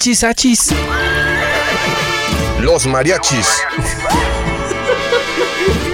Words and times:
Achis, 0.00 0.24
achis. 0.24 0.72
Los 2.58 2.86
mariachis. 2.86 3.46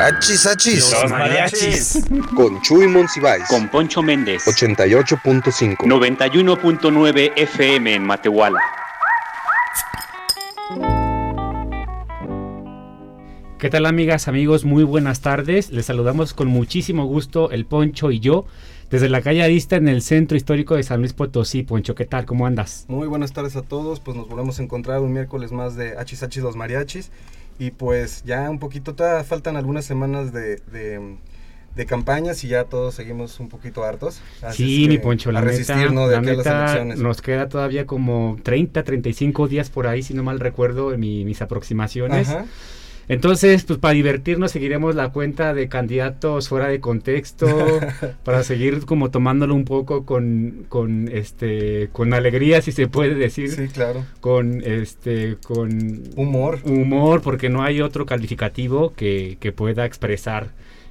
Achis, 0.00 0.46
achis. 0.46 0.94
mariachis 1.10 2.04
Con 2.34 2.58
Chuy 2.62 2.86
Monsiváis. 2.86 3.44
con 3.48 3.68
Poncho 3.68 4.02
Méndez 4.02 4.46
88.5. 4.46 5.76
91.9 5.76 7.32
FM 7.36 7.96
en 7.96 8.04
Matehuala. 8.04 8.60
¿Qué 13.58 13.68
tal 13.68 13.84
amigas, 13.84 14.26
amigos? 14.26 14.64
Muy 14.64 14.84
buenas 14.84 15.20
tardes. 15.20 15.70
Les 15.70 15.84
saludamos 15.84 16.32
con 16.32 16.48
muchísimo 16.48 17.04
gusto 17.04 17.50
el 17.50 17.66
Poncho 17.66 18.10
y 18.10 18.20
yo 18.20 18.46
desde 18.88 19.10
la 19.10 19.20
calle 19.20 19.42
Arista 19.42 19.76
en 19.76 19.86
el 19.86 20.00
centro 20.00 20.34
histórico 20.34 20.76
de 20.76 20.82
San 20.82 21.00
Luis 21.00 21.12
Potosí. 21.12 21.62
Poncho, 21.62 21.94
¿qué 21.94 22.06
tal? 22.06 22.24
¿Cómo 22.24 22.46
andas? 22.46 22.86
Muy 22.88 23.06
buenas 23.06 23.34
tardes 23.34 23.54
a 23.56 23.62
todos, 23.62 24.00
pues 24.00 24.16
nos 24.16 24.28
volvemos 24.28 24.58
a 24.60 24.62
encontrar 24.62 25.02
un 25.02 25.12
miércoles 25.12 25.52
más 25.52 25.76
de 25.76 25.98
Hachis 25.98 26.22
Hachis 26.22 26.42
los 26.42 26.56
Mariachis 26.56 27.10
y 27.60 27.70
pues 27.70 28.24
ya 28.24 28.50
un 28.50 28.58
poquito, 28.58 28.94
todavía 28.96 29.22
faltan 29.22 29.56
algunas 29.56 29.84
semanas 29.84 30.32
de, 30.32 30.56
de, 30.72 31.16
de 31.76 31.86
campañas 31.86 32.42
y 32.42 32.48
ya 32.48 32.64
todos 32.64 32.94
seguimos 32.96 33.38
un 33.38 33.48
poquito 33.48 33.84
hartos. 33.84 34.20
Así 34.42 34.64
sí, 34.64 34.82
es 34.84 34.88
mi 34.88 34.98
Poncho, 34.98 35.30
la 35.30 35.38
a 35.38 35.42
neta, 35.42 35.52
resistirnos 35.52 36.08
de 36.08 36.14
la 36.16 36.18
aquí 36.20 36.28
a 36.30 36.32
las 36.32 36.38
neta, 36.38 36.60
elecciones. 36.62 36.98
nos 37.00 37.22
queda 37.22 37.48
todavía 37.48 37.86
como 37.86 38.36
30, 38.42 38.82
35 38.82 39.46
días 39.46 39.70
por 39.70 39.86
ahí, 39.86 40.02
si 40.02 40.14
no 40.14 40.22
mal 40.24 40.40
recuerdo, 40.40 40.92
en 40.94 41.00
mi- 41.00 41.24
mis 41.24 41.42
aproximaciones. 41.42 42.28
Ajá. 42.30 42.46
Entonces, 43.08 43.64
pues 43.64 43.78
para 43.78 43.94
divertirnos 43.94 44.52
seguiremos 44.52 44.94
la 44.94 45.10
cuenta 45.10 45.52
de 45.54 45.68
candidatos 45.68 46.48
fuera 46.48 46.68
de 46.68 46.80
contexto, 46.80 47.46
para 48.24 48.42
seguir 48.44 48.84
como 48.86 49.10
tomándolo 49.10 49.54
un 49.54 49.64
poco 49.64 50.04
con, 50.06 50.66
con 50.68 51.08
este 51.08 51.88
con 51.92 52.14
alegría, 52.14 52.62
si 52.62 52.72
se 52.72 52.86
puede 52.86 53.14
decir, 53.14 53.50
Sí, 53.50 53.68
claro. 53.68 54.04
con 54.20 54.62
este 54.64 55.36
con 55.44 56.02
Humor. 56.16 56.60
humor, 56.64 57.20
porque 57.22 57.48
no 57.48 57.62
hay 57.62 57.80
otro 57.80 58.06
calificativo 58.06 58.92
que, 58.94 59.36
que 59.40 59.52
pueda 59.52 59.84
expresar 59.86 60.50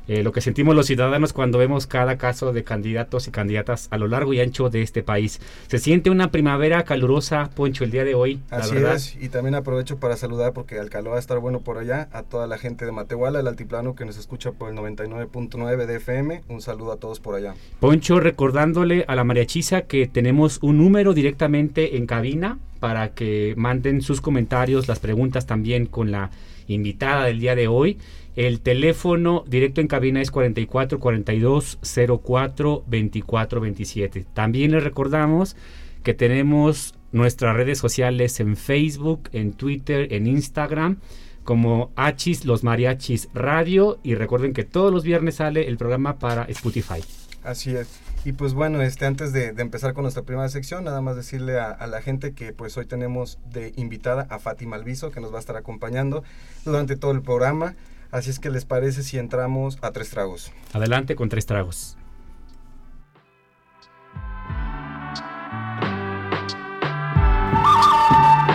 eh, 0.09 0.23
lo 0.23 0.31
que 0.31 0.41
sentimos 0.41 0.75
los 0.75 0.88
ciudadanos 0.88 1.33
cuando 1.33 1.59
vemos 1.59 1.85
cada 1.85 2.17
caso 2.17 2.52
de 2.52 2.63
candidatos 2.63 3.27
y 3.27 3.31
candidatas 3.31 3.88
a 3.91 3.97
lo 3.99 4.07
largo 4.07 4.33
y 4.33 4.41
ancho 4.41 4.71
de 4.71 4.81
este 4.81 5.03
país. 5.03 5.39
Se 5.67 5.77
siente 5.77 6.09
una 6.09 6.31
primavera 6.31 6.83
calurosa, 6.83 7.51
Poncho, 7.55 7.83
el 7.83 7.91
día 7.91 8.03
de 8.03 8.16
hoy, 8.16 8.39
Así 8.49 8.73
la 8.73 8.81
verdad. 8.81 8.95
es, 8.95 9.16
y 9.21 9.29
también 9.29 9.53
aprovecho 9.53 9.99
para 9.99 10.17
saludar 10.17 10.53
porque 10.53 10.79
al 10.79 10.89
calor 10.89 11.13
va 11.13 11.17
a 11.17 11.19
estar 11.19 11.38
bueno 11.38 11.59
por 11.59 11.77
allá, 11.77 12.09
a 12.11 12.23
toda 12.23 12.47
la 12.47 12.57
gente 12.57 12.88
de 12.88 12.91
Matehuala, 12.91 13.39
el 13.39 13.45
altiplano 13.45 13.93
que 13.93 14.03
nos 14.03 14.17
escucha 14.17 14.51
por 14.51 14.71
el 14.71 14.75
99.9 14.77 15.85
de 15.85 15.95
FM, 15.97 16.41
un 16.47 16.61
saludo 16.61 16.94
a 16.94 16.97
todos 16.97 17.19
por 17.19 17.35
allá. 17.35 17.53
Poncho, 17.79 18.19
recordándole 18.19 19.05
a 19.07 19.16
la 19.16 19.23
mariachisa 19.23 19.83
que 19.83 20.07
tenemos 20.07 20.57
un 20.63 20.79
número 20.79 21.13
directamente 21.13 21.97
en 21.97 22.07
cabina 22.07 22.57
para 22.79 23.09
que 23.09 23.53
manden 23.57 24.01
sus 24.01 24.21
comentarios, 24.21 24.88
las 24.88 24.97
preguntas 24.97 25.45
también 25.45 25.85
con 25.85 26.09
la 26.09 26.31
invitada 26.67 27.25
del 27.25 27.39
día 27.39 27.53
de 27.55 27.67
hoy. 27.67 27.99
El 28.39 28.61
teléfono 28.61 29.43
directo 29.49 29.81
en 29.81 29.87
cabina 29.87 30.21
es 30.21 30.31
44 30.31 31.01
42 31.01 31.77
04 32.23 32.85
24 32.88 33.59
27. 33.59 34.25
También 34.33 34.72
les 34.72 34.81
recordamos 34.81 35.57
que 36.03 36.13
tenemos 36.13 36.95
nuestras 37.11 37.53
redes 37.53 37.79
sociales 37.79 38.39
en 38.39 38.55
Facebook, 38.55 39.28
en 39.33 39.51
Twitter, 39.51 40.13
en 40.13 40.25
Instagram 40.25 40.99
como 41.44 41.91
Hachis 41.97 42.45
Los 42.45 42.63
Mariachis 42.63 43.28
Radio 43.33 43.99
y 44.03 44.16
recuerden 44.16 44.53
que 44.53 44.63
todos 44.63 44.94
los 44.94 45.03
viernes 45.03 45.35
sale 45.35 45.67
el 45.67 45.75
programa 45.75 46.17
para 46.17 46.44
Spotify. 46.45 47.03
Así 47.44 47.75
es. 47.75 47.99
Y 48.23 48.31
pues 48.31 48.53
bueno, 48.53 48.81
este, 48.81 49.05
antes 49.05 49.33
de, 49.33 49.47
empezar 49.47 49.94
con 49.94 50.03
nuestra 50.03 50.23
primera 50.23 50.47
sección, 50.47 50.85
nada 50.85 51.01
más 51.01 51.17
decirle 51.17 51.59
a, 51.59 51.72
a 51.72 51.88
la 51.88 52.01
gente 52.01 52.31
que 52.31 52.53
pues 52.53 52.78
hoy 52.78 52.85
tenemos 52.85 53.38
de 53.51 53.73
invitada 53.75 54.28
a 54.29 54.39
Fátima 54.39 54.78
Alviso, 54.78 55.11
que 55.11 55.19
nos 55.19 55.33
va 55.33 55.38
a 55.38 55.39
estar 55.41 55.57
acompañando 55.57 56.23
durante 56.63 56.95
todo 56.95 57.11
el 57.11 57.22
programa. 57.22 57.75
Así 58.12 58.30
es 58.31 58.40
que 58.40 58.50
les 58.50 58.66
parece 58.66 59.03
si 59.03 59.18
entramos 59.18 59.78
a 59.81 59.92
tres 59.92 60.09
tragos. 60.09 60.52
Adelante 60.74 61.16
con 61.16 61.30
tres 61.30 61.46
tragos. 61.46 61.96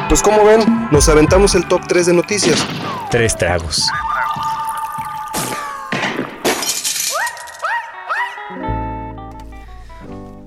Pues 0.09 0.23
como 0.23 0.45
ven, 0.45 0.89
nos 0.93 1.09
aventamos 1.09 1.55
el 1.55 1.67
top 1.67 1.81
3 1.89 2.07
de 2.07 2.15
noticias. 2.15 2.65
Tres 3.11 3.37
tragos. 3.37 3.89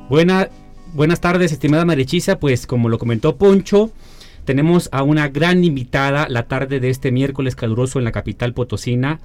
Buena, 0.09 0.47
buenas 0.93 1.19
tardes, 1.19 1.51
estimada 1.51 1.83
Marichisa. 1.83 2.39
Pues 2.39 2.65
como 2.65 2.87
lo 2.87 2.97
comentó 2.97 3.35
Poncho, 3.35 3.91
tenemos 4.47 4.87
a 4.93 5.03
una 5.03 5.27
gran 5.27 5.65
invitada 5.65 6.29
la 6.29 6.47
tarde 6.47 6.79
de 6.79 6.89
este 6.89 7.11
miércoles 7.11 7.53
caluroso 7.53 7.99
en 7.99 8.05
la 8.05 8.13
capital 8.13 8.53
potosina. 8.53 9.19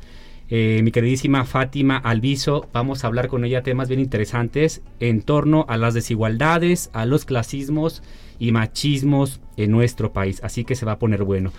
Eh, 0.50 0.80
mi 0.82 0.90
queridísima 0.90 1.44
Fátima 1.44 1.96
Alviso, 1.96 2.68
vamos 2.72 3.04
a 3.04 3.06
hablar 3.06 3.28
con 3.28 3.44
ella 3.44 3.62
temas 3.62 3.86
bien 3.86 4.00
interesantes 4.00 4.82
en 4.98 5.22
torno 5.22 5.64
a 5.68 5.76
las 5.76 5.94
desigualdades, 5.94 6.90
a 6.92 7.06
los 7.06 7.24
clasismos 7.24 8.02
y 8.40 8.50
machismos 8.50 9.40
en 9.56 9.70
nuestro 9.70 10.12
país. 10.12 10.40
Así 10.42 10.64
que 10.64 10.74
se 10.74 10.86
va 10.86 10.92
a 10.92 10.98
poner 10.98 11.22
bueno. 11.22 11.52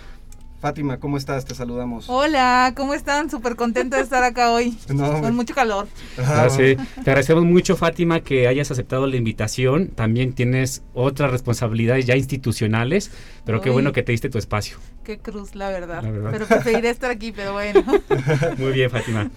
Fátima, 0.64 0.98
¿cómo 0.98 1.18
estás? 1.18 1.44
Te 1.44 1.54
saludamos. 1.54 2.08
Hola, 2.08 2.72
¿cómo 2.74 2.94
están? 2.94 3.28
Súper 3.28 3.54
contenta 3.54 3.98
de 3.98 4.02
estar 4.02 4.24
acá 4.24 4.50
hoy. 4.50 4.78
No. 4.94 5.20
Con 5.20 5.36
mucho 5.36 5.54
calor. 5.54 5.88
Ah, 6.16 6.48
sí. 6.48 6.76
Te 6.76 7.10
agradecemos 7.10 7.44
mucho, 7.44 7.76
Fátima, 7.76 8.20
que 8.20 8.48
hayas 8.48 8.70
aceptado 8.70 9.06
la 9.06 9.16
invitación. 9.16 9.88
También 9.88 10.32
tienes 10.32 10.82
otras 10.94 11.30
responsabilidades 11.30 12.06
ya 12.06 12.16
institucionales, 12.16 13.10
pero 13.44 13.60
qué 13.60 13.68
Uy. 13.68 13.74
bueno 13.74 13.92
que 13.92 14.02
te 14.02 14.12
diste 14.12 14.30
tu 14.30 14.38
espacio. 14.38 14.78
Qué 15.04 15.18
cruz, 15.18 15.54
la 15.54 15.68
verdad. 15.68 16.02
La 16.02 16.10
verdad. 16.10 16.30
Pero 16.32 16.46
preferiré 16.46 16.88
estar 16.88 17.10
aquí, 17.10 17.30
pero 17.30 17.52
bueno. 17.52 17.84
Muy 18.56 18.72
bien, 18.72 18.88
Fátima. 18.88 19.30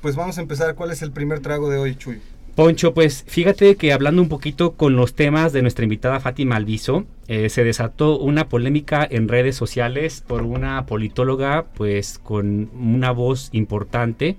Pues 0.00 0.14
vamos 0.14 0.38
a 0.38 0.42
empezar. 0.42 0.76
¿Cuál 0.76 0.92
es 0.92 1.02
el 1.02 1.10
primer 1.10 1.40
trago 1.40 1.68
de 1.70 1.78
hoy, 1.78 1.96
Chuy? 1.96 2.20
Poncho, 2.58 2.92
pues 2.92 3.24
fíjate 3.28 3.76
que 3.76 3.92
hablando 3.92 4.20
un 4.20 4.28
poquito 4.28 4.72
con 4.72 4.96
los 4.96 5.14
temas 5.14 5.52
de 5.52 5.62
nuestra 5.62 5.84
invitada 5.84 6.18
Fátima 6.18 6.56
Alviso, 6.56 7.06
eh, 7.28 7.50
se 7.50 7.62
desató 7.62 8.18
una 8.18 8.48
polémica 8.48 9.06
en 9.08 9.28
redes 9.28 9.54
sociales 9.54 10.24
por 10.26 10.42
una 10.42 10.84
politóloga, 10.84 11.66
pues 11.76 12.18
con 12.18 12.68
una 12.74 13.12
voz 13.12 13.50
importante 13.52 14.34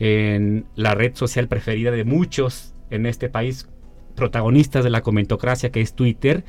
en 0.00 0.64
la 0.74 0.96
red 0.96 1.14
social 1.14 1.46
preferida 1.46 1.92
de 1.92 2.02
muchos 2.02 2.74
en 2.90 3.06
este 3.06 3.28
país, 3.28 3.68
protagonistas 4.16 4.82
de 4.82 4.90
la 4.90 5.02
comentocracia, 5.02 5.70
que 5.70 5.82
es 5.82 5.92
Twitter. 5.92 6.42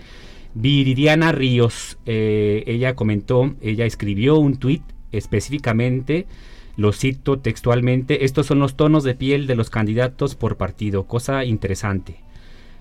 Viridiana 0.56 1.32
Ríos, 1.32 2.00
eh, 2.08 2.64
ella 2.66 2.96
comentó, 2.96 3.54
ella 3.62 3.86
escribió 3.86 4.40
un 4.40 4.58
tweet 4.58 4.82
específicamente 5.12 6.26
lo 6.78 6.94
cito 6.94 7.40
textualmente, 7.40 8.24
estos 8.24 8.46
son 8.46 8.60
los 8.60 8.78
tonos 8.78 9.04
de 9.04 9.16
piel 9.16 9.48
de 9.48 9.56
los 9.56 9.70
candidatos 9.70 10.36
por 10.36 10.56
partido, 10.56 11.08
cosa 11.08 11.44
interesante. 11.44 12.22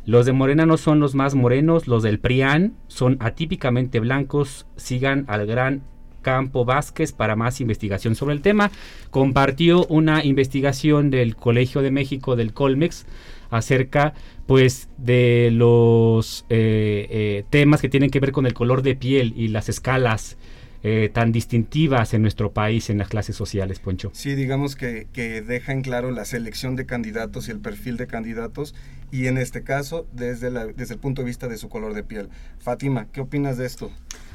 Los 0.04 0.24
de 0.26 0.32
Morena 0.32 0.66
no 0.66 0.76
son 0.76 1.00
los 1.00 1.16
más 1.16 1.34
morenos, 1.34 1.88
los 1.88 2.04
del 2.04 2.20
PRIAN 2.20 2.74
son 2.86 3.16
atípicamente 3.18 3.98
blancos, 3.98 4.66
sigan 4.76 5.24
al 5.26 5.46
gran 5.46 5.82
Campo 6.22 6.64
Vázquez 6.64 7.12
para 7.12 7.36
más 7.36 7.60
investigación 7.60 8.14
sobre 8.14 8.34
el 8.34 8.42
tema. 8.42 8.70
Compartió 9.10 9.86
una 9.86 10.24
investigación 10.24 11.10
del 11.10 11.34
Colegio 11.36 11.82
de 11.82 11.90
México, 11.90 12.36
del 12.36 12.52
Colmex, 12.52 13.06
acerca 13.50 14.12
pues 14.46 14.88
de 14.98 15.50
los 15.52 16.44
eh, 16.48 17.06
eh, 17.10 17.44
temas 17.48 17.80
que 17.80 17.88
tienen 17.88 18.10
que 18.10 18.20
ver 18.20 18.32
con 18.32 18.46
el 18.46 18.54
color 18.54 18.82
de 18.82 18.94
piel 18.94 19.34
y 19.36 19.48
las 19.48 19.68
escalas 19.68 20.36
eh, 20.82 21.10
tan 21.12 21.32
distintivas 21.32 22.14
en 22.14 22.22
nuestro 22.22 22.52
país 22.52 22.90
en 22.90 22.98
las 22.98 23.08
clases 23.08 23.36
sociales, 23.36 23.80
Poncho. 23.80 24.10
Sí, 24.12 24.34
digamos 24.34 24.76
que, 24.76 25.08
que 25.12 25.42
deja 25.42 25.72
en 25.72 25.82
claro 25.82 26.10
la 26.10 26.24
selección 26.24 26.76
de 26.76 26.86
candidatos 26.86 27.48
y 27.48 27.52
el 27.52 27.60
perfil 27.60 27.96
de 27.96 28.06
candidatos 28.06 28.74
y 29.10 29.26
en 29.26 29.38
este 29.38 29.62
caso 29.62 30.06
desde, 30.12 30.50
la, 30.50 30.66
desde 30.66 30.94
el 30.94 31.00
punto 31.00 31.22
de 31.22 31.26
vista 31.26 31.48
de 31.48 31.56
su 31.56 31.68
color 31.68 31.94
de 31.94 32.02
piel. 32.02 32.28
Fátima, 32.58 33.06
¿qué 33.12 33.20
opinas 33.20 33.56
de 33.56 33.66
esto? 33.66 33.90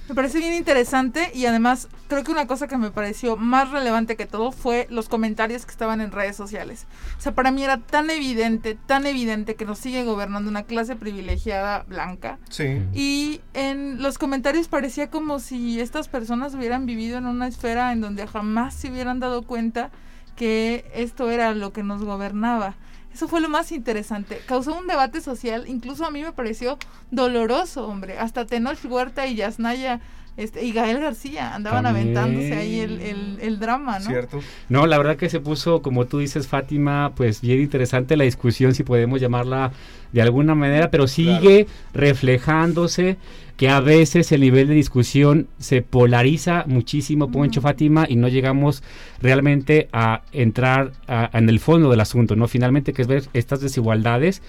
Me 0.09 0.15
parece 0.15 0.39
bien 0.39 0.53
interesante 0.53 1.31
y 1.33 1.45
además 1.45 1.87
creo 2.07 2.23
que 2.23 2.31
una 2.31 2.45
cosa 2.45 2.67
que 2.67 2.77
me 2.77 2.91
pareció 2.91 3.37
más 3.37 3.71
relevante 3.71 4.17
que 4.17 4.25
todo 4.25 4.51
fue 4.51 4.87
los 4.89 5.07
comentarios 5.07 5.65
que 5.65 5.71
estaban 5.71 6.01
en 6.01 6.11
redes 6.11 6.35
sociales. 6.35 6.85
O 7.17 7.21
sea, 7.21 7.33
para 7.33 7.51
mí 7.51 7.63
era 7.63 7.77
tan 7.77 8.09
evidente, 8.09 8.75
tan 8.75 9.05
evidente 9.05 9.55
que 9.55 9.63
nos 9.63 9.79
sigue 9.79 10.03
gobernando 10.03 10.49
una 10.49 10.63
clase 10.63 10.95
privilegiada 10.95 11.83
blanca. 11.83 12.39
Sí. 12.49 12.81
Y 12.93 13.41
en 13.53 14.01
los 14.01 14.17
comentarios 14.17 14.67
parecía 14.67 15.09
como 15.09 15.39
si 15.39 15.79
estas 15.79 16.09
personas 16.09 16.55
hubieran 16.55 16.85
vivido 16.85 17.17
en 17.17 17.25
una 17.25 17.47
esfera 17.47 17.93
en 17.93 18.01
donde 18.01 18.27
jamás 18.27 18.73
se 18.73 18.91
hubieran 18.91 19.19
dado 19.19 19.43
cuenta 19.43 19.91
que 20.35 20.91
esto 20.93 21.29
era 21.29 21.53
lo 21.53 21.71
que 21.71 21.83
nos 21.83 22.03
gobernaba. 22.03 22.75
Eso 23.13 23.27
fue 23.27 23.41
lo 23.41 23.49
más 23.49 23.71
interesante. 23.71 24.41
Causó 24.45 24.77
un 24.77 24.87
debate 24.87 25.21
social, 25.21 25.67
incluso 25.67 26.05
a 26.05 26.11
mí 26.11 26.21
me 26.23 26.31
pareció 26.31 26.77
doloroso, 27.11 27.87
hombre. 27.87 28.17
Hasta 28.17 28.45
Tenoch 28.45 28.83
Huerta 28.85 29.27
y 29.27 29.35
Yasnaya 29.35 29.99
este, 30.43 30.63
y 30.65 30.71
Gael 30.71 30.99
García 30.99 31.55
andaban 31.55 31.83
También. 31.83 32.17
aventándose 32.17 32.53
ahí 32.53 32.79
el, 32.79 32.99
el, 33.01 33.37
el 33.41 33.59
drama, 33.59 33.99
¿no? 33.99 34.05
Cierto. 34.05 34.39
No, 34.69 34.87
la 34.87 34.97
verdad 34.97 35.15
que 35.17 35.29
se 35.29 35.39
puso, 35.39 35.81
como 35.81 36.05
tú 36.05 36.19
dices, 36.19 36.47
Fátima, 36.47 37.11
pues 37.15 37.41
bien 37.41 37.61
interesante 37.61 38.17
la 38.17 38.23
discusión, 38.23 38.73
si 38.73 38.83
podemos 38.83 39.21
llamarla 39.21 39.71
de 40.11 40.21
alguna 40.21 40.55
manera, 40.55 40.91
pero 40.91 41.07
sigue 41.07 41.67
reflejándose 41.93 43.17
que 43.57 43.69
a 43.69 43.79
veces 43.79 44.31
el 44.31 44.41
nivel 44.41 44.67
de 44.67 44.73
discusión 44.73 45.47
se 45.59 45.81
polariza 45.83 46.63
muchísimo, 46.67 47.31
Poncho. 47.31 47.61
Fátima, 47.61 48.07
y 48.09 48.15
no 48.15 48.27
llegamos 48.27 48.81
realmente 49.21 49.87
a 49.93 50.21
entrar 50.31 50.93
a- 51.07 51.29
en 51.37 51.47
el 51.47 51.59
fondo 51.59 51.89
del 51.91 51.99
asunto, 51.99 52.35
¿no? 52.35 52.47
Finalmente, 52.47 52.91
que 52.91 53.03
es 53.03 53.07
ver 53.07 53.23
estas 53.33 53.61
desigualdades 53.61 54.41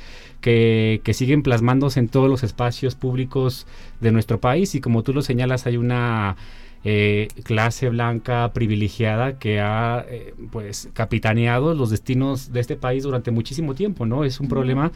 que, 0.42 1.00
que 1.04 1.14
siguen 1.14 1.42
plasmándose 1.42 2.00
en 2.00 2.08
todos 2.08 2.28
los 2.28 2.42
espacios 2.42 2.94
públicos 2.94 3.66
de 4.00 4.12
nuestro 4.12 4.38
país, 4.38 4.74
y 4.74 4.82
como 4.82 5.02
tú 5.02 5.14
lo 5.14 5.22
señalas, 5.22 5.66
hay 5.66 5.78
una 5.78 6.36
eh, 6.84 7.28
clase 7.44 7.88
blanca 7.88 8.52
privilegiada 8.52 9.38
que 9.38 9.60
ha 9.60 10.04
eh, 10.08 10.34
pues 10.50 10.90
capitaneado 10.92 11.74
los 11.74 11.90
destinos 11.90 12.52
de 12.52 12.60
este 12.60 12.76
país 12.76 13.04
durante 13.04 13.30
muchísimo 13.30 13.74
tiempo, 13.74 14.04
¿no? 14.04 14.24
Es 14.24 14.40
un 14.40 14.48
problema 14.48 14.90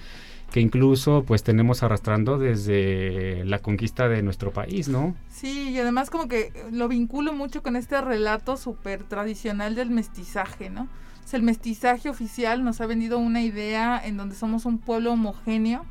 que 0.50 0.60
incluso 0.60 1.24
pues 1.26 1.42
tenemos 1.42 1.82
arrastrando 1.82 2.38
desde 2.38 3.44
la 3.44 3.58
conquista 3.60 4.08
de 4.08 4.22
nuestro 4.22 4.52
país, 4.52 4.88
¿no? 4.88 5.14
Sí, 5.28 5.70
y 5.70 5.78
además 5.78 6.10
como 6.10 6.28
que 6.28 6.52
lo 6.72 6.88
vinculo 6.88 7.32
mucho 7.32 7.62
con 7.62 7.76
este 7.76 8.00
relato 8.00 8.56
súper 8.56 9.04
tradicional 9.04 9.74
del 9.74 9.90
mestizaje, 9.90 10.70
¿no? 10.70 10.88
O 11.26 11.28
sea, 11.28 11.38
el 11.38 11.42
mestizaje 11.42 12.08
oficial 12.08 12.62
nos 12.62 12.80
ha 12.80 12.86
vendido 12.86 13.18
una 13.18 13.42
idea 13.42 14.00
en 14.02 14.16
donde 14.16 14.36
somos 14.36 14.64
un 14.64 14.78
pueblo 14.78 15.12
homogéneo 15.12 15.84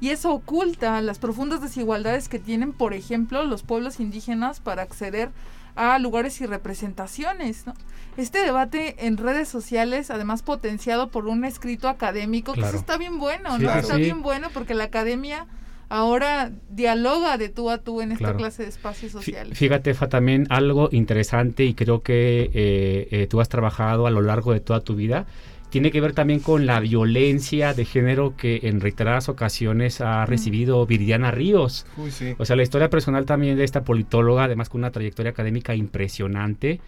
y 0.00 0.08
eso 0.08 0.32
oculta 0.32 1.00
las 1.00 1.20
profundas 1.20 1.60
desigualdades 1.62 2.28
que 2.28 2.40
tienen, 2.40 2.72
por 2.72 2.92
ejemplo, 2.92 3.44
los 3.44 3.62
pueblos 3.62 4.00
indígenas 4.00 4.58
para 4.58 4.82
acceder 4.82 5.30
a 5.76 5.96
lugares 6.00 6.40
y 6.40 6.46
representaciones, 6.46 7.68
¿no? 7.68 7.74
Este 8.16 8.40
debate 8.40 9.06
en 9.06 9.16
redes 9.16 9.48
sociales, 9.48 10.10
además 10.10 10.42
potenciado 10.42 11.12
por 11.12 11.28
un 11.28 11.44
escrito 11.44 11.88
académico, 11.88 12.54
que 12.54 12.62
eso 12.62 12.76
está 12.76 12.96
bien 12.96 13.20
bueno, 13.20 13.58
¿no? 13.58 13.72
Está 13.72 13.94
bien 13.94 14.22
bueno 14.22 14.48
porque 14.52 14.74
la 14.74 14.84
academia 14.84 15.46
ahora 15.90 16.50
dialoga 16.70 17.36
de 17.36 17.50
tú 17.50 17.68
a 17.68 17.78
tú 17.78 18.00
en 18.00 18.12
esta 18.12 18.24
Claro. 18.24 18.38
clase 18.38 18.62
de 18.62 18.70
espacios 18.70 19.12
sociales. 19.12 19.58
Fíjate, 19.58 19.92
Fa, 19.92 20.08
también 20.08 20.46
algo 20.48 20.88
interesante 20.92 21.64
y 21.64 21.74
creo 21.74 22.02
que 22.02 22.50
eh, 22.54 23.08
eh, 23.10 23.26
tú 23.28 23.40
has 23.42 23.48
trabajado 23.50 24.06
a 24.06 24.10
lo 24.10 24.22
largo 24.22 24.52
de 24.54 24.60
toda 24.60 24.80
tu 24.80 24.94
vida. 24.94 25.26
Tiene 25.68 25.92
que 25.92 26.00
ver 26.00 26.14
también 26.14 26.40
con 26.40 26.66
la 26.66 26.80
violencia 26.80 27.74
de 27.74 27.84
género 27.84 28.34
que 28.36 28.60
en 28.64 28.80
reiteradas 28.80 29.28
ocasiones 29.28 30.00
ha 30.00 30.26
recibido 30.26 30.84
Viridiana 30.86 31.30
Ríos. 31.30 31.86
Uy, 31.96 32.10
sí. 32.10 32.34
O 32.38 32.44
sea, 32.44 32.56
la 32.56 32.62
historia 32.64 32.90
personal 32.90 33.24
también 33.24 33.56
de 33.56 33.62
esta 33.62 33.84
politóloga, 33.84 34.44
además 34.44 34.68
con 34.68 34.80
una 34.80 34.90
trayectoria 34.90 35.30
académica 35.30 35.74
impresionante, 35.76 36.80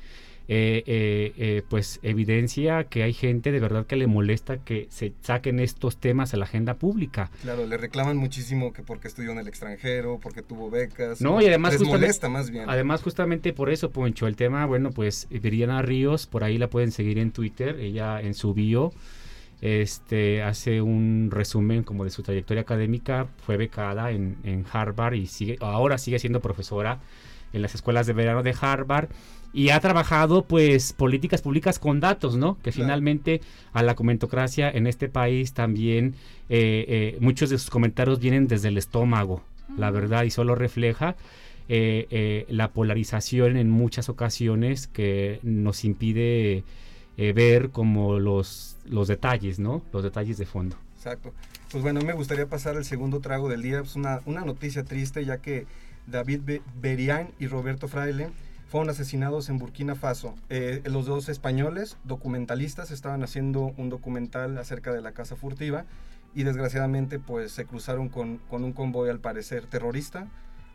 eh, 0.48 0.82
eh, 0.86 1.32
eh, 1.36 1.62
pues 1.68 2.00
evidencia 2.02 2.84
que 2.84 3.04
hay 3.04 3.12
gente 3.12 3.52
de 3.52 3.60
verdad 3.60 3.86
que 3.86 3.94
le 3.94 4.08
molesta 4.08 4.58
que 4.58 4.88
se 4.90 5.12
saquen 5.22 5.60
estos 5.60 5.98
temas 5.98 6.34
a 6.34 6.36
la 6.36 6.44
agenda 6.44 6.74
pública. 6.74 7.30
Claro, 7.42 7.64
le 7.66 7.76
reclaman 7.76 8.16
muchísimo 8.16 8.72
que 8.72 8.82
porque 8.82 9.06
estudió 9.08 9.30
en 9.30 9.38
el 9.38 9.46
extranjero, 9.46 10.18
porque 10.20 10.42
tuvo 10.42 10.68
becas. 10.68 11.20
No, 11.20 11.40
y 11.40 11.46
además 11.46 11.78
Les 11.78 11.88
molesta 11.88 12.28
más 12.28 12.50
bien. 12.50 12.68
Además, 12.68 13.02
justamente 13.02 13.52
por 13.52 13.70
eso, 13.70 13.90
Poncho, 13.90 14.26
el 14.26 14.34
tema, 14.34 14.66
bueno, 14.66 14.90
pues 14.90 15.28
Viridiana 15.30 15.80
Ríos, 15.80 16.26
por 16.26 16.42
ahí 16.42 16.58
la 16.58 16.68
pueden 16.68 16.90
seguir 16.90 17.18
en 17.18 17.30
Twitter, 17.30 17.78
ella 17.78 18.20
en 18.20 18.34
su 18.34 18.52
bio, 18.52 18.92
este, 19.60 20.42
hace 20.42 20.82
un 20.82 21.28
resumen 21.30 21.84
como 21.84 22.02
de 22.02 22.10
su 22.10 22.24
trayectoria 22.24 22.62
académica, 22.62 23.28
fue 23.46 23.56
becada 23.56 24.10
en, 24.10 24.36
en 24.42 24.66
Harvard 24.70 25.14
y 25.14 25.28
sigue, 25.28 25.56
ahora 25.60 25.98
sigue 25.98 26.18
siendo 26.18 26.40
profesora 26.40 26.98
en 27.52 27.62
las 27.62 27.74
escuelas 27.74 28.06
de 28.06 28.12
verano 28.12 28.42
de 28.42 28.54
Harvard 28.60 29.08
y 29.52 29.68
ha 29.70 29.80
trabajado 29.80 30.44
pues 30.44 30.92
políticas 30.92 31.42
públicas 31.42 31.78
con 31.78 32.00
datos, 32.00 32.36
¿no? 32.36 32.54
Que 32.62 32.70
Claro. 32.72 32.86
finalmente 32.86 33.40
a 33.72 33.82
la 33.82 33.94
comentocracia 33.94 34.70
en 34.70 34.86
este 34.86 35.08
país 35.08 35.52
también 35.52 36.14
eh, 36.48 36.84
eh, 36.88 37.16
muchos 37.20 37.50
de 37.50 37.58
sus 37.58 37.70
comentarios 37.70 38.18
vienen 38.18 38.46
desde 38.48 38.68
el 38.68 38.78
estómago, 38.78 39.42
la 39.76 39.90
verdad, 39.90 40.24
y 40.24 40.30
solo 40.30 40.54
refleja 40.54 41.16
eh, 41.68 42.06
eh, 42.10 42.46
la 42.48 42.72
polarización 42.72 43.56
en 43.56 43.70
muchas 43.70 44.08
ocasiones 44.08 44.86
que 44.88 45.38
nos 45.42 45.84
impide 45.84 46.64
eh, 47.16 47.32
ver 47.32 47.70
como 47.70 48.18
los, 48.18 48.76
los 48.86 49.06
detalles, 49.08 49.58
¿no? 49.58 49.82
Los 49.92 50.02
detalles 50.02 50.38
de 50.38 50.46
fondo. 50.46 50.76
Exacto. 50.96 51.32
Pues 51.70 51.82
bueno, 51.82 52.00
me 52.02 52.12
gustaría 52.12 52.46
pasar 52.46 52.76
al 52.76 52.84
segundo 52.84 53.20
trago 53.20 53.48
del 53.48 53.62
día. 53.62 53.80
Es 53.80 53.96
una, 53.96 54.20
una 54.26 54.44
noticia 54.44 54.84
triste 54.84 55.24
ya 55.24 55.38
que 55.38 55.66
David 56.06 56.40
Be- 56.44 56.62
Berian 56.80 57.28
y 57.38 57.46
Roberto 57.46 57.88
Fraile 57.88 58.28
fueron 58.72 58.88
asesinados 58.88 59.50
en 59.50 59.58
Burkina 59.58 59.94
Faso. 59.94 60.34
Eh, 60.48 60.80
los 60.86 61.04
dos 61.04 61.28
españoles, 61.28 61.98
documentalistas, 62.04 62.90
estaban 62.90 63.22
haciendo 63.22 63.74
un 63.76 63.90
documental 63.90 64.56
acerca 64.56 64.94
de 64.94 65.02
la 65.02 65.12
casa 65.12 65.36
furtiva 65.36 65.84
y 66.34 66.44
desgraciadamente 66.44 67.18
pues 67.18 67.52
se 67.52 67.66
cruzaron 67.66 68.08
con, 68.08 68.38
con 68.48 68.64
un 68.64 68.72
convoy 68.72 69.10
al 69.10 69.20
parecer 69.20 69.66
terrorista. 69.66 70.26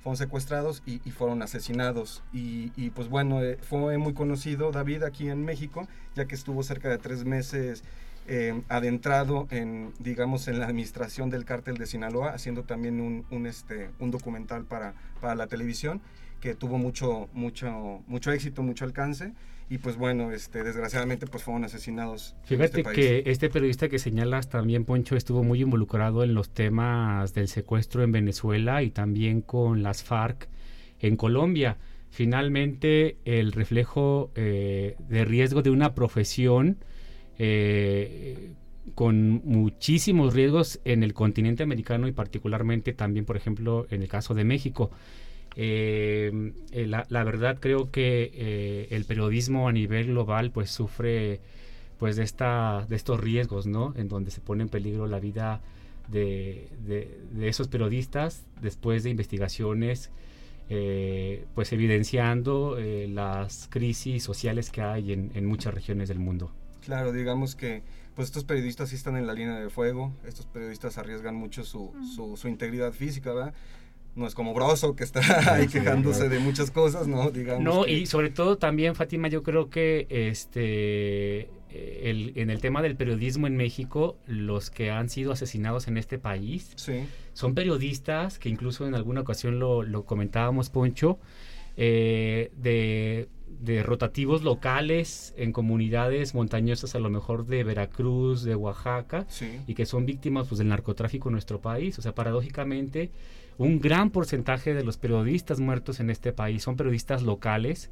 Fueron 0.03 0.15
secuestrados 0.15 0.83
y, 0.85 0.99
fueron 1.09 1.41
asesinados. 1.41 2.21
Y, 2.31 2.91
pues 2.91 3.09
bueno, 3.09 3.41
eh, 3.41 3.57
fue 3.63 3.97
muy 3.97 4.13
conocido 4.13 4.71
David 4.71 5.01
aquí 5.01 5.27
en 5.27 5.43
México, 5.43 5.87
ya 6.15 6.25
que 6.25 6.35
estuvo 6.35 6.61
cerca 6.61 6.89
de 6.89 6.99
tres 6.99 7.25
meses 7.25 7.83
eh, 8.27 8.61
adentrado 8.69 9.47
en, 9.49 9.91
digamos, 9.97 10.47
en 10.47 10.59
la 10.59 10.67
administración 10.67 11.31
del 11.31 11.45
cártel 11.45 11.79
de 11.79 11.87
Sinaloa, 11.87 12.29
haciendo 12.29 12.61
también 12.61 13.01
un, 13.01 13.25
un, 13.31 13.47
este, 13.47 13.89
documental 13.99 14.65
para, 14.65 14.93
para 15.19 15.33
la 15.33 15.47
televisión 15.47 15.99
que 16.39 16.55
tuvo 16.55 16.77
mucho, 16.77 17.29
mucho, 17.33 18.01
mucho 18.07 18.31
éxito, 18.31 18.63
mucho 18.63 18.85
alcance. 18.85 19.33
Y 19.69 19.79
pues 19.79 19.97
bueno, 19.97 20.31
este, 20.31 20.63
desgraciadamente 20.63 21.27
pues 21.27 21.43
fueron 21.43 21.65
asesinados. 21.65 22.35
Fíjate 22.43 22.65
este 22.65 22.83
país. 22.83 22.95
que 22.95 23.23
este 23.25 23.49
periodista 23.49 23.89
que 23.89 23.99
señalas 23.99 24.49
también, 24.49 24.85
Poncho, 24.85 25.17
estuvo 25.17 25.43
muy 25.43 25.61
involucrado 25.61 26.23
en 26.23 26.33
los 26.33 26.49
temas 26.49 27.33
del 27.33 27.49
secuestro 27.49 28.01
en 28.03 28.13
Venezuela 28.13 28.81
y 28.81 28.91
también 28.91 29.41
con 29.41 29.83
las 29.83 30.03
FARC 30.03 30.47
en 30.99 31.17
Colombia. 31.17 31.77
Finalmente, 32.09 33.17
el 33.25 33.51
reflejo 33.51 34.31
eh, 34.35 34.95
de 35.09 35.25
riesgo 35.25 35.61
de 35.61 35.69
una 35.69 35.93
profesión 35.93 36.77
eh, 37.37 38.53
con 38.95 39.41
muchísimos 39.43 40.33
riesgos 40.33 40.79
en 40.85 41.03
el 41.03 41.13
continente 41.13 41.63
americano 41.63 42.07
y 42.07 42.13
particularmente 42.13 42.93
también, 42.93 43.25
por 43.25 43.35
ejemplo, 43.35 43.85
en 43.89 44.01
el 44.01 44.07
caso 44.07 44.33
de 44.33 44.45
México. 44.45 44.91
Eh, 45.59 46.53
eh, 46.71 46.85
la, 46.87 47.05
la 47.09 47.23
verdad 47.23 47.57
creo 47.59 47.91
que 47.91 48.31
eh, 48.35 48.87
el 48.91 49.05
periodismo 49.05 49.67
a 49.67 49.71
nivel 49.71 50.07
global 50.07 50.51
pues 50.51 50.69
sufre 50.71 51.41
pues 51.99 52.15
de 52.15 52.23
esta 52.23 52.85
de 52.89 52.95
estos 52.95 53.19
riesgos 53.19 53.65
no 53.67 53.93
en 53.97 54.07
donde 54.07 54.31
se 54.31 54.41
pone 54.41 54.63
en 54.63 54.69
peligro 54.69 55.07
la 55.07 55.19
vida 55.19 55.61
de, 56.09 56.69
de- 56.85 57.19
de 57.31 57.47
esos 57.49 57.67
periodistas 57.69 58.43
después 58.61 59.03
de 59.03 59.09
investigaciones 59.11 60.11
eh, 60.69 61.45
pues 61.55 61.73
evidenciando 61.73 62.77
eh, 62.77 63.07
las 63.07 63.67
crisis 63.71 64.23
sociales 64.23 64.69
que 64.71 64.81
hay 64.81 65.13
en, 65.13 65.31
en 65.35 65.45
muchas 65.45 65.73
regiones 65.73 66.09
del 66.09 66.19
mundo. 66.19 66.51
Claro, 66.81 67.11
digamos 67.11 67.55
que 67.55 67.83
pues 68.15 68.27
estos 68.29 68.43
periodistas 68.45 68.89
sí 68.89 68.95
están 68.95 69.17
en 69.17 69.27
la 69.27 69.33
línea 69.33 69.59
de 69.59 69.69
fuego, 69.69 70.13
estos 70.25 70.45
periodistas 70.47 70.97
arriesgan 70.97 71.35
mucho 71.35 71.63
su, 71.63 71.93
su, 72.15 72.37
su 72.37 72.47
integridad 72.47 72.93
física, 72.93 73.33
¿verdad? 73.33 73.53
No 74.17 74.27
es 74.27 74.33
como 74.35 74.53
Broso 74.53 74.95
que 74.95 75.03
está 75.03 75.21
ahí 75.53 75.67
quejándose 75.67 76.27
de 76.27 76.39
muchas 76.39 76.71
cosas, 76.71 77.07
¿no? 77.07 77.29
Digamos 77.31 77.63
No, 77.63 77.83
que- 77.83 77.93
y 77.93 78.05
sobre 78.07 78.29
todo 78.31 78.57
también, 78.57 78.95
Fátima, 78.95 79.27
yo 79.29 79.43
creo 79.43 79.69
que 79.69 80.07
este 80.09 81.49
el- 81.69 82.33
en 82.35 82.49
el 82.49 82.59
tema 82.59 82.81
del 82.81 82.95
periodismo 82.95 83.45
en 83.45 83.55
México, 83.57 84.17
los 84.25 84.71
que 84.71 84.89
han 84.89 85.09
sido 85.09 85.31
asesinados 85.33 85.87
en 85.87 85.97
este 85.97 86.17
país 86.17 86.71
Sí, 86.75 87.03
son 87.33 87.53
periodistas 87.53 88.39
que 88.39 88.49
incluso 88.49 88.87
en 88.87 88.95
alguna 88.95 89.21
ocasión 89.21 89.59
lo, 89.59 89.83
lo 89.83 90.03
comentábamos, 90.05 90.69
Poncho, 90.69 91.19
eh, 91.75 92.49
de, 92.57 93.27
de 93.59 93.83
rotativos 93.83 94.43
locales 94.43 95.33
en 95.37 95.51
comunidades 95.51 96.33
montañosas, 96.33 96.95
a 96.95 96.99
lo 96.99 97.09
mejor 97.11 97.45
de 97.45 97.63
Veracruz, 97.63 98.43
de 98.43 98.55
Oaxaca, 98.55 99.25
sí. 99.29 99.59
y 99.67 99.75
que 99.75 99.85
son 99.85 100.05
víctimas 100.05 100.47
pues, 100.47 100.57
del 100.59 100.69
narcotráfico 100.69 101.29
en 101.29 101.33
nuestro 101.33 101.61
país. 101.61 101.99
O 101.99 102.01
sea, 102.01 102.15
paradójicamente, 102.15 103.11
un 103.57 103.79
gran 103.79 104.09
porcentaje 104.11 104.73
de 104.73 104.83
los 104.83 104.97
periodistas 104.97 105.59
muertos 105.59 105.99
en 105.99 106.09
este 106.09 106.31
país 106.31 106.63
son 106.63 106.75
periodistas 106.75 107.23
locales 107.23 107.89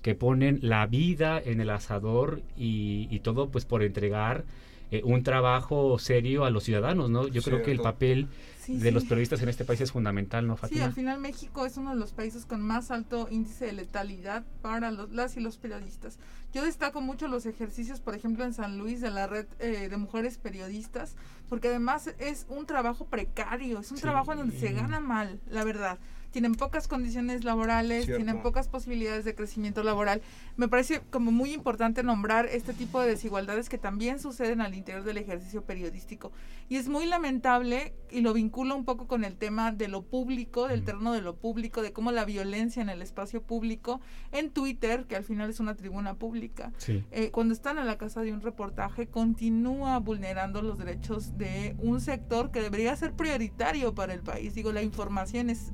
que 0.00 0.14
ponen 0.14 0.58
la 0.62 0.86
vida 0.86 1.40
en 1.42 1.60
el 1.60 1.70
asador 1.70 2.42
y, 2.56 3.08
y 3.10 3.20
todo 3.20 3.48
pues 3.50 3.64
por 3.64 3.82
entregar 3.82 4.44
eh, 4.92 5.00
un 5.04 5.22
trabajo 5.22 5.98
serio 5.98 6.44
a 6.44 6.50
los 6.50 6.64
ciudadanos, 6.64 7.08
¿no? 7.08 7.26
Yo 7.26 7.40
creo 7.40 7.62
que 7.62 7.72
el 7.72 7.80
papel 7.80 8.28
Sí, 8.64 8.76
de 8.76 8.88
sí. 8.88 8.90
los 8.92 9.04
periodistas 9.04 9.42
en 9.42 9.48
este 9.48 9.64
país 9.64 9.80
es 9.80 9.90
fundamental, 9.90 10.46
¿no, 10.46 10.54
Sí, 10.56 10.60
Fátima? 10.60 10.84
al 10.84 10.92
final 10.92 11.18
México 11.18 11.66
es 11.66 11.76
uno 11.76 11.90
de 11.90 11.96
los 11.96 12.12
países 12.12 12.46
con 12.46 12.60
más 12.62 12.90
alto 12.92 13.26
índice 13.30 13.66
de 13.66 13.72
letalidad 13.72 14.44
para 14.62 14.90
los, 14.92 15.10
las 15.10 15.36
y 15.36 15.40
los 15.40 15.56
periodistas. 15.58 16.18
Yo 16.52 16.64
destaco 16.64 17.00
mucho 17.00 17.26
los 17.28 17.44
ejercicios, 17.46 18.00
por 18.00 18.14
ejemplo, 18.14 18.44
en 18.44 18.54
San 18.54 18.78
Luis 18.78 19.00
de 19.00 19.10
la 19.10 19.26
red 19.26 19.46
eh, 19.58 19.88
de 19.88 19.96
mujeres 19.96 20.38
periodistas, 20.38 21.16
porque 21.48 21.68
además 21.68 22.10
es 22.18 22.46
un 22.48 22.66
trabajo 22.66 23.06
precario, 23.06 23.80
es 23.80 23.90
un 23.90 23.96
Sí. 23.96 24.02
trabajo 24.02 24.32
en 24.32 24.38
donde 24.38 24.58
se 24.58 24.72
gana 24.72 25.00
mal, 25.00 25.40
la 25.50 25.64
verdad. 25.64 25.98
Tienen 26.32 26.54
pocas 26.54 26.88
condiciones 26.88 27.44
laborales, 27.44 28.06
Cierto. 28.06 28.22
tienen 28.24 28.42
pocas 28.42 28.66
posibilidades 28.66 29.24
de 29.24 29.34
crecimiento 29.34 29.82
laboral. 29.82 30.22
Me 30.56 30.66
parece 30.66 31.00
como 31.10 31.30
muy 31.30 31.52
importante 31.52 32.02
nombrar 32.02 32.46
este 32.46 32.72
tipo 32.72 33.00
de 33.00 33.08
desigualdades 33.08 33.68
que 33.68 33.76
también 33.78 34.18
suceden 34.18 34.62
al 34.62 34.74
interior 34.74 35.04
del 35.04 35.18
ejercicio 35.18 35.62
periodístico. 35.64 36.32
Y 36.70 36.76
es 36.76 36.88
muy 36.88 37.04
lamentable, 37.04 37.94
y 38.10 38.22
lo 38.22 38.32
vinculo 38.32 38.74
un 38.74 38.86
poco 38.86 39.06
con 39.06 39.24
el 39.24 39.36
tema 39.36 39.72
de 39.72 39.88
lo 39.88 40.02
público, 40.02 40.68
del 40.68 40.82
Mm. 40.82 40.84
terreno 40.86 41.12
de 41.12 41.20
lo 41.20 41.36
público, 41.36 41.82
de 41.82 41.92
cómo 41.92 42.12
la 42.12 42.24
violencia 42.24 42.80
en 42.80 42.88
el 42.88 43.02
espacio 43.02 43.42
público, 43.42 44.00
en 44.32 44.50
Twitter, 44.50 45.04
que 45.06 45.16
al 45.16 45.24
final 45.24 45.50
es 45.50 45.60
una 45.60 45.74
tribuna 45.74 46.14
pública, 46.14 46.72
Sí. 46.78 47.04
eh, 47.10 47.30
cuando 47.30 47.52
están 47.52 47.76
en 47.78 47.86
la 47.86 47.98
casa 47.98 48.22
de 48.22 48.32
un 48.32 48.40
reportaje, 48.40 49.06
continúa 49.06 49.98
vulnerando 49.98 50.62
los 50.62 50.78
derechos 50.78 51.36
de 51.36 51.76
un 51.78 52.00
sector 52.00 52.50
que 52.50 52.62
debería 52.62 52.96
ser 52.96 53.12
prioritario 53.12 53.94
para 53.94 54.14
el 54.14 54.20
país. 54.20 54.54
Digo, 54.54 54.72
la 54.72 54.82
información 54.82 55.50
es 55.50 55.72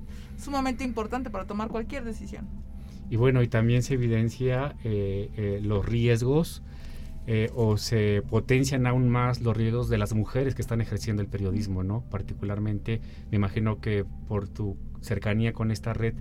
sumamente 0.49 0.83
importante 0.83 1.29
para 1.29 1.45
tomar 1.45 1.69
cualquier 1.69 2.05
decisión. 2.05 2.49
Y 3.11 3.17
bueno, 3.17 3.43
y 3.43 3.49
también 3.49 3.83
se 3.83 3.95
evidencia 3.95 4.77
eh, 4.83 5.31
eh, 5.37 5.61
los 5.63 5.85
riesgos 5.85 6.63
eh, 7.27 7.51
o 7.55 7.77
se 7.77 8.23
potencian 8.31 8.87
aún 8.87 9.11
más 9.11 9.43
los 9.43 9.55
riesgos 9.55 9.91
de 9.91 9.99
las 9.99 10.15
mujeres 10.15 10.55
que 10.55 10.63
están 10.63 10.81
ejerciendo 10.81 11.21
el 11.21 11.29
periodismo, 11.29 11.83
¿no? 11.83 12.03
Particularmente, 12.11 13.03
me 13.31 13.37
imagino 13.37 13.81
que 13.83 14.07
por 14.27 14.49
tu 14.49 14.79
cercanía 15.03 15.53
con 15.53 15.71
esta 15.71 15.93
red 15.93 16.15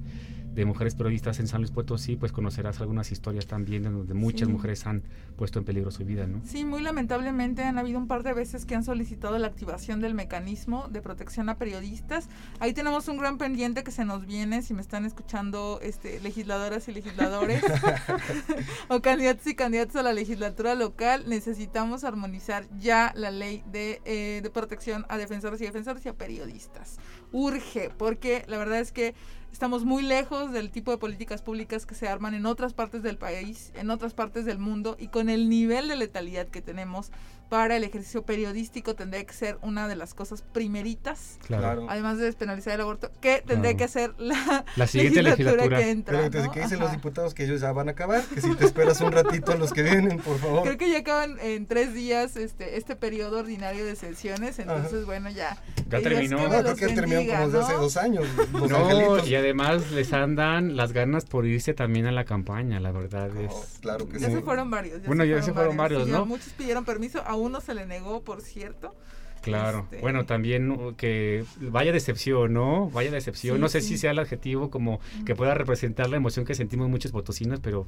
de 0.62 0.66
mujeres 0.66 0.96
periodistas 0.96 1.40
en 1.40 1.48
San 1.48 1.62
Luis 1.62 1.72
Potosí, 1.72 2.16
pues 2.16 2.32
conocerás 2.32 2.82
algunas 2.82 3.12
historias 3.12 3.46
también 3.46 3.86
en 3.86 3.94
donde 3.94 4.14
muchas 4.14 4.48
Sí. 4.48 4.52
mujeres 4.54 4.86
han 4.88 5.04
puesto 5.36 5.60
en 5.60 5.66
peligro 5.66 5.92
su 5.92 6.04
vida, 6.04 6.26
¿no? 6.26 6.42
Sí, 6.46 6.66
muy 6.66 6.82
lamentablemente 6.82 7.64
han 7.64 7.78
habido 7.78 8.00
un 8.00 8.08
par 8.08 8.24
de 8.24 8.34
veces 8.34 8.66
que 8.66 8.74
han 8.76 8.84
solicitado 8.84 9.38
la 9.38 9.48
activación 9.48 10.02
del 10.02 10.16
mecanismo 10.16 10.88
de 10.90 11.02
protección 11.02 11.50
a 11.50 11.58
periodistas. 11.58 12.28
Ahí 12.60 12.74
tenemos 12.74 13.08
un 13.08 13.18
gran 13.18 13.38
pendiente 13.38 13.84
que 13.84 13.92
se 13.92 14.04
nos 14.04 14.26
viene, 14.26 14.62
si 14.64 14.74
me 14.74 14.82
están 14.82 15.06
escuchando 15.06 15.80
este, 15.84 16.20
legisladoras 16.22 16.88
y 16.88 16.92
legisladores 16.94 17.62
o 18.88 19.02
candidatos 19.02 19.46
y 19.48 19.56
candidatos 19.56 19.96
a 19.98 20.04
la 20.04 20.14
legislatura 20.14 20.76
local, 20.76 21.24
necesitamos 21.28 22.04
armonizar 22.04 22.66
ya 22.80 23.14
la 23.16 23.32
ley 23.32 23.64
de, 23.72 24.02
eh, 24.06 24.40
de 24.42 24.50
protección 24.50 25.06
a 25.10 25.18
defensores 25.18 25.62
y 25.62 25.66
defensores 25.66 26.06
y 26.06 26.10
a 26.10 26.14
periodistas. 26.14 26.98
Urge, 27.32 27.92
porque 27.98 28.44
la 28.48 28.58
verdad 28.58 28.80
es 28.80 28.92
que 28.92 29.14
estamos 29.52 29.86
muy 29.86 30.04
lejos 30.04 30.52
del 30.52 30.70
tipo 30.70 30.92
de 30.92 30.98
políticas 30.98 31.42
públicas 31.42 31.86
que 31.86 31.96
se 31.96 32.08
arman 32.08 32.34
en 32.34 32.46
otras 32.46 32.74
partes 32.74 33.04
del 33.04 33.18
país, 33.18 33.72
en 33.76 33.90
otras 33.90 34.14
partes 34.14 34.46
del 34.46 34.60
mundo 34.60 34.96
y 35.00 35.08
con 35.08 35.30
el 35.30 35.50
nivel 35.50 35.88
de 35.88 35.96
letalidad 35.96 36.48
que 36.48 36.62
tenemos 36.62 37.12
para 37.50 37.78
el 37.78 37.86
ejercicio 37.86 38.24
periodístico 38.24 38.94
tendría 38.94 39.24
que 39.26 39.34
ser 39.34 39.58
una 39.62 39.88
de 39.88 39.96
las 39.96 40.14
cosas 40.14 40.42
primeritas, 40.42 41.40
Claro. 41.48 41.88
además 41.90 42.18
de 42.18 42.26
despenalizar 42.26 42.74
el 42.74 42.82
aborto, 42.82 43.10
que 43.22 43.38
tendría 43.38 43.72
Claro. 43.72 43.78
que 43.78 43.84
hacer 43.86 44.14
la, 44.18 44.66
La 44.76 44.86
siguiente 44.86 45.24
legislatura. 45.24 45.78
que 45.78 45.90
entra. 45.90 46.12
Pero 46.14 46.26
entonces, 46.26 46.48
¿no? 46.48 46.52
¿qué 46.54 46.60
dicen 46.64 46.80
los 46.82 46.92
diputados? 46.92 47.34
Que 47.34 47.46
ellos 47.46 47.62
ya 47.62 47.72
van 47.72 47.88
a 47.88 47.92
acabar, 47.92 48.22
que 48.26 48.42
si 48.42 48.54
te 48.56 48.66
esperas 48.66 49.00
un 49.00 49.14
ratito 49.14 49.54
a 49.54 49.56
los 49.56 49.72
que 49.72 49.82
vienen, 49.82 50.20
por 50.20 50.38
favor. 50.40 50.64
Creo 50.64 50.78
que 50.78 50.90
ya 50.92 51.00
acaban 51.00 51.38
en 51.42 51.66
tres 51.68 51.94
días 51.94 52.36
este 52.36 52.78
este 52.78 52.98
periodo 52.98 53.40
ordinario 53.40 53.86
de 53.86 53.96
sesiones, 53.96 54.60
entonces 54.60 55.06
bueno, 55.06 55.30
ya. 55.30 55.58
Ya 55.90 56.02
terminó. 56.02 56.38
que 56.38 56.44
No, 56.44 56.50
creo 56.64 56.76
que 56.76 56.88
terminado 56.88 57.08
bendiga, 57.20 57.38
como 57.40 57.48
desde 57.52 57.64
hace 57.66 57.74
dos 57.76 57.96
años. 57.98 58.26
Los 58.52 58.70
No, 58.70 58.76
angelitos. 58.78 59.28
y 59.30 59.36
además 59.38 59.92
les 59.92 60.14
andan 60.14 60.76
las 60.76 60.92
ganas 60.94 61.26
por 61.26 61.46
irse 61.46 61.74
también 61.74 62.06
a 62.06 62.12
la 62.12 62.26
campaña, 62.26 62.80
la 62.80 62.92
verdad 62.92 63.30
No, 63.34 63.42
es... 63.42 63.80
claro 63.82 64.08
que 64.10 64.20
Ya 64.20 64.28
sí. 64.28 64.34
se 64.34 64.42
fueron 64.42 64.70
varios. 64.70 65.02
Bueno, 65.06 65.24
ya 65.26 65.42
se 65.42 65.54
fueron 65.54 65.78
varios, 65.78 66.06
sí, 66.06 66.12
¿no? 66.12 66.20
ya 66.20 66.26
Muchos 66.26 66.50
pidieron 66.50 66.86
permiso, 66.86 67.22
a 67.26 67.36
uno 67.36 67.62
se 67.62 67.74
le 67.74 67.86
negó, 67.86 68.24
por 68.24 68.42
cierto. 68.42 68.96
Claro. 69.42 69.82
Este- 69.86 70.02
Bueno, 70.02 70.26
también 70.26 70.96
que 70.98 71.46
vaya 71.62 71.92
decepción, 71.94 72.54
¿no? 72.54 72.90
Vaya 72.90 73.12
decepción. 73.12 73.56
Sí, 73.58 73.62
no 73.62 73.70
sé 73.70 73.82
sí. 73.82 73.90
si 73.90 73.98
sea 74.00 74.12
el 74.12 74.20
adjetivo 74.20 74.70
como 74.70 75.00
que 75.26 75.36
pueda 75.36 75.54
representar 75.54 76.10
la 76.10 76.18
emoción 76.18 76.44
que 76.46 76.54
sentimos 76.56 76.90
muchos 76.90 77.12
potosinos, 77.12 77.60
pero 77.62 77.88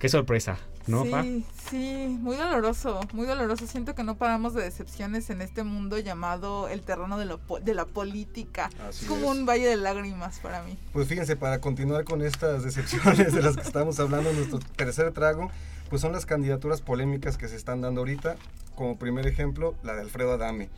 qué 0.00 0.08
sorpresa, 0.08 0.58
¿no, 0.86 1.04
Fa? 1.04 1.22
Sí, 1.22 1.44
sí, 1.68 2.06
muy 2.08 2.36
doloroso, 2.36 3.00
muy 3.12 3.26
doloroso. 3.26 3.66
Siento 3.66 3.94
que 3.94 4.02
no 4.02 4.16
paramos 4.16 4.54
de 4.54 4.62
decepciones 4.62 5.28
en 5.28 5.42
este 5.42 5.62
mundo 5.62 5.98
llamado 5.98 6.68
el 6.68 6.80
terreno 6.80 7.18
de, 7.18 7.26
lo 7.26 7.38
de 7.62 7.74
la 7.74 7.84
política. 7.84 8.70
Así 8.88 9.04
es 9.04 9.08
como 9.08 9.30
es. 9.30 9.38
un 9.38 9.46
valle 9.46 9.68
de 9.68 9.76
lágrimas 9.76 10.40
para 10.40 10.62
mí. 10.62 10.78
Pues 10.94 11.06
fíjense, 11.06 11.36
para 11.36 11.60
continuar 11.60 12.04
con 12.04 12.22
estas 12.22 12.64
decepciones 12.64 13.34
de 13.34 13.42
las 13.42 13.56
que 13.56 13.62
estamos 13.62 14.00
hablando, 14.00 14.32
nuestro 14.32 14.58
tercer 14.74 15.12
trago, 15.12 15.50
pues 15.90 16.00
son 16.00 16.12
las 16.12 16.24
candidaturas 16.24 16.80
polémicas 16.80 17.36
que 17.36 17.46
se 17.46 17.56
están 17.56 17.82
dando 17.82 18.00
ahorita. 18.00 18.36
Como 18.74 18.98
primer 18.98 19.26
ejemplo, 19.26 19.74
la 19.82 19.94
de 19.94 20.00
Alfredo 20.00 20.32
Adame. 20.32 20.70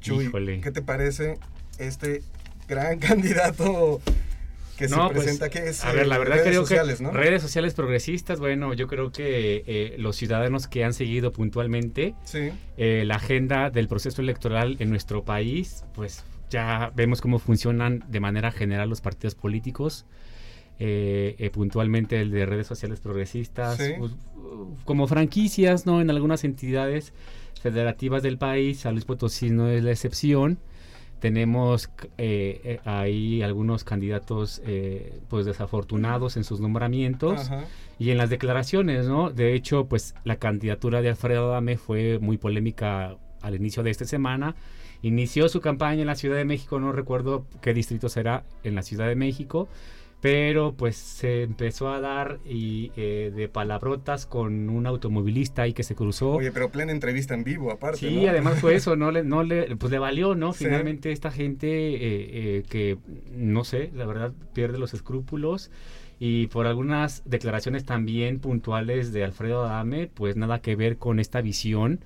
Chuy, 0.00 0.26
Híjole. 0.26 0.60
¿qué 0.60 0.70
te 0.70 0.80
parece 0.80 1.40
este 1.78 2.22
gran 2.68 2.98
candidato 3.00 4.00
que 4.76 4.88
No, 4.88 5.08
se 5.08 5.14
pues, 5.14 5.24
presenta 5.24 5.50
que 5.50 5.68
es 5.68 5.84
a 5.84 5.92
ver, 5.92 6.06
la 6.06 6.16
eh, 6.16 6.18
verdad 6.18 6.34
redes 6.36 6.48
creo 6.48 6.60
sociales, 6.62 6.98
que 6.98 7.04
¿no? 7.04 7.10
redes 7.12 7.42
sociales 7.42 7.74
progresistas, 7.74 8.40
bueno, 8.40 8.72
yo 8.74 8.86
creo 8.86 9.10
que 9.12 9.62
eh, 9.66 9.94
los 9.98 10.16
ciudadanos 10.16 10.66
que 10.66 10.84
han 10.84 10.92
seguido 10.92 11.32
puntualmente 11.32 12.14
Sí, 12.24 12.50
eh, 12.76 13.04
la 13.06 13.16
agenda 13.16 13.70
del 13.70 13.88
proceso 13.88 14.22
electoral 14.22 14.76
en 14.80 14.90
nuestro 14.90 15.24
país, 15.24 15.84
pues 15.94 16.24
ya 16.50 16.92
vemos 16.94 17.20
cómo 17.20 17.38
funcionan 17.38 18.04
de 18.08 18.20
manera 18.20 18.50
general 18.52 18.88
los 18.88 19.00
partidos 19.00 19.34
políticos. 19.34 20.06
eh, 20.80 21.36
eh, 21.38 21.50
puntualmente 21.50 22.20
el 22.20 22.32
de 22.32 22.46
redes 22.46 22.66
sociales 22.66 22.98
progresistas, 22.98 23.76
Sí. 23.76 23.92
pues, 23.96 24.10
como 24.84 25.06
franquicias, 25.06 25.86
¿no? 25.86 26.00
En 26.00 26.10
algunas 26.10 26.42
entidades 26.42 27.12
federativas 27.62 28.24
del 28.24 28.38
país, 28.38 28.80
San 28.80 28.94
Luis 28.94 29.04
Potosí 29.04 29.50
no 29.50 29.68
es 29.68 29.84
la 29.84 29.92
excepción. 29.92 30.58
Tenemos 31.24 31.88
eh, 32.18 32.60
eh, 32.64 32.80
ahí 32.84 33.40
algunos 33.40 33.82
candidatos 33.82 34.60
eh, 34.66 35.20
pues 35.30 35.46
desafortunados 35.46 36.36
en 36.36 36.44
sus 36.44 36.60
nombramientos 36.60 37.50
ajá. 37.50 37.64
y 37.98 38.10
en 38.10 38.18
las 38.18 38.28
declaraciones, 38.28 39.06
¿no? 39.06 39.30
De 39.30 39.54
hecho, 39.54 39.86
pues 39.86 40.14
la 40.24 40.36
candidatura 40.36 41.00
de 41.00 41.08
Alfredo 41.08 41.50
Adame 41.50 41.78
fue 41.78 42.18
muy 42.18 42.36
polémica 42.36 43.16
al 43.40 43.54
inicio 43.54 43.82
de 43.82 43.90
esta 43.90 44.04
semana. 44.04 44.54
Inició 45.00 45.48
su 45.48 45.62
campaña 45.62 46.02
en 46.02 46.08
la 46.08 46.14
Ciudad 46.14 46.36
de 46.36 46.44
México, 46.44 46.78
no 46.78 46.92
recuerdo 46.92 47.46
qué 47.62 47.72
distrito 47.72 48.10
será 48.10 48.44
en 48.62 48.74
la 48.74 48.82
Ciudad 48.82 49.08
de 49.08 49.16
México, 49.16 49.66
pero 50.24 50.72
pues 50.72 50.96
se 50.96 51.42
empezó 51.42 51.90
a 51.90 52.00
dar 52.00 52.38
y 52.46 52.92
eh, 52.96 53.30
de 53.36 53.46
palabrotas 53.46 54.24
con 54.24 54.70
un 54.70 54.86
automovilista 54.86 55.60
ahí 55.60 55.74
que 55.74 55.82
se 55.82 55.94
cruzó. 55.94 56.36
Oye, 56.36 56.50
pero 56.50 56.70
plena 56.70 56.92
entrevista 56.92 57.34
en 57.34 57.44
vivo, 57.44 57.70
aparte. 57.70 57.98
Sí, 57.98 58.22
¿no? 58.22 58.30
además 58.30 58.58
fue 58.58 58.74
eso, 58.74 58.96
no 58.96 59.10
le, 59.10 59.22
no 59.22 59.42
le, 59.42 59.76
pues 59.76 59.92
le 59.92 59.98
valió, 59.98 60.34
¿no? 60.34 60.54
Sí. 60.54 60.64
Finalmente 60.64 61.12
esta 61.12 61.30
gente 61.30 61.68
eh, 61.68 61.98
eh, 62.00 62.62
que, 62.70 62.96
no 63.36 63.64
sé, 63.64 63.90
la 63.94 64.06
verdad 64.06 64.32
pierde 64.54 64.78
los 64.78 64.94
escrúpulos 64.94 65.70
y 66.18 66.46
por 66.46 66.66
algunas 66.66 67.22
declaraciones 67.26 67.84
también 67.84 68.38
puntuales 68.38 69.12
de 69.12 69.24
Alfredo 69.24 69.66
Adame, 69.66 70.06
pues 70.06 70.36
nada 70.36 70.62
que 70.62 70.74
ver 70.74 70.96
con 70.96 71.20
esta 71.20 71.42
visión 71.42 72.00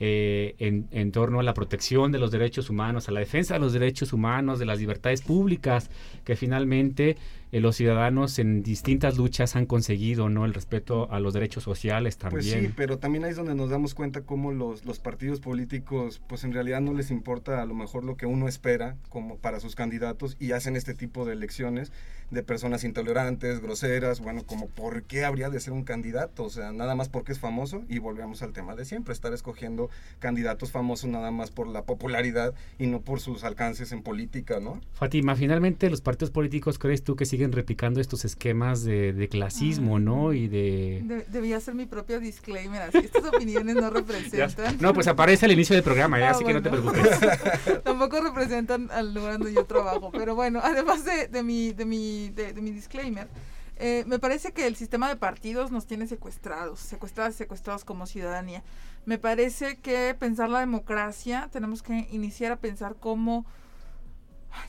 eh, 0.00 0.56
en, 0.58 0.88
en 0.90 1.12
torno 1.12 1.38
a 1.38 1.44
la 1.44 1.54
protección 1.54 2.10
de 2.10 2.18
los 2.18 2.32
derechos 2.32 2.68
humanos, 2.68 3.08
a 3.08 3.12
la 3.12 3.20
defensa 3.20 3.54
de 3.54 3.60
los 3.60 3.72
derechos 3.72 4.12
humanos, 4.12 4.58
de 4.58 4.66
las 4.66 4.80
libertades 4.80 5.22
públicas, 5.22 5.88
que 6.24 6.34
finalmente 6.34 7.16
eh, 7.54 7.60
los 7.60 7.76
ciudadanos 7.76 8.40
en 8.40 8.64
distintas 8.64 9.16
luchas 9.16 9.54
han 9.54 9.64
conseguido, 9.64 10.28
¿no? 10.28 10.44
El 10.44 10.54
respeto 10.54 11.08
a 11.12 11.20
los 11.20 11.34
derechos 11.34 11.62
sociales 11.62 12.18
también. 12.18 12.58
Pues 12.58 12.66
sí, 12.66 12.74
pero 12.76 12.98
también 12.98 13.22
ahí 13.22 13.30
es 13.30 13.36
donde 13.36 13.54
nos 13.54 13.70
damos 13.70 13.94
cuenta 13.94 14.22
cómo 14.22 14.50
los, 14.50 14.84
los 14.84 14.98
partidos 14.98 15.38
políticos, 15.38 16.20
pues 16.26 16.42
en 16.42 16.52
realidad 16.52 16.80
no 16.80 16.94
les 16.94 17.12
importa 17.12 17.62
a 17.62 17.64
lo 17.64 17.74
mejor 17.74 18.02
lo 18.02 18.16
que 18.16 18.26
uno 18.26 18.48
espera 18.48 18.96
como 19.08 19.36
para 19.36 19.60
sus 19.60 19.76
candidatos 19.76 20.36
y 20.40 20.50
hacen 20.50 20.74
este 20.74 20.94
tipo 20.94 21.24
de 21.24 21.34
elecciones 21.34 21.92
de 22.30 22.42
personas 22.42 22.84
intolerantes, 22.84 23.60
groseras, 23.60 24.20
bueno, 24.20 24.44
como 24.44 24.68
por 24.68 25.04
qué 25.04 25.24
habría 25.24 25.50
de 25.50 25.60
ser 25.60 25.72
un 25.72 25.84
candidato, 25.84 26.44
o 26.44 26.50
sea, 26.50 26.72
nada 26.72 26.94
más 26.94 27.08
porque 27.08 27.32
es 27.32 27.38
famoso 27.38 27.84
y 27.88 27.98
volvemos 27.98 28.42
al 28.42 28.52
tema 28.52 28.74
de 28.74 28.84
siempre, 28.84 29.12
estar 29.12 29.32
escogiendo 29.32 29.90
candidatos 30.18 30.72
famosos 30.72 31.08
nada 31.08 31.30
más 31.30 31.50
por 31.50 31.68
la 31.68 31.82
popularidad 31.82 32.54
y 32.78 32.86
no 32.86 33.00
por 33.00 33.20
sus 33.20 33.44
alcances 33.44 33.92
en 33.92 34.02
política, 34.02 34.58
¿no? 34.60 34.80
Fátima, 34.92 35.36
finalmente 35.36 35.88
los 35.90 36.00
partidos 36.00 36.30
políticos, 36.30 36.78
¿crees 36.78 37.04
tú 37.04 37.14
que 37.14 37.26
siguen 37.26 37.43
siguen 37.44 37.52
replicando 37.52 38.00
estos 38.00 38.24
esquemas 38.24 38.84
de, 38.84 39.12
de 39.12 39.28
clasismo, 39.28 39.98
¿no? 39.98 40.32
Y 40.32 40.48
de... 40.48 41.02
De- 41.04 41.24
debía 41.28 41.60
ser 41.60 41.74
mi 41.74 41.84
propio 41.84 42.18
disclaimer, 42.20 42.80
así 42.82 42.98
estas 42.98 43.24
opiniones 43.24 43.74
no 43.76 43.90
representan. 43.90 44.78
No, 44.80 44.94
pues 44.94 45.06
aparece 45.08 45.44
al 45.46 45.52
inicio 45.52 45.74
del 45.74 45.82
programa, 45.84 46.18
ya, 46.18 46.28
Ah, 46.28 46.30
así 46.30 46.44
que 46.44 46.54
no 46.54 46.62
te 46.62 46.70
bueno. 46.70 46.90
preocupes. 46.92 47.82
Tampoco 47.84 48.20
representan 48.22 48.90
al 48.90 49.12
lugar 49.12 49.34
donde 49.38 49.52
yo 49.52 49.64
trabajo. 49.66 50.10
Pero 50.12 50.34
bueno, 50.34 50.60
además 50.62 51.04
de, 51.04 51.28
de 51.28 51.42
mi, 51.42 51.72
de, 51.72 51.84
mi, 51.84 52.30
de, 52.30 52.54
mi 52.54 52.70
disclaimer, 52.70 53.28
eh, 53.76 54.04
me 54.06 54.18
parece 54.18 54.52
que 54.52 54.66
el 54.66 54.76
sistema 54.76 55.08
de 55.08 55.16
partidos 55.16 55.70
nos 55.70 55.86
tiene 55.86 56.06
secuestrados, 56.06 56.80
secuestrados, 56.80 57.34
secuestrados 57.34 57.84
como 57.84 58.06
ciudadanía. 58.06 58.62
Me 59.04 59.18
parece 59.18 59.76
que 59.76 60.14
pensar 60.18 60.48
la 60.48 60.60
democracia, 60.60 61.50
tenemos 61.52 61.82
que 61.82 62.08
iniciar 62.10 62.52
a 62.52 62.56
pensar 62.56 62.96
cómo, 62.98 63.44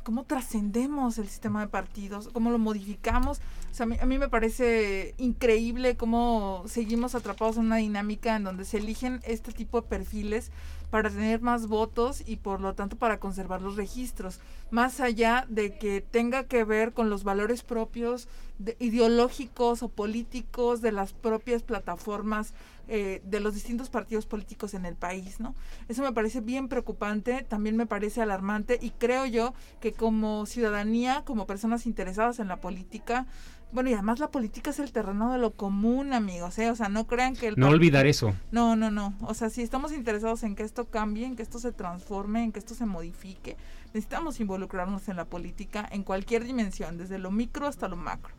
cómo 0.04 0.24
trascendemos 0.24 1.18
el 1.18 1.28
sistema 1.28 1.62
de 1.62 1.68
partidos, 1.68 2.30
cómo 2.34 2.52
lo 2.52 2.58
modificamos. 2.60 3.40
O 3.72 3.74
sea, 3.74 3.86
a 3.86 3.88
mí, 3.88 3.98
a 4.00 4.06
mí 4.06 4.18
me 4.18 4.30
parece 4.30 5.16
increíble 5.18 5.98
cómo 5.98 6.64
seguimos 6.68 7.16
atrapados 7.16 7.58
en 7.58 7.66
una 7.66 7.78
dinámica 7.78 8.36
en 8.36 8.44
donde 8.44 8.66
se 8.66 8.78
eligen 8.78 9.20
este 9.24 9.52
tipo 9.52 9.82
de 9.82 9.88
perfiles 9.88 10.52
para 10.92 11.10
tener 11.10 11.42
más 11.42 11.68
votos 11.68 12.24
y 12.26 12.38
por 12.38 12.62
lo 12.62 12.74
tanto 12.74 12.96
para 12.96 13.20
conservar 13.20 13.62
los 13.62 13.76
registros, 13.76 14.40
más 14.72 15.02
allá 15.02 15.46
de 15.50 15.78
que 15.78 16.00
tenga 16.00 16.46
que 16.46 16.64
ver 16.64 16.94
con 16.94 17.10
los 17.10 17.24
valores 17.24 17.64
propios 17.64 18.30
de- 18.60 18.78
ideológicos 18.80 19.84
o 19.84 19.90
políticos 19.90 20.82
de 20.82 20.94
las 20.94 21.12
propias 21.12 21.64
plataformas 21.64 22.54
eh, 22.88 23.22
de 23.26 23.40
los 23.40 23.54
distintos 23.54 23.90
partidos 23.90 24.26
políticos 24.26 24.74
en 24.74 24.86
el 24.86 24.96
país, 24.96 25.40
¿no? 25.40 25.56
Eso 25.88 26.04
me 26.04 26.12
parece 26.12 26.42
bien 26.42 26.68
preocupante, 26.68 27.46
también 27.48 27.78
me 27.78 27.86
parece 27.86 28.22
alarmante 28.22 28.80
y 28.82 28.92
creo 28.92 29.26
yo 29.26 29.54
que 29.80 29.94
como 29.94 30.46
ciudadanía, 30.46 31.24
como 31.26 31.48
personas 31.48 31.86
interesadas 31.86 32.40
en 32.40 32.48
la 32.48 32.58
política, 32.58 33.26
bueno, 33.72 33.90
y 33.90 33.94
además 33.94 34.20
la 34.20 34.32
política 34.32 34.70
es 34.70 34.80
el 34.80 34.92
terreno 34.92 35.34
de 35.34 35.38
lo 35.38 35.52
común, 35.52 36.14
amigos, 36.14 36.58
¿eh? 36.60 36.70
O 36.70 36.76
sea, 36.76 36.88
no 36.88 37.08
crean 37.08 37.36
que 37.36 37.48
el 37.48 37.56
No 37.58 37.70
olvidar 37.70 38.06
eso. 38.08 38.34
no, 38.52 38.76
no, 38.76 38.90
no. 38.90 39.14
O 39.22 39.34
sea, 39.34 39.50
si 39.50 39.64
estamos 39.64 39.92
interesados 39.92 40.44
en 40.44 40.56
que 40.56 40.64
esto 40.64 40.86
cambie, 40.86 41.26
en 41.26 41.36
que 41.36 41.44
esto 41.44 41.60
se 41.60 41.74
transforme, 41.74 42.44
en 42.44 42.52
que 42.54 42.60
esto 42.60 42.74
se 42.74 42.86
modifique, 42.86 43.58
necesitamos 43.88 44.40
involucrarnos 44.40 45.10
en 45.10 45.18
la 45.18 45.26
política 45.26 45.88
en 45.92 46.04
cualquier 46.04 46.46
dimensión, 46.46 46.98
desde 46.98 47.18
lo 47.18 47.32
micro 47.32 47.68
hasta 47.68 47.88
lo 47.88 47.98
macro. 47.98 48.34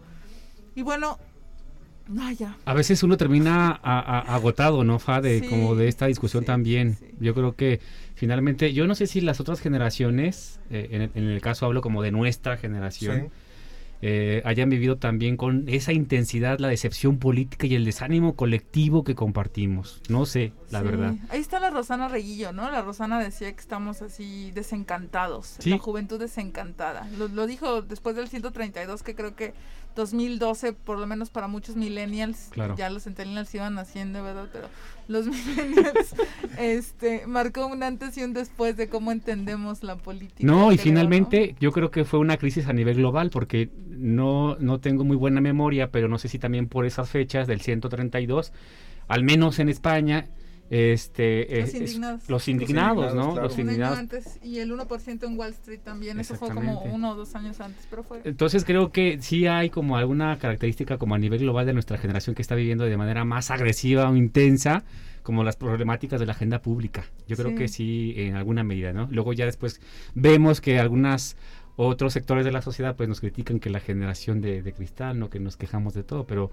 Y 0.74 0.82
bueno, 0.82 1.18
ya. 2.38 2.56
A 2.64 2.74
veces 2.74 3.02
uno 3.02 3.16
termina 3.16 3.68
a- 3.70 4.00
a- 4.00 4.34
agotado, 4.36 4.84
¿no, 4.84 4.98
Fa? 4.98 5.20
De, 5.20 5.40
Sí, 5.40 5.46
como 5.48 5.74
de 5.74 5.88
esta 5.88 6.06
discusión 6.06 6.42
sí, 6.42 6.46
también. 6.46 6.94
sí. 6.98 7.06
Yo 7.20 7.34
creo 7.34 7.56
que 7.56 7.80
finalmente, 8.14 8.72
yo 8.72 8.86
no 8.86 8.94
sé 8.94 9.06
si 9.06 9.20
las 9.20 9.40
otras 9.40 9.60
generaciones, 9.60 10.60
eh, 10.70 10.88
en, 10.92 11.02
el, 11.02 11.10
en 11.14 11.24
el 11.24 11.40
caso 11.40 11.66
hablo 11.66 11.80
como 11.80 12.02
de 12.02 12.12
nuestra 12.12 12.56
generación, 12.56 13.22
Sí. 13.22 13.28
eh, 14.02 14.42
hayan 14.44 14.68
vivido 14.68 14.98
también 14.98 15.36
con 15.38 15.64
esa 15.68 15.92
intensidad 15.92 16.58
la 16.58 16.68
decepción 16.68 17.16
política 17.18 17.66
y 17.66 17.74
el 17.74 17.84
desánimo 17.86 18.36
colectivo 18.36 19.02
que 19.04 19.14
compartimos. 19.14 20.02
No 20.10 20.26
sé, 20.26 20.52
la 20.70 20.80
Sí. 20.80 20.84
verdad. 20.84 21.14
Ahí 21.30 21.40
está 21.40 21.58
la 21.60 21.70
Rosana 21.70 22.06
Reguillo, 22.06 22.52
¿no? 22.52 22.70
La 22.70 22.82
Rosana 22.82 23.18
decía 23.18 23.50
que 23.52 23.60
estamos 23.60 24.02
así 24.02 24.50
desencantados, 24.52 25.56
Sí. 25.60 25.70
la 25.70 25.78
juventud 25.78 26.20
desencantada. 26.20 27.08
Lo, 27.18 27.28
lo 27.28 27.46
dijo 27.46 27.80
después 27.82 28.14
del 28.16 28.28
132, 28.28 29.02
que 29.02 29.14
creo 29.14 29.34
que 29.34 29.54
2012, 29.96 30.72
por 30.74 30.98
lo 30.98 31.06
menos 31.06 31.30
para 31.30 31.48
muchos 31.48 31.74
millennials, 31.74 32.50
Claro. 32.50 32.76
ya 32.76 32.88
los 32.90 33.04
centennials 33.04 33.52
iban 33.54 33.74
naciendo, 33.74 34.22
¿verdad? 34.22 34.48
Pero 34.52 34.68
los 35.08 35.26
millennials, 35.26 36.14
este, 36.58 37.26
marcó 37.26 37.66
un 37.66 37.82
antes 37.82 38.16
y 38.18 38.22
un 38.22 38.32
después 38.32 38.76
de 38.76 38.88
cómo 38.88 39.10
entendemos 39.10 39.82
la 39.82 39.96
política. 39.96 40.46
No, 40.46 40.70
y 40.72 40.76
creo, 40.76 40.84
finalmente 40.84 41.56
yo 41.58 41.72
creo 41.72 41.90
que 41.90 42.04
fue 42.04 42.20
una 42.20 42.36
crisis 42.36 42.68
a 42.68 42.72
nivel 42.72 42.96
global 42.96 43.30
porque 43.30 43.70
no, 43.88 44.56
no 44.60 44.78
tengo 44.78 45.04
muy 45.04 45.16
buena 45.16 45.40
memoria, 45.40 45.90
pero 45.90 46.06
no 46.08 46.18
sé 46.18 46.28
si 46.28 46.38
también 46.38 46.68
por 46.68 46.86
esas 46.86 47.10
fechas 47.10 47.46
del 47.46 47.60
132, 47.60 48.52
al 49.08 49.24
menos 49.24 49.58
en 49.58 49.68
España, 49.68 50.28
este, 50.70 51.46
Los 51.48 51.68
es- 51.68 51.68
es- 51.68 51.80
indignados. 51.80 52.28
los 52.28 52.48
indignados, 52.48 53.14
¿no? 53.14 53.32
claro. 53.32 53.42
Los 53.48 53.54
Un 53.54 53.60
año 53.60 53.68
indignados. 53.70 53.98
antes 53.98 54.38
y 54.42 54.58
el 54.58 54.72
1% 54.72 55.26
en 55.26 55.38
Wall 55.38 55.50
Street 55.52 55.80
también, 55.84 56.18
eso 56.20 56.34
fue 56.34 56.50
como 56.50 56.82
uno 56.82 57.10
o 57.10 57.14
dos 57.14 57.34
años 57.34 57.60
antes, 57.60 57.86
pero 57.88 58.02
fue... 58.02 58.20
Entonces 58.24 58.64
creo 58.64 58.90
que 58.90 59.18
sí 59.20 59.46
hay 59.46 59.70
como 59.70 59.96
alguna 59.96 60.38
característica 60.38 60.98
como 60.98 61.14
a 61.14 61.18
nivel 61.18 61.40
global 61.40 61.66
de 61.66 61.72
nuestra 61.72 61.98
generación 61.98 62.34
que 62.34 62.42
está 62.42 62.54
viviendo 62.54 62.84
de 62.84 62.96
manera 62.96 63.24
más 63.24 63.50
agresiva 63.50 64.08
o 64.10 64.16
intensa 64.16 64.82
como 65.22 65.42
las 65.44 65.56
problemáticas 65.56 66.20
de 66.20 66.26
la 66.26 66.32
agenda 66.32 66.60
pública. 66.62 67.04
Yo 67.26 67.36
creo 67.36 67.50
Sí. 67.50 67.54
que 67.56 67.68
sí 67.68 68.14
en 68.16 68.34
alguna 68.36 68.62
medida, 68.62 68.92
¿no? 68.92 69.08
Luego 69.10 69.32
ya 69.32 69.44
después 69.44 69.80
vemos 70.14 70.60
que 70.60 70.78
algunas 70.78 71.36
otros 71.78 72.12
sectores 72.12 72.44
de 72.44 72.52
la 72.52 72.62
sociedad 72.62 72.96
pues 72.96 73.08
nos 73.08 73.20
critican 73.20 73.58
que 73.60 73.68
la 73.68 73.80
generación 73.80 74.40
de, 74.40 74.62
de 74.62 74.72
cristal, 74.72 75.18
no 75.18 75.28
que 75.28 75.40
nos 75.40 75.56
quejamos 75.56 75.94
de 75.94 76.04
todo, 76.04 76.24
pero 76.26 76.50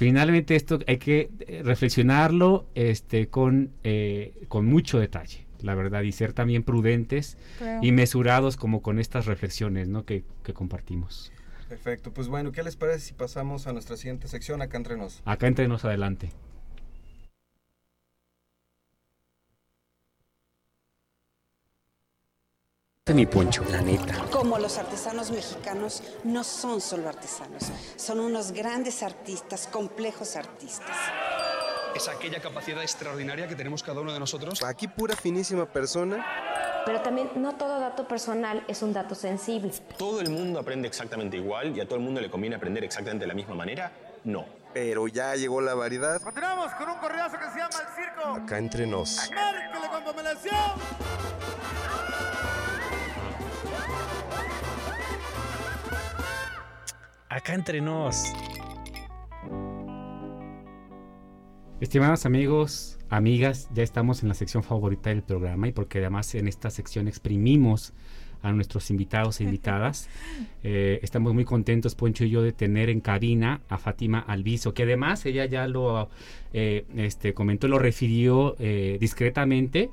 finalmente 0.00 0.56
esto 0.56 0.78
hay 0.86 0.96
que 0.96 1.30
eh, 1.40 1.60
reflexionarlo 1.62 2.66
este 2.74 3.28
con 3.28 3.70
eh, 3.84 4.32
con 4.48 4.64
mucho 4.64 4.98
detalle, 4.98 5.46
la 5.60 5.74
verdad, 5.74 6.02
y 6.02 6.12
ser 6.12 6.32
también 6.32 6.62
prudentes 6.62 7.36
y 7.82 7.92
mesurados 7.92 8.56
como 8.56 8.80
con 8.80 8.98
estas 8.98 9.26
reflexiones, 9.26 9.88
¿no? 9.88 10.06
que, 10.06 10.24
que 10.42 10.54
compartimos. 10.54 11.30
Perfecto, 11.68 12.14
pues 12.14 12.28
bueno, 12.28 12.50
¿qué 12.50 12.62
les 12.62 12.76
parece 12.76 13.00
si 13.00 13.12
pasamos 13.12 13.66
a 13.66 13.74
nuestra 13.74 13.98
siguiente 13.98 14.26
sección 14.26 14.62
acá 14.62 14.78
entre 14.78 14.96
nos? 14.96 15.20
Acá 15.26 15.46
entrenos 15.46 15.84
adelante. 15.84 16.30
Mi 23.14 23.26
poncho, 23.26 23.64
la 23.70 23.80
neta. 23.80 24.14
Como 24.30 24.58
los 24.58 24.78
artesanos 24.78 25.30
mexicanos 25.30 26.02
no 26.24 26.44
son 26.44 26.80
solo 26.80 27.08
artesanos, 27.08 27.64
son 27.96 28.20
unos 28.20 28.52
grandes 28.52 29.02
artistas, 29.02 29.66
complejos 29.66 30.36
artistas. 30.36 30.96
es 31.94 32.08
aquella 32.08 32.40
capacidad 32.40 32.82
extraordinaria 32.82 33.48
que 33.48 33.56
tenemos 33.56 33.82
cada 33.82 34.00
uno 34.00 34.12
de 34.12 34.20
nosotros. 34.20 34.62
Aquí 34.62 34.86
pura 34.86 35.16
finísima 35.16 35.66
persona. 35.66 36.24
Pero 36.86 37.00
también 37.02 37.30
no 37.36 37.56
todo 37.56 37.80
dato 37.80 38.06
personal 38.06 38.64
es 38.68 38.80
un 38.82 38.92
dato 38.92 39.14
sensible. 39.14 39.72
¿Todo 39.98 40.20
el 40.20 40.30
mundo 40.30 40.60
aprende 40.60 40.86
exactamente 40.86 41.36
igual 41.36 41.76
y 41.76 41.80
a 41.80 41.84
todo 41.84 41.96
el 41.96 42.02
mundo 42.02 42.20
le 42.20 42.30
conviene 42.30 42.56
aprender 42.56 42.84
exactamente 42.84 43.24
de 43.24 43.28
la 43.28 43.34
misma 43.34 43.54
manera? 43.54 43.92
No. 44.24 44.46
Pero 44.72 45.08
ya 45.08 45.34
llegó 45.34 45.60
la 45.60 45.74
variedad. 45.74 46.22
Continuamos 46.22 46.72
con 46.74 46.88
un 46.88 46.98
correazo 46.98 47.36
que 47.38 47.50
se 47.50 47.58
llama 47.58 47.76
El 47.80 48.04
Circo. 48.04 48.34
Acá 48.44 48.58
entre 48.58 48.86
nos. 48.86 49.30
Márquele 49.34 49.88
con 49.88 50.04
Acá 57.30 57.54
entre 57.54 57.80
nos. 57.80 58.24
Estimados 61.80 62.26
amigos, 62.26 62.98
amigas, 63.08 63.68
ya 63.72 63.84
estamos 63.84 64.24
en 64.24 64.28
la 64.28 64.34
sección 64.34 64.64
favorita 64.64 65.10
del 65.10 65.22
programa 65.22 65.68
y 65.68 65.72
porque 65.72 65.98
además 65.98 66.34
en 66.34 66.48
esta 66.48 66.70
sección 66.70 67.06
exprimimos 67.06 67.92
a 68.42 68.52
nuestros 68.52 68.90
invitados 68.90 69.40
e 69.40 69.44
invitadas. 69.44 70.08
Eh, 70.62 71.00
estamos 71.02 71.32
muy 71.32 71.46
contentos, 71.46 71.94
Poncho 71.94 72.24
y 72.24 72.30
yo, 72.30 72.42
de 72.42 72.52
tener 72.52 72.90
en 72.90 73.00
cabina 73.00 73.62
a 73.70 73.78
Fátima 73.78 74.18
Alviso, 74.18 74.74
que 74.74 74.82
además 74.82 75.24
ella 75.24 75.46
ya 75.46 75.66
lo 75.66 76.10
eh, 76.52 76.84
este, 76.96 77.32
comentó, 77.32 77.66
lo 77.66 77.78
refirió 77.78 78.56
eh, 78.58 78.98
discretamente. 79.00 79.88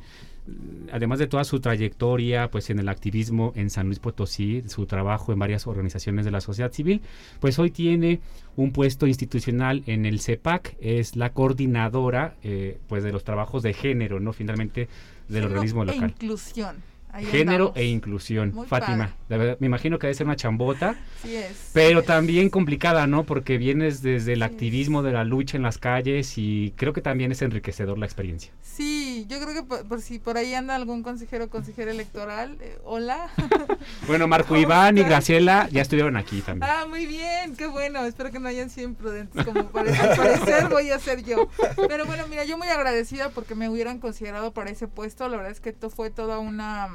Además 0.91 1.19
de 1.19 1.27
toda 1.27 1.43
su 1.43 1.59
trayectoria 1.59 2.49
pues 2.49 2.69
en 2.69 2.79
el 2.79 2.87
activismo 2.89 3.51
en 3.55 3.69
San 3.69 3.87
Luis 3.87 3.99
Potosí, 3.99 4.63
su 4.67 4.85
trabajo 4.85 5.33
en 5.33 5.39
varias 5.39 5.67
organizaciones 5.67 6.25
de 6.25 6.31
la 6.31 6.41
sociedad 6.41 6.71
civil, 6.71 7.01
pues 7.39 7.59
hoy 7.59 7.71
tiene 7.71 8.21
un 8.55 8.71
puesto 8.71 9.05
institucional 9.07 9.83
en 9.85 10.05
el 10.05 10.19
CEPAC, 10.19 10.77
es 10.79 11.15
la 11.15 11.33
coordinadora 11.33 12.35
eh, 12.43 12.79
pues 12.87 13.03
de 13.03 13.11
los 13.11 13.23
trabajos 13.23 13.63
de 13.63 13.73
género, 13.73 14.19
no 14.19 14.33
finalmente 14.33 14.87
del 15.27 15.43
Género 15.43 15.47
organismo 15.47 15.83
e 15.83 15.85
local. 15.87 16.09
inclusión. 16.09 16.77
Ahí 17.17 17.25
Género 17.25 17.65
andamos. 17.69 17.77
e 17.77 17.85
inclusión. 17.85 18.51
Muy 18.53 18.67
Fátima, 18.67 19.13
la 19.27 19.37
verdad, 19.37 19.57
me 19.59 19.67
imagino 19.67 19.97
que 19.97 20.07
debe 20.07 20.13
ser 20.15 20.27
una 20.27 20.35
chambota, 20.35 20.95
Sí 21.23 21.35
es. 21.35 21.71
pero 21.73 21.99
sí 21.99 22.01
es. 22.01 22.05
también 22.05 22.49
complicada, 22.49 23.07
¿no? 23.07 23.23
Porque 23.23 23.57
vienes 23.57 24.01
desde 24.01 24.33
el 24.33 24.39
Sí. 24.39 24.43
activismo 24.43 25.01
de 25.01 25.11
la 25.13 25.23
lucha 25.23 25.57
en 25.57 25.63
las 25.63 25.77
calles 25.79 26.37
y 26.37 26.73
creo 26.77 26.93
que 26.93 27.01
también 27.01 27.31
es 27.31 27.41
enriquecedor 27.41 27.97
la 27.97 28.05
experiencia. 28.05 28.51
Sí, 28.61 29.25
yo 29.27 29.39
creo 29.41 29.53
que 29.55 29.63
por, 29.63 29.87
por 29.87 30.01
si 30.01 30.19
por 30.19 30.37
ahí 30.37 30.53
anda 30.53 30.75
algún 30.75 31.01
consejero 31.01 31.45
o 31.45 31.49
consejera 31.49 31.89
electoral, 31.91 32.57
eh, 32.61 32.77
hola. 32.85 33.29
Bueno, 34.07 34.27
Marco 34.27 34.49
¿Cómo 34.49 34.59
Iván 34.61 34.97
y? 34.97 35.03
Graciela 35.03 35.67
ya 35.71 35.81
estuvieron 35.81 36.15
aquí 36.17 36.41
también. 36.41 36.69
Ah, 36.71 36.85
muy 36.87 37.05
bien, 37.05 37.55
qué 37.57 37.67
bueno. 37.67 38.05
Espero 38.05 38.31
que 38.31 38.39
no 38.39 38.47
hayan 38.47 38.69
sido 38.69 38.87
imprudentes 38.87 39.43
como. 39.45 39.59
Al 39.61 39.67
parecer 40.15 40.69
voy 40.69 40.89
a 40.91 40.99
ser 40.99 41.23
yo. 41.23 41.49
Pero 41.87 42.05
bueno, 42.05 42.25
mira, 42.29 42.45
yo 42.45 42.57
muy 42.57 42.67
agradecida 42.67 43.29
porque 43.29 43.55
me 43.55 43.69
hubieran 43.69 43.99
considerado 43.99 44.51
para 44.53 44.69
ese 44.69 44.87
puesto. 44.87 45.27
La 45.27 45.37
verdad 45.37 45.51
es 45.51 45.59
que 45.59 45.69
esto 45.69 45.89
fue 45.89 46.09
toda 46.09 46.39
una 46.39 46.87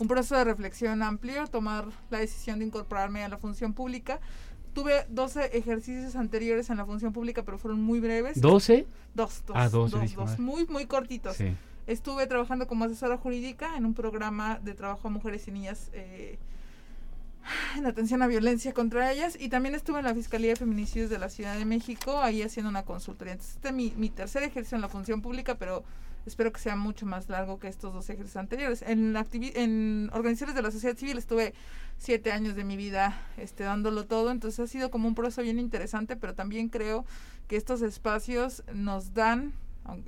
un 0.00 0.08
proceso 0.08 0.34
de 0.34 0.44
reflexión 0.44 1.02
amplio, 1.02 1.46
tomar 1.46 1.84
la 2.08 2.18
decisión 2.18 2.58
de 2.58 2.64
incorporarme 2.64 3.22
a 3.22 3.28
la 3.28 3.36
función 3.36 3.74
pública. 3.74 4.18
Tuve 4.72 5.04
12 5.10 5.58
ejercicios 5.58 6.16
anteriores 6.16 6.70
en 6.70 6.78
la 6.78 6.86
función 6.86 7.12
pública, 7.12 7.42
pero 7.44 7.58
fueron 7.58 7.82
muy 7.82 8.00
breves. 8.00 8.40
¿12? 8.40 8.86
Dos, 9.14 9.42
dos, 9.46 9.56
Ah, 9.56 9.68
dos, 9.68 9.90
dos, 9.90 10.00
dije, 10.00 10.16
dos, 10.16 10.38
muy, 10.38 10.66
muy 10.66 10.86
cortitos. 10.86 11.36
Sí. 11.36 11.54
Estuve 11.86 12.26
trabajando 12.26 12.66
como 12.66 12.86
asesora 12.86 13.18
jurídica 13.18 13.76
en 13.76 13.84
un 13.84 13.92
programa 13.92 14.58
de 14.58 14.72
trabajo 14.74 15.08
a 15.08 15.10
mujeres 15.10 15.46
y 15.48 15.50
niñas 15.50 15.90
eh, 15.92 16.38
en 17.76 17.84
atención 17.84 18.22
a 18.22 18.26
violencia 18.26 18.72
contra 18.72 19.12
ellas 19.12 19.36
y 19.38 19.50
también 19.50 19.74
estuve 19.74 19.98
en 19.98 20.06
la 20.06 20.14
Fiscalía 20.14 20.50
de 20.50 20.56
Feminicidios 20.56 21.10
de 21.10 21.18
la 21.18 21.28
Ciudad 21.28 21.58
de 21.58 21.66
México, 21.66 22.20
ahí 22.20 22.40
haciendo 22.40 22.70
una 22.70 22.84
consultoría. 22.84 23.32
Entonces, 23.32 23.56
este 23.56 23.68
es 23.68 23.74
mi, 23.74 23.92
mi 23.98 24.08
tercer 24.08 24.44
ejercicio 24.44 24.76
en 24.76 24.82
la 24.82 24.88
función 24.88 25.20
pública, 25.20 25.56
pero 25.56 25.84
espero 26.26 26.52
que 26.52 26.60
sea 26.60 26.76
mucho 26.76 27.06
más 27.06 27.28
largo 27.28 27.58
que 27.58 27.68
estos 27.68 27.92
dos 27.92 28.08
ejercicios 28.10 28.36
anteriores. 28.36 28.82
En, 28.82 29.16
en 29.16 30.10
organizaciones 30.12 30.54
de 30.54 30.62
la 30.62 30.70
sociedad 30.70 30.96
civil 30.96 31.18
estuve 31.18 31.54
siete 31.98 32.32
años 32.32 32.54
de 32.54 32.64
mi 32.64 32.76
vida 32.76 33.20
este, 33.36 33.64
dándolo 33.64 34.06
todo, 34.06 34.30
entonces 34.30 34.60
ha 34.60 34.66
sido 34.66 34.90
como 34.90 35.08
un 35.08 35.14
proceso 35.14 35.42
bien 35.42 35.58
interesante, 35.58 36.16
pero 36.16 36.34
también 36.34 36.68
creo 36.68 37.04
que 37.46 37.56
estos 37.56 37.82
espacios 37.82 38.62
nos 38.72 39.12
dan 39.12 39.52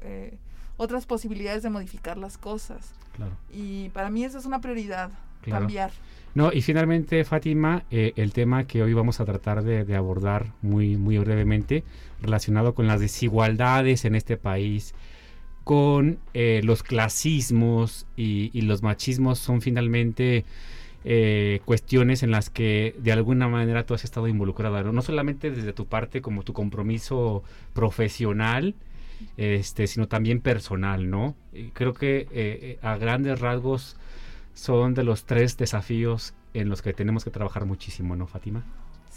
eh, 0.03 0.38
otras 0.77 1.07
posibilidades 1.07 1.62
de 1.62 1.70
modificar 1.70 2.16
las 2.16 2.38
cosas. 2.38 2.94
Y 3.53 3.90
para 3.90 4.11
mí 4.11 4.25
eso 4.25 4.38
es 4.38 4.46
una 4.46 4.61
prioridad, 4.61 5.11
cambiar. 5.42 5.90
No, 6.35 6.51
y 6.51 6.62
finalmente, 6.62 7.25
Fátima, 7.25 7.85
eh, 7.90 8.14
el 8.16 8.33
tema 8.33 8.64
que 8.64 8.83
hoy 8.83 8.94
vamos 8.94 9.20
a 9.20 9.27
tratar 9.27 9.62
de, 9.62 9.94
abordar 9.94 10.53
muy, 10.62 10.96
muy 10.96 11.18
brevemente, 11.18 11.85
relacionado 12.22 12.75
con 12.75 12.87
las 12.87 13.01
desigualdades 13.01 14.07
en 14.07 14.14
este 14.14 14.38
país, 14.38 14.94
con 15.64 16.18
eh, 16.35 16.61
los 16.64 16.83
clasismos 16.83 18.07
y, 18.16 18.61
los 18.62 18.83
machismos, 18.83 19.38
son 19.38 19.61
finalmente 19.61 20.44
eh, 21.05 21.61
cuestiones 21.64 22.22
en 22.22 22.31
las 22.31 22.51
que 22.51 22.94
de 22.98 23.12
alguna 23.12 23.48
manera 23.48 23.85
tú 23.85 23.94
has 23.94 24.05
estado 24.05 24.29
involucrada, 24.29 24.83
¿no? 24.83 25.03
solamente 25.03 25.51
desde 25.51 25.72
tu 25.72 25.87
parte 25.87 26.20
como 26.20 26.42
tu 26.42 26.53
compromiso 26.53 27.42
profesional, 27.75 28.75
este, 29.37 29.87
sino 29.87 30.09
también 30.09 30.40
personal, 30.40 31.09
¿no? 31.09 31.37
creo 31.75 31.94
que 31.94 32.79
a 32.83 32.96
grandes 32.96 33.40
rasgos 33.40 33.96
son 34.55 34.94
de 34.94 35.05
los 35.05 35.25
tres 35.25 35.57
desafíos 35.57 36.35
en 36.55 36.68
los 36.68 36.83
que 36.83 36.92
tenemos 36.92 37.25
que 37.25 37.31
trabajar 37.31 37.64
muchísimo, 37.64 38.16
¿no, 38.16 38.27
Fátima? 38.27 38.64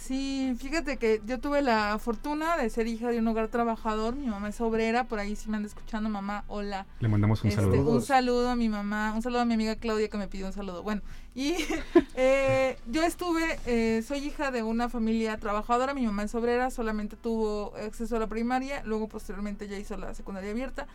Sí, 0.06 0.56
fíjate 0.60 0.98
que 0.98 1.20
yo 1.26 1.40
tuve 1.40 1.64
la 1.64 1.98
fortuna 1.98 2.58
de 2.58 2.70
ser 2.70 2.86
hija 2.86 3.10
de 3.10 3.18
un 3.18 3.28
hogar 3.28 3.48
trabajador. 3.48 4.16
Mi 4.16 4.28
mamá 4.28 4.50
es 4.50 4.62
obrera, 4.62 5.06
por 5.06 5.18
ahí 5.18 5.36
si 5.36 5.50
me 5.50 5.58
anda 5.58 5.68
escuchando, 5.68 6.12
mamá, 6.12 6.44
hola. 6.48 6.86
Le 7.00 7.08
mandamos 7.08 7.44
un 7.44 7.50
este, 7.50 7.62
saludo. 7.62 7.90
Un 7.90 8.04
saludo 8.04 8.50
a 8.50 8.56
mi 8.56 8.70
mamá, 8.70 9.14
un 9.16 9.24
saludo 9.24 9.42
a 9.42 9.46
mi 9.46 9.56
amiga 9.56 9.76
Claudia 9.78 10.08
que 10.08 10.18
me 10.20 10.28
pidió 10.28 10.46
un 10.46 10.54
saludo. 10.54 10.84
Bueno, 10.84 11.02
y 11.34 11.56
eh, 12.16 12.78
yo 12.86 13.02
estuve, 13.02 13.58
eh, 13.66 14.04
soy 14.08 14.20
hija 14.20 14.52
de 14.52 14.62
una 14.62 14.90
familia 14.90 15.40
trabajadora, 15.40 15.96
mi 15.96 16.06
mamá 16.06 16.22
es 16.22 16.36
obrera, 16.36 16.70
solamente 16.70 17.16
tuvo 17.16 17.76
acceso 17.76 18.18
a 18.18 18.20
la 18.20 18.28
primaria, 18.28 18.84
luego 18.86 19.08
posteriormente 19.08 19.68
ya 19.68 19.80
hizo 19.80 19.98
la 19.98 20.14
secundaria 20.14 20.52
abierta. 20.52 20.86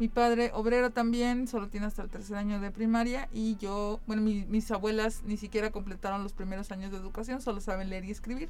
Mi 0.00 0.08
padre, 0.08 0.50
obrero 0.54 0.88
también, 0.88 1.46
solo 1.46 1.68
tiene 1.68 1.84
hasta 1.84 2.02
el 2.02 2.08
tercer 2.08 2.38
año 2.38 2.58
de 2.58 2.70
primaria 2.70 3.28
y 3.34 3.56
yo, 3.58 4.00
bueno, 4.06 4.22
mis 4.22 4.70
abuelas 4.70 5.20
ni 5.26 5.36
siquiera 5.36 5.70
completaron 5.70 6.22
los 6.22 6.32
primeros 6.32 6.72
años 6.72 6.90
de 6.90 6.96
educación, 6.96 7.42
solo 7.42 7.60
saben 7.60 7.90
leer 7.90 8.06
y 8.06 8.10
escribir. 8.10 8.48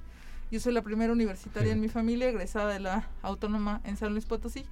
Yo 0.52 0.60
soy 0.60 0.72
la 0.72 0.82
primera 0.82 1.12
universitaria 1.12 1.72
en 1.72 1.80
mi 1.80 1.88
familia, 1.88 2.28
egresada 2.28 2.72
de 2.72 2.78
la 2.78 3.08
Autónoma 3.22 3.80
en 3.82 3.96
San 3.96 4.12
Luis 4.12 4.26
Potosí, 4.26 4.64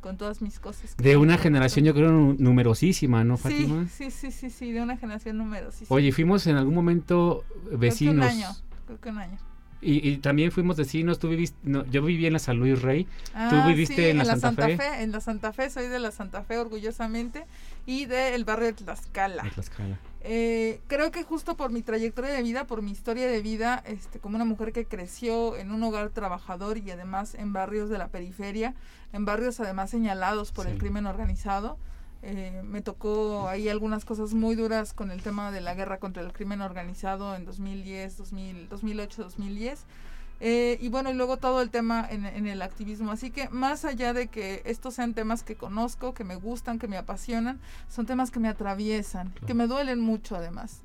con 0.00 0.16
todas 0.16 0.40
mis 0.40 0.60
cosas. 0.60 0.96
De 0.98 1.16
una 1.16 1.36
generación 1.36 1.84
yo 1.84 1.94
creo 1.94 2.12
numerosísima, 2.12 3.24
¿no, 3.24 3.36
Fátima? 3.36 3.88
Sí, 3.88 4.12
sí, 4.12 4.30
sí, 4.30 4.50
sí, 4.50 4.70
de 4.70 4.82
una 4.82 4.96
generación 4.96 5.36
numerosísima. 5.36 5.92
Oye, 5.92 6.12
fuimos 6.12 6.46
en 6.46 6.54
algún 6.54 6.76
momento 6.76 7.44
vecinos. 7.72 8.14
Creo 8.14 8.28
que 8.28 8.36
un 8.36 8.44
año, 8.44 8.56
creo 8.86 9.00
que 9.00 9.08
un 9.08 9.18
año. 9.18 9.49
Y, 9.82 10.18
también 10.18 10.52
fuimos 10.52 10.76
vecinos, 10.76 11.18
tú 11.18 11.28
viviste, 11.28 11.56
no, 11.62 11.86
yo 11.86 12.02
viví 12.02 12.26
en 12.26 12.34
la 12.34 12.38
San 12.38 12.58
Luis 12.58 12.82
Rey, 12.82 13.04
tú 13.04 13.56
ah, 13.56 13.64
viviste 13.66 14.10
en, 14.10 14.18
la 14.18 14.36
Santa, 14.36 14.66
Fe? 14.66 15.02
En 15.02 15.10
la 15.10 15.20
Santa 15.20 15.52
Fe, 15.54 15.70
soy 15.70 15.88
de 15.88 15.98
la 15.98 16.10
Santa 16.10 16.42
Fe 16.42 16.58
orgullosamente 16.58 17.46
y 17.86 18.04
del 18.04 18.44
barrio 18.44 18.66
de 18.66 18.72
Tlaxcala. 18.74 19.42
Tlaxcala. 19.54 19.98
Eh, 20.22 20.80
creo 20.86 21.10
que 21.10 21.22
justo 21.22 21.56
por 21.56 21.70
mi 21.72 21.80
trayectoria 21.80 22.32
de 22.32 22.42
vida, 22.42 22.66
por 22.66 22.82
mi 22.82 22.90
historia 22.90 23.26
de 23.26 23.40
vida, 23.40 23.82
este, 23.86 24.18
como 24.18 24.36
una 24.36 24.44
mujer 24.44 24.72
que 24.72 24.84
creció 24.84 25.56
en 25.56 25.72
un 25.72 25.82
hogar 25.82 26.10
trabajador 26.10 26.76
y 26.76 26.90
además 26.90 27.34
en 27.34 27.54
barrios 27.54 27.88
de 27.88 27.96
la 27.96 28.08
periferia, 28.08 28.74
en 29.14 29.24
barrios 29.24 29.60
además 29.60 29.90
señalados 29.90 30.52
por 30.52 30.66
el 30.66 30.76
crimen 30.76 31.06
organizado, 31.06 31.78
eh, 32.22 32.60
me 32.64 32.82
tocó 32.82 33.48
ahí 33.48 33.68
algunas 33.68 34.04
cosas 34.04 34.34
muy 34.34 34.54
duras 34.54 34.92
con 34.92 35.10
el 35.10 35.22
tema 35.22 35.50
de 35.50 35.62
la 35.62 35.74
guerra 35.74 35.98
contra 35.98 36.22
el 36.22 36.32
crimen 36.32 36.60
organizado 36.60 37.34
en 37.34 37.46
2010, 37.46 38.18
2008, 38.68 39.22
2010. 39.22 39.86
y 40.42 40.88
bueno, 40.88 41.10
y 41.10 41.14
luego 41.14 41.38
todo 41.38 41.62
el 41.62 41.70
tema 41.70 42.06
en, 42.10 42.46
el 42.46 42.60
activismo. 42.60 43.10
Así 43.10 43.30
que 43.30 43.48
más 43.48 43.84
allá 43.86 44.12
de 44.12 44.28
que 44.28 44.62
estos 44.66 44.94
sean 44.94 45.14
temas 45.14 45.42
que 45.42 45.54
conozco, 45.54 46.12
que 46.12 46.24
me 46.24 46.34
gustan, 46.34 46.78
que 46.78 46.88
me 46.88 46.98
apasionan, 46.98 47.58
son 47.88 48.04
temas 48.04 48.30
que 48.30 48.40
me 48.40 48.48
atraviesan, 48.48 49.32
que 49.46 49.54
me 49.54 49.66
duelen 49.66 50.00
mucho 50.00 50.36
además. 50.36 50.82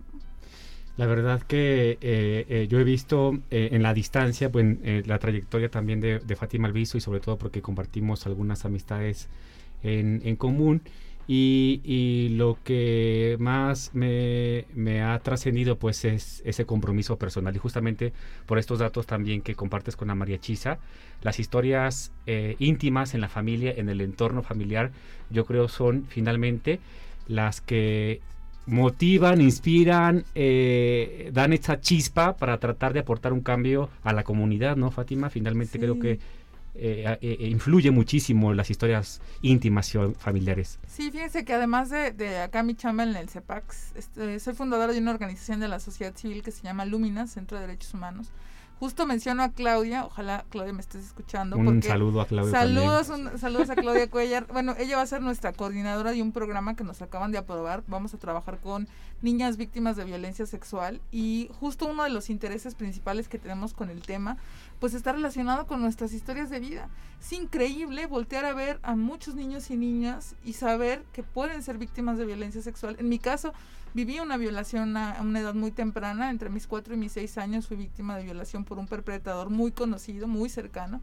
La 0.95 1.05
verdad 1.05 1.41
que 1.41 1.97
eh, 1.99 2.45
eh, 2.47 2.67
yo 2.69 2.79
he 2.79 2.85
visto 2.85 3.37
en 3.49 3.83
la 3.83 3.93
distancia 3.93 4.49
pues, 4.49 4.77
la 5.05 5.19
trayectoria 5.19 5.69
también 5.69 5.99
de, 5.99 6.19
de 6.19 6.35
Fátima 6.37 6.69
Alviso 6.69 6.97
y 6.97 7.01
sobre 7.01 7.19
todo 7.19 7.37
porque 7.37 7.61
compartimos 7.61 8.25
algunas 8.25 8.63
amistades 8.63 9.27
en, 9.83 10.21
en 10.23 10.37
común. 10.37 10.81
Y, 11.27 12.29
lo 12.35 12.57
que 12.63 13.37
más 13.39 13.91
me, 13.93 14.65
ha 15.01 15.17
trascendido 15.19 15.77
pues 15.77 16.05
es 16.05 16.41
ese 16.45 16.65
compromiso 16.65 17.17
personal 17.17 17.55
y 17.55 17.59
justamente 17.59 18.13
por 18.45 18.59
estos 18.59 18.79
datos 18.79 19.07
también 19.07 19.41
que 19.41 19.55
compartes 19.55 19.95
con 19.95 20.07
la 20.09 20.15
María 20.15 20.39
Chisa, 20.39 20.77
las 21.21 21.39
historias 21.39 22.11
eh, 22.27 22.55
íntimas 22.59 23.13
en 23.13 23.21
la 23.21 23.29
familia, 23.29 23.73
en 23.75 23.89
el 23.89 24.01
entorno 24.01 24.43
familiar, 24.43 24.91
yo 25.29 25.45
creo 25.45 25.67
son 25.67 26.05
finalmente 26.07 26.79
las 27.27 27.61
que 27.61 28.21
motivan, 28.67 29.41
inspiran, 29.41 30.25
eh, 30.33 31.29
dan 31.33 31.53
esa 31.53 31.79
chispa 31.79 32.35
para 32.35 32.57
tratar 32.57 32.93
de 32.93 32.99
aportar 32.99 33.33
un 33.33 33.41
cambio 33.41 33.89
a 34.03 34.13
la 34.13 34.23
comunidad, 34.23 34.75
¿no, 34.75 34.91
Fátima? 34.91 35.29
Finalmente 35.29 35.79
creo 35.79 35.99
que 35.99 36.19
eh, 36.77 37.17
eh, 37.21 37.37
eh, 37.39 37.47
influye 37.47 37.89
muchísimo 37.89 38.53
las 38.53 38.69
historias 38.69 39.21
íntimas 39.41 39.95
y 39.95 39.97
familiares. 40.17 40.77
Sí, 40.87 41.09
fíjense 41.09 41.45
que 41.45 41.53
además 41.53 41.89
de, 41.89 42.39
acá 42.39 42.63
mi 42.63 42.75
chamba 42.75 43.03
en 43.03 43.15
el 43.15 43.29
CEPAX, 43.29 43.93
este, 43.95 44.39
soy 44.39 44.55
fundadora 44.55 44.91
de 44.91 44.99
una 44.99 45.11
organización 45.11 45.61
de 45.61 45.69
la 45.69 45.79
sociedad 45.79 46.13
civil 46.15 46.43
que 46.43 46.51
se 46.51 46.63
llama 46.63 46.83
Lumina, 46.85 47.27
Centro 47.27 47.57
de 47.57 47.67
Derechos 47.67 47.93
Humanos. 47.93 48.31
Justo 48.79 49.05
menciono 49.05 49.41
a 49.41 49.49
Claudia, 49.49 50.05
ojalá 50.05 50.43
Claudia 50.49 50.73
me 50.73 50.81
estés 50.81 51.05
escuchando. 51.05 51.55
Un 51.55 51.81
saludo 51.81 52.19
a 52.19 52.27
Claudia. 52.27 52.51
Saludos, 52.51 53.09
saludos 53.39 53.69
a 53.69 53.75
Claudia 53.75 54.09
Cuellar. 54.09 54.47
Bueno, 54.51 54.75
ella 54.77 54.97
va 54.97 55.03
a 55.03 55.07
ser 55.07 55.21
nuestra 55.21 55.53
coordinadora 55.53 56.11
de 56.11 56.21
un 56.21 56.33
programa 56.33 56.75
que 56.75 56.83
nos 56.83 57.01
acaban 57.01 57.31
de 57.31 57.37
aprobar. 57.37 57.85
Vamos 57.87 58.13
a 58.13 58.17
trabajar 58.17 58.59
con 58.59 58.89
niñas 59.21 59.55
víctimas 59.55 59.95
de 59.95 60.03
violencia 60.03 60.45
sexual 60.45 60.99
y 61.09 61.49
justo 61.57 61.85
uno 61.85 62.03
de 62.03 62.09
los 62.09 62.29
intereses 62.29 62.75
principales 62.75 63.29
que 63.29 63.39
tenemos 63.39 63.73
con 63.73 63.89
el 63.89 64.01
tema 64.01 64.35
pues 64.79 64.93
está 64.93 65.13
relacionado 65.13 65.67
con 65.67 65.81
nuestras 65.81 66.13
historias 66.13 66.49
de 66.49 66.59
vida. 66.59 66.89
Es 67.19 67.33
increíble 67.33 68.05
voltear 68.07 68.45
a 68.45 68.53
ver 68.53 68.79
a 68.83 68.95
muchos 68.95 69.35
niños 69.35 69.69
y 69.71 69.77
niñas 69.77 70.35
y 70.43 70.53
saber 70.53 71.03
que 71.13 71.23
pueden 71.23 71.63
ser 71.63 71.77
víctimas 71.77 72.17
de 72.17 72.25
violencia 72.25 72.61
sexual. 72.61 72.95
En 72.99 73.09
mi 73.09 73.19
caso, 73.19 73.53
viví 73.93 74.19
una 74.19 74.37
violación 74.37 74.97
a, 74.97 75.17
una 75.21 75.39
edad 75.39 75.53
muy 75.53 75.71
temprana, 75.71 76.29
entre 76.29 76.49
mis 76.49 76.67
cuatro 76.67 76.93
y 76.93 76.97
mis 76.97 77.13
seis 77.13 77.37
años 77.37 77.67
fui 77.67 77.77
víctima 77.77 78.17
de 78.17 78.23
violación 78.23 78.65
por 78.65 78.77
un 78.77 78.87
perpetrador 78.87 79.49
muy 79.49 79.71
conocido, 79.71 80.27
muy 80.27 80.49
cercano. 80.49 81.01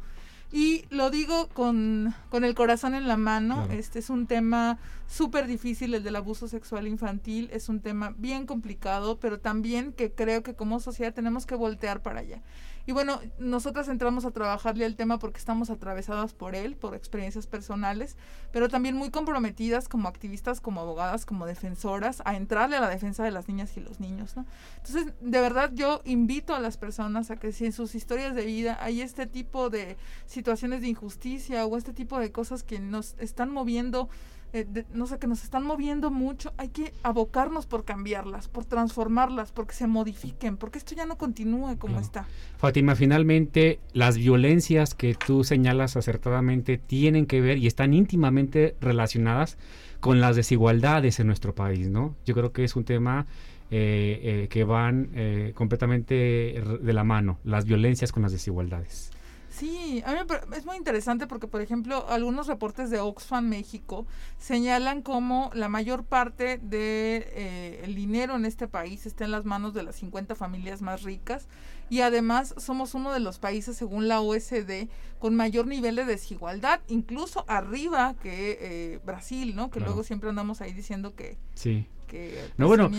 Y 0.52 0.84
lo 0.90 1.08
digo 1.08 1.48
con, 1.48 2.14
con 2.28 2.44
el 2.44 2.54
corazón 2.54 2.94
en 2.94 3.08
la 3.08 3.16
mano, 3.16 3.66
este 3.70 3.98
es 3.98 4.10
un 4.10 4.26
tema 4.26 4.78
súper 5.08 5.46
difícil, 5.46 5.94
el 5.94 6.02
del 6.02 6.14
abuso 6.16 6.46
sexual 6.46 6.86
infantil, 6.86 7.48
es 7.54 7.70
un 7.70 7.80
tema 7.80 8.14
bien 8.18 8.44
complicado, 8.44 9.18
pero 9.18 9.40
también 9.40 9.94
que 9.94 10.12
creo 10.12 10.42
que 10.42 10.54
como 10.54 10.78
sociedad 10.78 11.14
tenemos 11.14 11.46
que 11.46 11.54
voltear 11.54 12.02
para 12.02 12.20
allá. 12.20 12.42
Y 12.86 12.92
bueno, 12.92 13.20
nosotras 13.38 13.88
entramos 13.88 14.24
a 14.24 14.30
trabajarle 14.30 14.86
el 14.86 14.96
tema 14.96 15.18
porque 15.18 15.38
estamos 15.38 15.70
atravesadas 15.70 16.32
por 16.34 16.54
él, 16.54 16.76
por 16.76 16.94
experiencias 16.94 17.46
personales, 17.46 18.16
pero 18.52 18.68
también 18.68 18.96
muy 18.96 19.10
comprometidas 19.10 19.88
como 19.88 20.08
activistas, 20.08 20.60
como 20.60 20.80
abogadas, 20.80 21.24
como 21.24 21.46
defensoras, 21.46 22.22
a 22.24 22.36
entrarle 22.36 22.76
a 22.76 22.80
la 22.80 22.88
defensa 22.88 23.22
de 23.24 23.30
las 23.30 23.48
niñas 23.48 23.76
y 23.76 23.80
los 23.80 24.00
niños. 24.00 24.36
¿no? 24.36 24.46
Entonces, 24.78 25.12
de 25.20 25.40
verdad 25.40 25.70
yo 25.74 26.02
invito 26.04 26.54
a 26.54 26.60
las 26.60 26.76
personas 26.76 27.30
a 27.30 27.36
que 27.36 27.52
si 27.52 27.66
en 27.66 27.72
sus 27.72 27.94
historias 27.94 28.34
de 28.34 28.44
vida 28.44 28.78
hay 28.80 29.00
este 29.00 29.26
tipo 29.26 29.70
de 29.70 29.96
situaciones 30.26 30.80
de 30.80 30.88
injusticia 30.88 31.64
o 31.66 31.76
este 31.76 31.92
tipo 31.92 32.18
de 32.18 32.32
cosas 32.32 32.62
que 32.62 32.80
nos 32.80 33.14
están 33.18 33.50
moviendo, 33.50 34.08
eh, 34.54 34.84
no 34.92 35.06
sé, 35.06 35.18
que 35.18 35.26
nos 35.26 35.44
están 35.44 35.64
moviendo 35.64 36.10
mucho, 36.10 36.52
hay 36.58 36.68
que 36.68 36.92
abocarnos 37.02 37.64
por 37.64 37.86
cambiarlas, 37.86 38.48
por 38.48 38.66
transformarlas, 38.66 39.50
porque 39.50 39.72
se 39.72 39.86
modifiquen, 39.86 40.58
porque 40.58 40.76
esto 40.76 40.94
ya 40.94 41.06
no 41.06 41.16
continúe 41.16 41.78
como 41.78 41.98
está. 41.98 42.26
Fátima, 42.58 42.94
finalmente 42.94 43.80
las 43.94 44.18
violencias 44.18 44.94
que 44.94 45.14
tú 45.14 45.42
señalas 45.42 45.96
acertadamente 45.96 46.76
tienen 46.76 47.24
que 47.24 47.40
ver 47.40 47.56
y 47.56 47.66
están 47.66 47.94
íntimamente 47.94 48.76
relacionadas 48.80 49.56
con 50.00 50.20
las 50.20 50.36
desigualdades 50.36 51.18
en 51.18 51.28
nuestro 51.28 51.54
país, 51.54 51.88
¿no? 51.88 52.14
Yo 52.26 52.34
creo 52.34 52.52
que 52.52 52.64
es 52.64 52.76
un 52.76 52.84
tema 52.84 53.26
eh, 53.70 54.20
eh, 54.22 54.48
que 54.48 54.64
van 54.64 55.08
completamente 55.54 56.62
de 56.80 56.92
la 56.92 57.04
mano, 57.04 57.38
las 57.44 57.64
violencias 57.64 58.12
con 58.12 58.22
las 58.22 58.32
desigualdades. 58.32 59.12
Sí, 59.52 60.02
a 60.06 60.12
mí 60.12 60.18
es 60.56 60.64
muy 60.64 60.76
interesante 60.76 61.26
porque, 61.26 61.46
por 61.46 61.60
ejemplo, 61.60 62.06
algunos 62.08 62.46
reportes 62.46 62.88
de 62.88 63.00
Oxfam 63.00 63.46
México 63.48 64.06
señalan 64.38 65.02
cómo 65.02 65.50
la 65.52 65.68
mayor 65.68 66.04
parte 66.04 66.56
del 66.56 66.70
de, 66.70 67.32
eh, 67.34 67.80
el 67.84 67.94
dinero 67.94 68.34
en 68.34 68.46
este 68.46 68.66
país 68.66 69.04
está 69.04 69.26
en 69.26 69.30
las 69.30 69.44
manos 69.44 69.74
de 69.74 69.82
las 69.82 69.96
50 69.96 70.34
familias 70.34 70.80
más 70.80 71.02
ricas 71.02 71.48
y 71.90 72.00
además 72.00 72.54
somos 72.56 72.94
uno 72.94 73.12
de 73.12 73.20
los 73.20 73.38
países, 73.38 73.76
según 73.76 74.08
la 74.08 74.22
OSD, 74.22 74.88
con 75.18 75.36
mayor 75.36 75.66
nivel 75.66 75.96
de 75.96 76.06
desigualdad, 76.06 76.80
incluso 76.88 77.44
arriba 77.46 78.14
que 78.22 78.58
eh, 78.58 79.00
Brasil, 79.04 79.54
¿no? 79.54 79.70
Que 79.70 79.80
luego 79.80 80.02
siempre 80.02 80.30
andamos 80.30 80.62
ahí 80.62 80.72
diciendo 80.72 81.14
que... 81.14 81.36
Sí. 81.54 81.86
Que, 82.12 82.38
no, 82.58 82.68
bueno, 82.68 82.90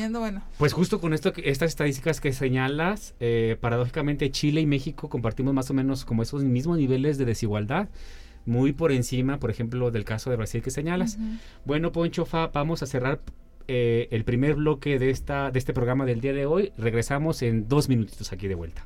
pues 0.58 0.74
justo 0.74 1.00
con 1.00 1.14
esto, 1.14 1.32
estas 1.38 1.70
estadísticas 1.70 2.20
que 2.20 2.34
señalas, 2.34 3.14
eh, 3.20 3.58
paradójicamente 3.62 4.32
Chile 4.32 4.60
y 4.60 4.66
México 4.66 5.08
compartimos 5.08 5.54
más 5.54 5.70
o 5.70 5.76
menos 5.76 6.04
como 6.04 6.24
esos 6.24 6.44
mismos 6.44 6.80
niveles 6.80 7.20
de 7.20 7.26
desigualdad 7.26 7.90
muy 8.46 8.74
por 8.74 8.92
encima, 8.92 9.40
por 9.40 9.52
ejemplo, 9.52 9.92
del 9.92 10.04
caso 10.04 10.30
de 10.30 10.36
Brasil 10.36 10.62
que 10.62 10.72
señalas. 10.72 11.18
Bueno, 11.64 11.92
Poncho 11.92 12.26
Fa, 12.26 12.48
vamos 12.48 12.84
a 12.84 12.88
cerrar 12.88 13.22
eh, 13.68 14.08
el 14.12 14.26
primer 14.26 14.56
bloque 14.56 15.00
de, 15.00 15.10
esta, 15.10 15.52
de 15.52 15.60
este 15.60 15.74
programa 15.74 16.06
del 16.06 16.20
día 16.20 16.34
de 16.34 16.46
hoy. 16.46 16.74
Regresamos 16.78 17.42
en 17.42 17.68
dos 17.70 17.88
minutitos 17.88 18.34
aquí 18.34 18.48
de 18.48 18.56
vuelta. 18.56 18.86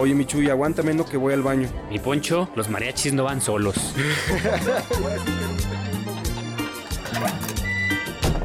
Oye, 0.00 0.14
Michuy, 0.14 0.48
aguántame 0.48 0.94
no 0.94 1.04
que 1.04 1.18
voy 1.18 1.34
al 1.34 1.42
baño. 1.42 1.68
Mi 1.90 1.98
poncho, 1.98 2.48
los 2.56 2.70
mariachis 2.70 3.12
no 3.12 3.24
van 3.24 3.42
solos. 3.42 3.76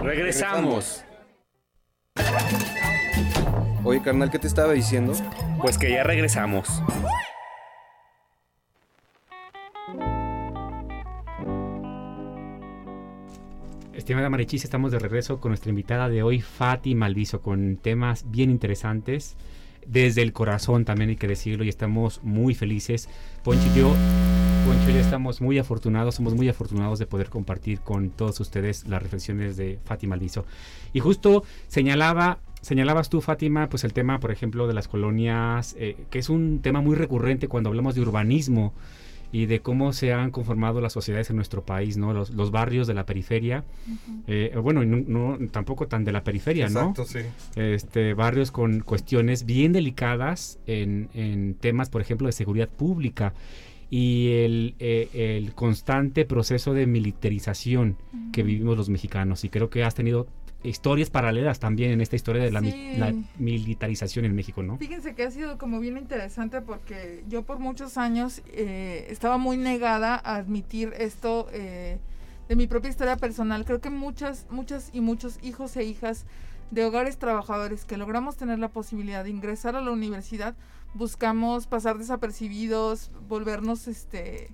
Regresamos. 0.04 1.06
Oye, 3.86 4.02
carnal, 4.02 4.30
¿qué 4.30 4.38
te 4.38 4.48
estaba 4.48 4.74
diciendo? 4.74 5.14
Pues 5.62 5.78
que 5.78 5.92
ya 5.92 6.04
regresamos. 6.04 6.68
Estimada 13.94 14.30
Marichis, 14.30 14.66
estamos 14.66 14.92
de 14.92 15.00
regreso 15.00 15.40
con 15.40 15.52
nuestra 15.52 15.70
invitada 15.70 16.10
de 16.10 16.22
hoy, 16.22 16.42
Fati 16.42 16.96
Malviso, 16.96 17.42
con 17.42 17.78
temas 17.78 18.30
bien 18.30 18.52
interesantes. 18.52 19.38
Desde 19.86 20.22
el 20.22 20.34
corazón 20.34 20.86
también 20.86 21.12
hay 21.12 21.16
que 21.16 21.28
decirlo 21.28 21.64
y 21.64 21.70
estamos 21.70 22.22
muy 22.24 22.56
felices. 22.56 23.10
Poncho 23.44 23.68
y 23.74 23.80
yo, 23.80 23.96
Poncho 24.66 24.90
ya 24.90 25.00
estamos 25.00 25.42
muy 25.42 25.60
afortunados, 25.60 26.16
somos 26.16 26.34
muy 26.34 26.50
afortunados 26.50 27.00
de 27.00 27.06
poder 27.06 27.30
compartir 27.30 27.80
con 27.80 28.10
todos 28.10 28.40
ustedes 28.40 28.88
las 28.88 29.02
reflexiones 29.02 29.58
de 29.58 29.80
Fati 29.86 30.08
Malviso. 30.08 30.46
Y 30.94 31.00
justo 31.00 31.44
señalaba 31.68 32.40
Señalabas 32.66 33.10
tú, 33.10 33.22
Fátima, 33.22 33.70
pues 33.70 33.84
el 33.84 33.94
tema, 33.94 34.20
por 34.20 34.32
ejemplo, 34.32 34.66
de 34.66 34.74
las 34.74 34.88
colonias, 34.88 35.76
eh, 35.78 35.96
que 36.10 36.18
es 36.18 36.30
un 36.30 36.62
tema 36.64 36.82
muy 36.82 36.96
recurrente 36.96 37.48
cuando 37.48 37.70
hablamos 37.70 37.94
de 37.94 38.02
urbanismo 38.02 38.74
y 39.32 39.46
de 39.48 39.60
cómo 39.62 39.94
se 39.94 40.14
han 40.14 40.32
conformado 40.32 40.82
las 40.82 40.94
sociedades 40.94 41.30
en 41.30 41.36
nuestro 41.36 41.64
país, 41.64 41.98
¿no? 41.98 42.14
Los, 42.14 42.52
barrios 42.52 42.88
de 42.88 42.94
la 42.94 43.06
periferia, 43.06 43.64
eh, 44.28 44.56
bueno, 44.62 44.84
no, 44.86 45.38
tampoco 45.52 45.88
tan 45.88 46.04
de 46.06 46.12
la 46.12 46.24
periferia, 46.24 46.68
Exacto, 46.68 47.02
¿no? 47.02 47.08
sí. 47.08 47.20
Este, 47.56 48.14
barrios 48.14 48.52
con 48.52 48.80
cuestiones 48.82 49.46
bien 49.46 49.74
delicadas 49.74 50.60
en, 50.68 51.10
en 51.14 51.56
temas, 51.56 51.90
por 51.90 52.02
ejemplo, 52.02 52.28
de 52.28 52.34
seguridad 52.34 52.70
pública 52.70 53.34
y 53.90 54.32
el, 54.44 54.76
eh, 54.80 55.38
el 55.38 55.54
constante 55.54 56.26
proceso 56.26 56.74
de 56.74 56.88
militarización 56.88 57.98
que 58.32 58.44
vivimos 58.44 58.78
los 58.78 58.90
mexicanos. 58.90 59.44
Y 59.44 59.50
creo 59.50 59.70
que 59.70 59.84
has 59.84 59.96
tenido 59.96 60.28
historias 60.66 61.10
paralelas 61.10 61.60
también 61.60 61.92
en 61.92 62.02
esta 62.02 62.16
historia 62.16 62.44
de 62.44 62.52
la, 62.52 62.62
militarización 63.38 64.26
en 64.26 64.36
México, 64.36 64.64
¿no? 64.64 64.78
Fíjense 64.78 65.16
que 65.16 65.24
ha 65.24 65.32
sido 65.32 65.58
como 65.58 65.80
bien 65.80 65.98
interesante 65.98 66.62
porque 66.62 67.24
yo 67.28 67.44
por 67.44 67.60
muchos 67.60 67.98
años 67.98 68.42
eh, 68.54 69.08
estaba 69.10 69.38
muy 69.38 69.58
negada 69.58 70.16
a 70.16 70.36
admitir 70.36 70.94
esto 70.98 71.48
eh, 71.52 71.98
de 72.48 72.56
mi 72.56 72.68
propia 72.68 72.90
historia 72.90 73.18
personal. 73.18 73.66
Creo 73.66 73.82
que 73.82 73.90
muchas, 73.90 74.48
muchas 74.50 74.90
y 74.94 75.02
muchos 75.02 75.40
hijos 75.42 75.76
e 75.78 75.84
hijas 75.84 76.26
de 76.72 76.86
hogares 76.86 77.18
trabajadores 77.18 77.86
que 77.86 77.98
logramos 77.98 78.38
tener 78.38 78.60
la 78.60 78.70
posibilidad 78.70 79.24
de 79.24 79.30
ingresar 79.30 79.76
a 79.76 79.82
la 79.82 79.92
universidad, 79.92 80.56
buscamos 80.94 81.68
pasar 81.68 81.98
desapercibidos, 81.98 83.12
volvernos, 83.28 83.88
este, 83.88 84.50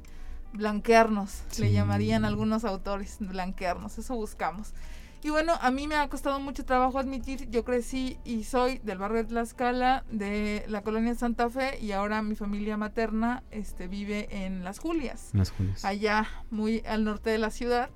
blanquearnos, 0.54 1.43
le 1.60 1.71
llamarían 1.71 2.26
algunos 2.26 2.65
autores, 2.65 3.17
blanquearnos, 3.19 3.97
eso 3.97 4.15
buscamos. 4.15 4.74
Y 5.23 5.29
bueno, 5.29 5.53
a 5.62 5.69
mí 5.69 5.88
me 5.88 5.95
ha 5.95 6.10
costado 6.10 6.39
mucho 6.39 6.65
trabajo 6.65 6.97
admitir, 6.97 7.47
yo 7.51 7.63
crecí 7.63 8.17
y 8.25 8.43
soy 8.43 8.79
del 8.79 8.97
barrio 8.97 9.17
de 9.19 9.25
Tlaxcala, 9.25 10.03
de 10.10 10.65
la 10.67 10.81
colonia 10.81 11.13
Santa 11.13 11.47
Fe, 11.47 11.77
y 11.79 11.91
ahora 11.91 12.23
mi 12.23 12.36
familia 12.36 12.75
materna 12.75 13.43
este, 13.51 13.88
vive 13.88 14.45
en 14.45 14.63
Las 14.63 14.79
Julias, 14.79 15.29
Las 15.34 15.51
Julias. 15.51 15.86
allá 15.86 16.27
muy 16.49 16.81
al 16.88 17.03
norte 17.03 17.29
de 17.29 17.38
la 17.38 17.51
ciudad. 17.51 17.91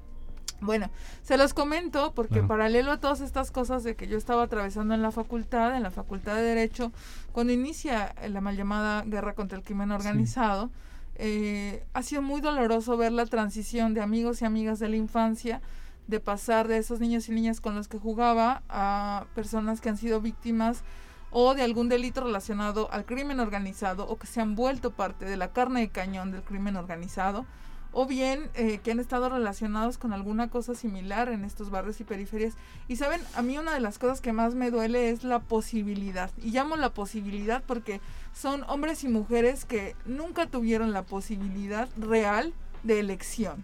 Bueno, 0.62 0.90
se 1.24 1.38
los 1.38 1.54
comento 1.54 2.14
porque 2.14 2.42
paralelo 2.42 2.92
a 2.92 3.00
todas 3.00 3.22
estas 3.22 3.52
cosas 3.52 3.84
de 3.84 3.96
que 3.96 4.08
yo 4.08 4.18
estaba 4.18 4.44
atravesando 4.44 4.94
en 4.94 5.02
la 5.02 5.12
facultad, 5.12 5.76
en 5.76 5.84
la 5.84 5.92
facultad 5.92 6.36
de 6.36 6.44
Derecho, 6.44 6.94
cuando 7.32 7.52
inicia 7.52 8.16
la 8.30 8.40
mal 8.40 8.56
llamada 8.56 9.02
guerra 9.02 9.34
contra 9.34 9.58
el 9.58 9.64
crimen 9.64 9.92
organizado, 9.92 10.70
eh, 11.16 11.86
ha 11.94 12.04
sido 12.04 12.22
muy 12.22 12.40
doloroso 12.40 12.98
ver 12.98 13.12
la 13.12 13.26
transición 13.26 13.94
de 13.94 14.02
amigos 14.02 14.42
y 14.42 14.46
amigas 14.46 14.80
de 14.80 14.90
la 14.90 14.96
infancia 14.96 15.62
de 16.08 16.20
pasar 16.20 16.68
de 16.68 16.78
esos 16.78 17.00
niños 17.00 17.28
y 17.30 17.32
niñas 17.32 17.62
con 17.62 17.76
los 17.76 17.88
que 17.88 17.98
jugaba 17.98 18.64
a 18.70 19.26
personas 19.34 19.82
que 19.82 19.90
han 19.90 19.98
sido 19.98 20.22
víctimas 20.22 20.84
o 21.32 21.54
de 21.54 21.64
algún 21.64 21.90
delito 21.90 22.22
relacionado 22.22 22.90
al 22.92 23.06
crimen 23.06 23.40
organizado 23.40 24.08
o 24.08 24.18
que 24.18 24.28
se 24.28 24.42
han 24.42 24.56
vuelto 24.56 24.92
parte 24.92 25.26
de 25.26 25.38
la 25.38 25.52
carne 25.52 25.82
de 25.82 25.90
cañón 25.90 26.32
del 26.32 26.44
crimen 26.44 26.78
organizado 26.78 27.46
o 27.92 28.06
bien 28.06 28.50
eh, 28.56 28.80
que 28.84 28.92
han 28.92 29.00
estado 29.00 29.30
relacionados 29.30 29.98
con 29.98 30.12
alguna 30.12 30.50
cosa 30.50 30.76
similar 30.76 31.30
en 31.30 31.46
estos 31.46 31.70
barrios 31.70 32.02
y 32.02 32.04
periferias. 32.04 32.56
Y 32.90 32.98
saben, 32.98 33.22
a 33.36 33.42
mí 33.42 33.58
una 33.58 33.74
de 33.74 33.80
las 33.80 34.00
cosas 34.00 34.20
que 34.20 34.34
más 34.34 34.54
me 34.54 34.70
duele 34.70 35.12
es 35.12 35.24
la 35.24 35.40
posibilidad. 35.40 36.30
Y 36.44 36.52
llamo 36.52 36.76
la 36.76 36.90
posibilidad 36.94 37.64
porque 37.66 38.02
son 38.34 38.64
hombres 38.68 39.06
y 39.06 39.08
mujeres 39.08 39.64
que 39.64 39.96
nunca 40.06 40.46
tuvieron 40.46 40.92
la 40.92 41.04
posibilidad 41.04 41.88
real 41.98 42.54
de 42.84 43.00
elección 43.00 43.64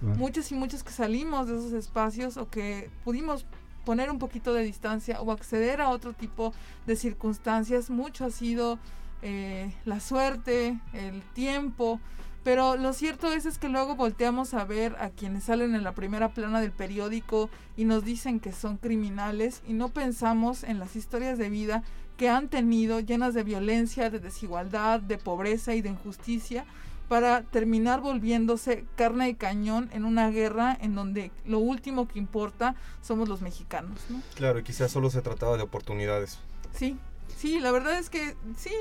muchos 0.00 0.50
y 0.52 0.54
muchos 0.54 0.82
que 0.82 0.92
salimos 0.92 1.48
de 1.48 1.56
esos 1.56 1.72
espacios 1.72 2.36
o 2.36 2.48
que 2.48 2.90
pudimos 3.04 3.46
poner 3.84 4.10
un 4.10 4.18
poquito 4.18 4.54
de 4.54 4.62
distancia 4.62 5.20
o 5.20 5.32
acceder 5.32 5.80
a 5.80 5.90
otro 5.90 6.12
tipo 6.12 6.52
de 6.86 6.96
circunstancias, 6.96 7.90
mucho 7.90 8.24
ha 8.24 8.30
sido 8.30 8.78
eh, 9.22 9.74
la 9.84 10.00
suerte, 10.00 10.78
el 10.92 11.22
tiempo, 11.34 12.00
pero 12.42 12.76
lo 12.76 12.92
cierto 12.92 13.30
es, 13.32 13.44
es 13.44 13.58
que 13.58 13.68
luego 13.68 13.96
volteamos 13.96 14.54
a 14.54 14.64
ver 14.64 14.96
a 14.98 15.10
quienes 15.10 15.44
salen 15.44 15.74
en 15.74 15.84
la 15.84 15.92
primera 15.92 16.32
plana 16.32 16.60
del 16.60 16.72
periódico 16.72 17.50
y 17.76 17.84
nos 17.84 18.04
dicen 18.04 18.40
que 18.40 18.52
son 18.52 18.78
criminales 18.78 19.62
y 19.66 19.74
no 19.74 19.90
pensamos 19.90 20.64
en 20.64 20.78
las 20.78 20.96
historias 20.96 21.36
de 21.36 21.50
vida 21.50 21.82
que 22.20 22.28
han 22.28 22.48
tenido 22.48 23.00
llenas 23.00 23.32
de 23.32 23.42
violencia, 23.44 24.10
de 24.10 24.18
desigualdad, 24.18 25.00
de 25.00 25.16
pobreza 25.16 25.74
y 25.74 25.80
de 25.80 25.88
injusticia 25.88 26.66
para 27.08 27.44
terminar 27.44 28.02
volviéndose 28.02 28.84
carne 28.94 29.24
de 29.24 29.36
cañón 29.36 29.88
en 29.94 30.04
una 30.04 30.28
guerra 30.28 30.76
en 30.82 30.94
donde 30.94 31.30
lo 31.46 31.60
último 31.60 32.06
que 32.06 32.18
importa 32.18 32.74
somos 33.00 33.26
los 33.26 33.40
mexicanos. 33.40 33.98
¿no? 34.10 34.20
Claro, 34.34 34.58
y 34.58 34.64
quizás 34.64 34.92
solo 34.92 35.08
se 35.08 35.22
trataba 35.22 35.56
de 35.56 35.62
oportunidades. 35.62 36.38
Sí, 36.74 36.98
sí, 37.38 37.58
la 37.58 37.72
verdad 37.72 37.98
es 37.98 38.10
que 38.10 38.36
sí, 38.58 38.74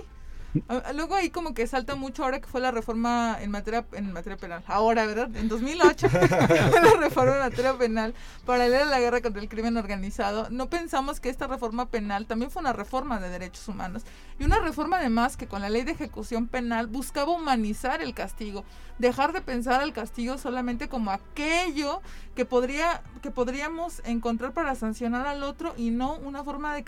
Luego 0.95 1.15
ahí 1.15 1.29
como 1.29 1.53
que 1.53 1.67
salta 1.67 1.95
mucho 1.95 2.23
ahora 2.23 2.39
que 2.39 2.47
fue 2.47 2.59
la 2.59 2.71
reforma 2.71 3.37
en 3.39 3.51
materia 3.51 3.85
en 3.91 4.11
materia 4.13 4.37
penal. 4.37 4.63
Ahora, 4.67 5.05
¿verdad? 5.05 5.29
En 5.35 5.47
2008 5.47 6.09
fue 6.09 6.81
la 6.81 6.95
reforma 6.99 7.33
en 7.33 7.39
materia 7.39 7.77
penal 7.77 8.13
paralela 8.45 8.83
a 8.83 8.85
la 8.85 8.99
guerra 8.99 9.21
contra 9.21 9.41
el 9.41 9.49
crimen 9.49 9.77
organizado. 9.77 10.47
No 10.49 10.69
pensamos 10.69 11.19
que 11.19 11.29
esta 11.29 11.47
reforma 11.47 11.87
penal 11.87 12.25
también 12.25 12.49
fue 12.49 12.61
una 12.61 12.73
reforma 12.73 13.19
de 13.19 13.29
derechos 13.29 13.67
humanos 13.67 14.03
y 14.39 14.43
una 14.43 14.59
reforma 14.59 14.97
además 14.97 15.37
que 15.37 15.47
con 15.47 15.61
la 15.61 15.69
ley 15.69 15.83
de 15.83 15.91
ejecución 15.91 16.47
penal 16.47 16.87
buscaba 16.87 17.31
humanizar 17.31 18.01
el 18.01 18.13
castigo, 18.13 18.63
dejar 18.97 19.33
de 19.33 19.41
pensar 19.41 19.81
al 19.81 19.93
castigo 19.93 20.37
solamente 20.37 20.89
como 20.89 21.11
aquello 21.11 22.01
que 22.35 22.45
podría 22.45 23.03
que 23.21 23.31
podríamos 23.31 24.01
encontrar 24.05 24.53
para 24.53 24.73
sancionar 24.75 25.27
al 25.27 25.43
otro 25.43 25.73
y 25.77 25.91
no 25.91 26.15
una 26.15 26.43
forma 26.43 26.73
de 26.73 26.85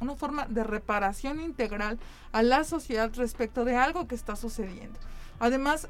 una 0.00 0.14
forma 0.14 0.46
de 0.46 0.62
reparación 0.64 1.40
integral 1.40 1.98
a 2.30 2.42
la 2.42 2.64
sociedad 2.64 3.01
respecto 3.08 3.64
de 3.64 3.76
algo 3.76 4.06
que 4.06 4.14
está 4.14 4.36
sucediendo. 4.36 4.98
Además, 5.40 5.88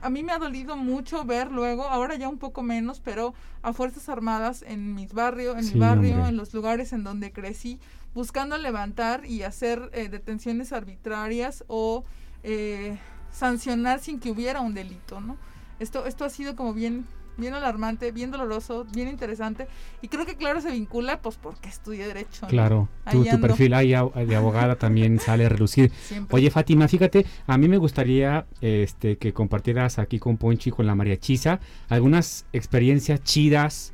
a 0.00 0.10
mí 0.10 0.22
me 0.22 0.32
ha 0.32 0.38
dolido 0.38 0.76
mucho 0.76 1.24
ver 1.24 1.50
luego, 1.50 1.84
ahora 1.84 2.16
ya 2.16 2.28
un 2.28 2.38
poco 2.38 2.62
menos, 2.62 3.00
pero 3.00 3.34
a 3.62 3.72
Fuerzas 3.72 4.08
Armadas 4.08 4.64
en 4.66 4.94
mis 4.94 5.12
barrios, 5.12 5.56
en 5.58 5.74
mi 5.74 5.78
barrio, 5.78 6.26
en 6.26 6.36
los 6.36 6.54
lugares 6.54 6.92
en 6.92 7.04
donde 7.04 7.32
crecí, 7.32 7.78
buscando 8.14 8.56
levantar 8.58 9.26
y 9.26 9.42
hacer 9.42 9.90
eh, 9.92 10.08
detenciones 10.08 10.72
arbitrarias 10.72 11.64
o 11.68 12.04
eh, 12.42 12.98
sancionar 13.30 14.00
sin 14.00 14.18
que 14.18 14.30
hubiera 14.30 14.60
un 14.60 14.72
delito, 14.72 15.20
¿no? 15.20 15.36
Esto, 15.78 16.06
esto 16.06 16.24
ha 16.24 16.30
sido 16.30 16.56
como 16.56 16.72
bien 16.72 17.06
bien 17.36 17.54
alarmante, 17.54 18.12
bien 18.12 18.30
doloroso, 18.30 18.86
bien 18.92 19.08
interesante. 19.08 19.66
Y 20.02 20.08
creo 20.08 20.26
que, 20.26 20.36
claro, 20.36 20.60
se 20.60 20.70
vincula, 20.70 21.20
pues, 21.20 21.36
porque 21.36 21.68
estudié 21.68 22.06
Derecho. 22.06 22.42
¿no? 22.42 22.48
Claro, 22.48 22.88
tu, 23.10 23.24
tu 23.24 23.40
perfil 23.40 23.74
ahí 23.74 23.88
de 23.88 24.36
abogada 24.36 24.76
también 24.76 25.18
sale 25.20 25.46
a 25.46 25.48
relucir. 25.48 25.90
Siempre. 25.90 26.34
Oye, 26.36 26.50
Fátima, 26.50 26.88
fíjate, 26.88 27.26
a 27.46 27.58
mí 27.58 27.68
me 27.68 27.78
gustaría 27.78 28.46
este, 28.60 29.18
que 29.18 29.32
compartieras 29.32 29.98
aquí 29.98 30.18
con 30.18 30.36
Ponchi 30.36 30.70
y 30.70 30.72
con 30.72 30.86
la 30.86 30.94
María 30.94 31.18
Chisa 31.18 31.60
algunas 31.88 32.46
experiencias 32.52 33.22
chidas 33.22 33.92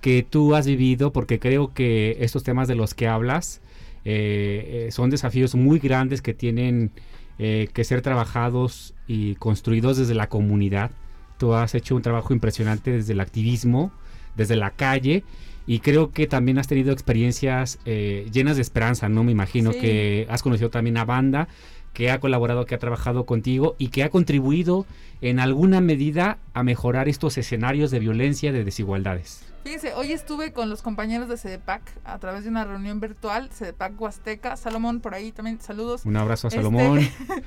que 0.00 0.22
tú 0.22 0.54
has 0.54 0.66
vivido, 0.66 1.12
porque 1.12 1.38
creo 1.38 1.72
que 1.72 2.18
estos 2.20 2.42
temas 2.42 2.68
de 2.68 2.74
los 2.74 2.92
que 2.92 3.08
hablas 3.08 3.62
eh, 4.04 4.86
eh, 4.88 4.92
son 4.92 5.08
desafíos 5.08 5.54
muy 5.54 5.78
grandes 5.78 6.20
que 6.20 6.34
tienen 6.34 6.90
eh, 7.38 7.68
que 7.72 7.84
ser 7.84 8.02
trabajados 8.02 8.94
y 9.06 9.34
construidos 9.36 9.96
desde 9.96 10.14
la 10.14 10.28
comunidad. 10.28 10.90
Tú 11.38 11.54
has 11.54 11.74
hecho 11.74 11.96
un 11.96 12.02
trabajo 12.02 12.32
impresionante 12.32 12.90
desde 12.92 13.12
el 13.12 13.20
activismo, 13.20 13.92
desde 14.36 14.56
la 14.56 14.70
calle, 14.70 15.24
y 15.66 15.78
creo 15.80 16.10
que 16.12 16.26
también 16.26 16.58
has 16.58 16.66
tenido 16.68 16.92
experiencias 16.92 17.78
eh, 17.86 18.28
llenas 18.32 18.56
de 18.56 18.62
esperanza, 18.62 19.08
¿no? 19.08 19.24
Me 19.24 19.32
imagino 19.32 19.72
Sí. 19.72 19.80
que 19.80 20.26
has 20.30 20.42
conocido 20.42 20.70
también 20.70 20.96
a 20.98 21.04
banda 21.04 21.48
que 21.94 22.10
ha 22.10 22.18
colaborado, 22.18 22.66
que 22.66 22.74
ha 22.74 22.78
trabajado 22.78 23.24
contigo 23.24 23.76
y 23.78 23.88
que 23.88 24.02
ha 24.02 24.10
contribuido 24.10 24.84
en 25.20 25.38
alguna 25.38 25.80
medida 25.80 26.38
a 26.52 26.64
mejorar 26.64 27.08
estos 27.08 27.38
escenarios 27.38 27.92
de 27.92 28.00
violencia, 28.00 28.52
de 28.52 28.64
desigualdades. 28.64 29.44
Fíjense, 29.64 29.94
hoy 29.94 30.12
estuve 30.12 30.52
con 30.52 30.68
los 30.68 30.82
compañeros 30.82 31.26
de 31.26 31.38
CEDEPAC 31.38 31.80
a 32.04 32.18
través 32.18 32.44
de 32.44 32.50
una 32.50 32.64
reunión 32.66 33.00
virtual, 33.00 33.48
CEDEPAC 33.50 33.98
Huasteca, 33.98 34.58
Salomón 34.58 35.00
por 35.00 35.14
ahí 35.14 35.32
también, 35.32 35.58
saludos. 35.58 36.04
Un 36.04 36.18
abrazo 36.18 36.46
a 36.46 36.48
Este, 36.48 36.58
Salomón. 36.60 37.00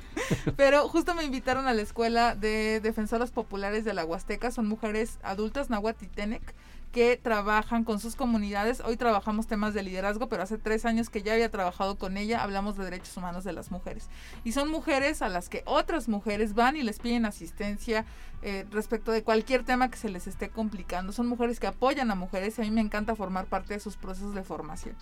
Pero 0.58 0.90
justo 0.90 1.14
me 1.14 1.24
invitaron 1.24 1.68
a 1.68 1.74
la 1.74 1.84
escuela 1.84 2.34
de 2.34 2.80
defensoras 2.80 3.30
populares 3.30 3.86
de 3.86 3.94
la 3.94 4.04
Huasteca, 4.04 4.50
son 4.50 4.68
mujeres 4.68 5.20
adultas, 5.22 5.70
Nahuatl 5.70 6.06
y 6.06 6.08
Tenec, 6.08 6.56
que 6.92 7.18
trabajan 7.18 7.84
con 7.84 8.00
sus 8.00 8.16
comunidades. 8.16 8.82
Hoy 8.86 8.98
trabajamos 8.98 9.48
temas 9.48 9.74
de 9.74 9.84
liderazgo, 9.84 10.30
pero 10.30 10.44
hace 10.44 10.58
tres 10.58 10.86
años 10.86 11.10
que 11.10 11.22
ya 11.22 11.34
había 11.34 11.50
trabajado 11.50 11.98
con 11.98 12.18
ella, 12.18 12.42
hablamos 12.42 12.78
de 12.78 12.86
derechos 12.86 13.16
humanos 13.18 13.44
de 13.44 13.54
las 13.54 13.72
mujeres. 13.72 14.10
Y 14.44 14.54
son 14.54 14.70
mujeres 14.70 15.22
a 15.22 15.30
las 15.30 15.50
que 15.50 15.64
otras 15.66 16.08
mujeres 16.08 16.54
van 16.54 16.76
y 16.76 16.84
les 16.84 17.00
piden 17.00 17.26
asistencia 17.26 18.06
eh, 18.42 18.66
respecto 18.72 19.12
de 19.12 19.24
cualquier 19.24 19.64
tema 19.64 19.90
que 19.90 19.98
se 19.98 20.10
les 20.10 20.28
esté 20.28 20.50
complicando. 20.50 21.12
Son 21.12 21.28
mujeres 21.28 21.60
que 21.60 21.68
apoyan 21.68 22.12
a 22.12 22.16
mujeres 22.16 22.58
y 22.58 22.62
a 22.62 22.66
mí 22.66 22.72
me 22.72 22.82
encanta 22.82 23.16
formar 23.16 23.46
parte 23.46 23.74
de 23.74 23.80
sus 23.80 23.98
procesos 23.98 24.34
de 24.36 24.44
formación. 24.44 24.96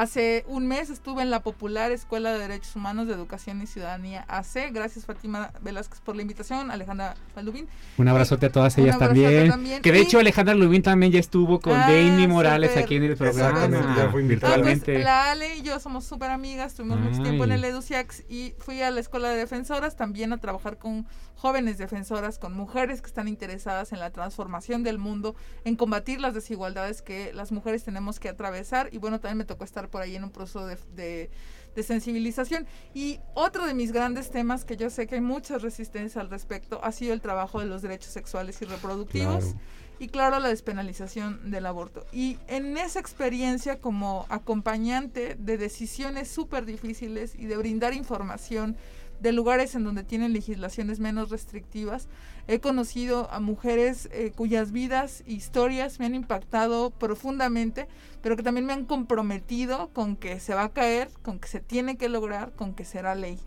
Hace 0.00 0.44
un 0.46 0.68
mes 0.68 0.90
estuve 0.90 1.22
en 1.22 1.30
la 1.30 1.40
popular 1.42 1.90
Escuela 1.90 2.30
de 2.30 2.38
Derechos 2.38 2.76
Humanos 2.76 3.06
de 3.06 3.14
Educación 3.14 3.62
y 3.62 3.66
Ciudadanía 3.66 4.26
AC. 4.28 4.70
Gracias 4.70 5.06
Fátima 5.06 5.52
Velázquez 5.62 6.00
por 6.02 6.14
la 6.16 6.20
invitación, 6.20 6.70
Alejandra 6.70 7.14
Balubín. 7.34 7.66
Un 7.96 8.06
abrazote 8.06 8.44
a 8.44 8.52
todas 8.52 8.76
Un 8.76 8.82
ellas 8.84 8.96
abrazote 8.96 9.22
también. 9.22 9.48
también. 9.50 9.80
Que 9.80 9.92
de 9.92 9.98
Y- 10.00 10.02
hecho 10.02 10.18
Alejandra 10.18 10.54
Lubín 10.54 10.82
también 10.82 11.12
ya 11.12 11.18
estuvo 11.18 11.60
con 11.60 11.72
Ah, 11.72 11.90
Dani 11.90 12.26
Morales 12.28 12.76
aquí 12.76 12.96
en 12.96 13.04
el 13.04 13.16
programa 13.16 13.70
ya 13.96 14.10
fue 14.10 14.20
invitada. 14.20 14.56
Ah, 14.56 14.60
pues, 14.60 14.74
virtualmente. 14.84 14.98
la 14.98 15.30
Ale 15.30 15.56
y 15.56 15.62
yo 15.62 15.80
somos 15.80 16.04
súper 16.04 16.30
amigas, 16.30 16.74
tuvimos 16.74 17.00
mucho 17.00 17.22
tiempo 17.22 17.44
en 17.44 17.52
el 17.52 17.64
EduCiax 17.64 18.24
y 18.28 18.54
fui 18.58 18.82
a 18.82 18.90
la 18.90 19.00
escuela 19.00 19.30
de 19.30 19.36
defensoras 19.36 19.96
también 19.96 20.30
a 20.34 20.36
trabajar 20.36 20.76
con 20.76 21.06
jóvenes 21.36 21.78
defensoras, 21.78 22.38
con 22.38 22.52
mujeres 22.52 23.00
que 23.00 23.06
están 23.06 23.28
interesadas 23.28 23.92
en 23.92 24.00
la 24.00 24.10
transformación 24.10 24.82
del 24.82 24.98
mundo, 24.98 25.36
en 25.64 25.76
combatir 25.76 26.20
las 26.20 26.34
desigualdades 26.34 27.00
que 27.00 27.32
las 27.32 27.50
mujeres 27.50 27.82
tenemos 27.82 28.20
que 28.20 28.28
atravesar 28.28 28.90
y 28.92 28.98
bueno, 28.98 29.20
también 29.20 29.38
me 29.38 29.44
tocó 29.46 29.64
estar 29.64 29.85
por 29.88 30.02
ahí 30.02 30.16
en 30.16 30.24
un 30.24 30.30
proceso 30.30 30.66
de, 30.66 30.76
de- 30.94 31.30
de 31.74 31.82
sensibilización. 31.82 32.66
Y 32.94 33.20
otro 33.34 33.66
de 33.66 33.74
mis 33.74 33.92
grandes 33.92 34.30
temas, 34.30 34.64
que 34.64 34.78
yo 34.78 34.88
sé 34.88 35.06
que 35.06 35.16
hay 35.16 35.20
muchas 35.20 35.60
resistencias 35.60 36.16
al 36.16 36.30
respecto, 36.30 36.80
ha 36.82 36.90
sido 36.90 37.12
el 37.12 37.20
trabajo 37.20 37.60
de 37.60 37.66
los 37.66 37.82
derechos 37.82 38.12
sexuales 38.12 38.62
y 38.62 38.64
reproductivos 38.64 39.44
Claro. 39.44 39.58
y 39.98 40.08
claro 40.08 40.38
la 40.40 40.48
despenalización 40.48 41.50
del 41.50 41.66
aborto. 41.66 42.06
Y 42.12 42.38
en 42.48 42.78
esa 42.78 42.98
experiencia 42.98 43.78
como 43.78 44.24
acompañante 44.30 45.36
de 45.38 45.58
decisiones 45.58 46.28
súper 46.28 46.64
difíciles 46.64 47.34
y 47.34 47.44
de 47.44 47.58
brindar 47.58 47.92
información 47.92 48.74
de 49.20 49.32
lugares 49.32 49.74
en 49.74 49.84
donde 49.84 50.02
tienen 50.02 50.32
legislaciones 50.32 50.98
menos 50.98 51.28
restrictivas, 51.30 52.08
he 52.48 52.60
conocido 52.60 53.28
a 53.32 53.40
mujeres 53.40 54.08
eh, 54.12 54.32
cuyas 54.34 54.72
vidas 54.72 55.22
e 55.26 55.32
historias 55.32 55.98
me 55.98 56.06
han 56.06 56.14
impactado 56.14 56.90
profundamente, 56.90 57.86
pero 58.22 58.36
que 58.36 58.42
también 58.42 58.66
me 58.66 58.72
han 58.72 58.84
comprometido 58.84 59.90
con 59.92 60.16
que 60.16 60.40
se 60.40 60.54
va 60.54 60.64
a 60.64 60.68
caer, 60.72 61.08
con 61.22 61.38
que 61.38 61.48
se 61.48 61.60
tiene 61.60 61.96
que 61.96 62.08
lograr, 62.08 62.52
con 62.56 62.74
que 62.74 62.84
será 62.84 63.14
ley. 63.14 63.38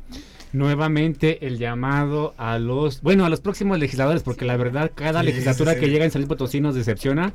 Nuevamente 0.52 1.46
el 1.46 1.58
llamado 1.60 2.34
a 2.38 2.58
los, 2.58 3.02
bueno, 3.02 3.26
a 3.26 3.30
los 3.30 3.40
próximos 3.42 3.78
legisladores, 3.78 4.24
porque 4.24 4.46
la 4.46 4.58
verdad 4.58 4.92
cada 4.96 5.20
Sí, 5.22 5.28
legislatura 5.28 5.74
sí, 5.74 5.80
sí. 5.80 5.86
que 5.86 5.92
llega 5.92 6.06
en 6.06 6.12
San 6.12 6.22
Luis 6.22 6.30
Potosí 6.30 6.60
nos 6.60 6.76
decepciona. 6.76 7.34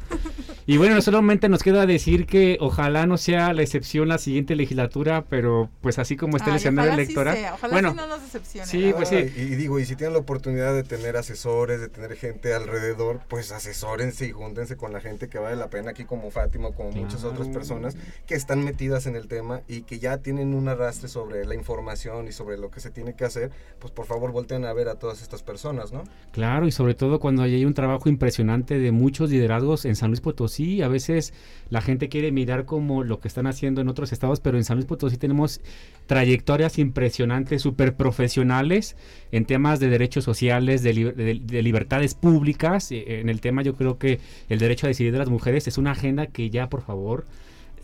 Y 0.67 0.79
bueno, 0.79 1.01
solamente 1.03 1.49
nos 1.51 1.63
queda 1.63 1.85
decir 1.87 2.27
que 2.27 2.57
ojalá 2.61 3.07
no 3.07 3.19
sea 3.19 3.53
la 3.53 3.63
excepción 3.63 4.09
la 4.09 4.17
siguiente 4.19 4.57
legislatura, 4.57 5.25
pero 5.29 5.69
pues 5.83 5.99
así 5.99 6.17
como 6.17 6.39
está 6.39 6.51
el 6.51 6.57
escenario 6.57 6.93
sí 6.93 7.01
electoral. 7.03 7.37
sea, 7.37 7.55
ojalá 7.55 7.73
bueno, 7.73 7.91
sí 7.91 7.97
no 7.97 8.07
nos 8.07 8.23
decepcione. 8.23 8.67
sí, 8.67 8.93
pues 8.97 9.11
sí. 9.11 9.17
Y, 9.37 9.41
y 9.43 9.57
digo, 9.57 9.79
y 9.79 9.85
si 9.85 9.95
tienen 9.95 10.15
la 10.15 10.21
oportunidad 10.21 10.73
de 10.75 10.83
tener 10.83 11.17
asesores, 11.55 11.81
de 11.81 11.89
tener 11.89 12.17
gente 12.17 12.53
alrededor, 12.55 13.21
pues 13.29 13.53
asesórense 13.53 14.27
y 14.27 14.33
júntense 14.33 14.77
con 14.77 14.93
la 14.93 15.01
gente 15.01 15.29
que 15.29 15.39
vale 15.39 15.57
la 15.57 15.71
pena 15.71 15.91
aquí 15.91 16.05
como 16.05 16.31
Fátima, 16.31 16.71
como 16.73 16.91
muchas 16.91 17.25
otras 17.25 17.49
personas 17.49 17.97
que 18.27 18.35
están 18.35 18.65
metidas 18.65 19.07
en 19.07 19.15
el 19.17 19.29
tema 19.29 19.63
y 19.69 19.83
que 19.83 19.99
ya 19.99 20.19
tienen 20.19 20.55
un 20.55 20.69
arrastre 20.69 21.09
sobre 21.09 21.45
la 21.45 21.55
información 21.55 22.27
y 22.29 22.33
sobre 22.33 22.57
lo 22.59 22.71
que 22.71 22.81
se 22.81 22.91
tiene 22.91 23.15
que 23.15 23.25
hacer, 23.25 23.51
pues 23.79 23.93
por 23.93 24.07
favor 24.07 24.33
volteen 24.33 24.65
a 24.65 24.73
ver 24.73 24.89
a 24.89 24.97
todas 24.99 25.23
estas 25.23 25.43
personas, 25.43 25.93
¿no? 25.93 26.05
Claro, 26.33 26.67
y 26.67 26.73
sobre 26.73 26.95
todo 26.95 27.21
cuando 27.21 27.43
hay 27.43 27.65
un 27.65 27.75
trabajo 27.75 28.09
impresionante 28.09 28.79
de 28.79 28.93
muchos 28.93 29.31
liderazgos 29.31 29.85
en 29.85 29.95
San 29.97 30.09
Luis 30.11 30.21
Potosí, 30.21 30.83
a 30.83 30.89
veces 30.89 31.33
la 31.71 31.81
gente 31.81 32.09
quiere 32.09 32.33
mirar 32.33 32.65
como 32.65 33.05
lo 33.05 33.21
que 33.21 33.29
están 33.29 33.47
haciendo 33.47 33.81
en 33.81 33.89
otros 33.89 34.13
estados, 34.13 34.41
pero 34.41 34.57
en 34.59 34.65
San 34.65 34.77
Luis 34.77 34.87
Potosí 34.87 35.17
tenemos 35.17 35.61
trayectorias 36.07 36.79
impresionantes, 36.79 37.63
súper 37.63 37.95
profesionales 37.97 38.97
en 39.33 39.47
temas 39.47 39.81
de 39.81 39.89
derechos 39.89 40.25
sociales, 40.25 40.83
de, 40.83 40.93
de- 40.93 41.41
de 41.47 41.63
libertades 41.63 42.15
públicas. 42.15 42.91
Eh, 42.93 43.21
En 43.21 43.29
el 43.29 43.41
tema 43.41 43.63
yo 43.63 43.75
creo 43.75 43.99
que 43.99 44.21
el 44.49 44.59
derecho 44.59 44.87
a 44.87 44.89
decidir 44.89 45.13
de 45.13 45.19
las 45.19 45.29
mujeres 45.29 45.67
es 45.69 45.79
una 45.79 45.93
agenda 45.93 46.27
que 46.27 46.51
ya, 46.51 46.69
por 46.69 46.83
favor, 46.83 47.25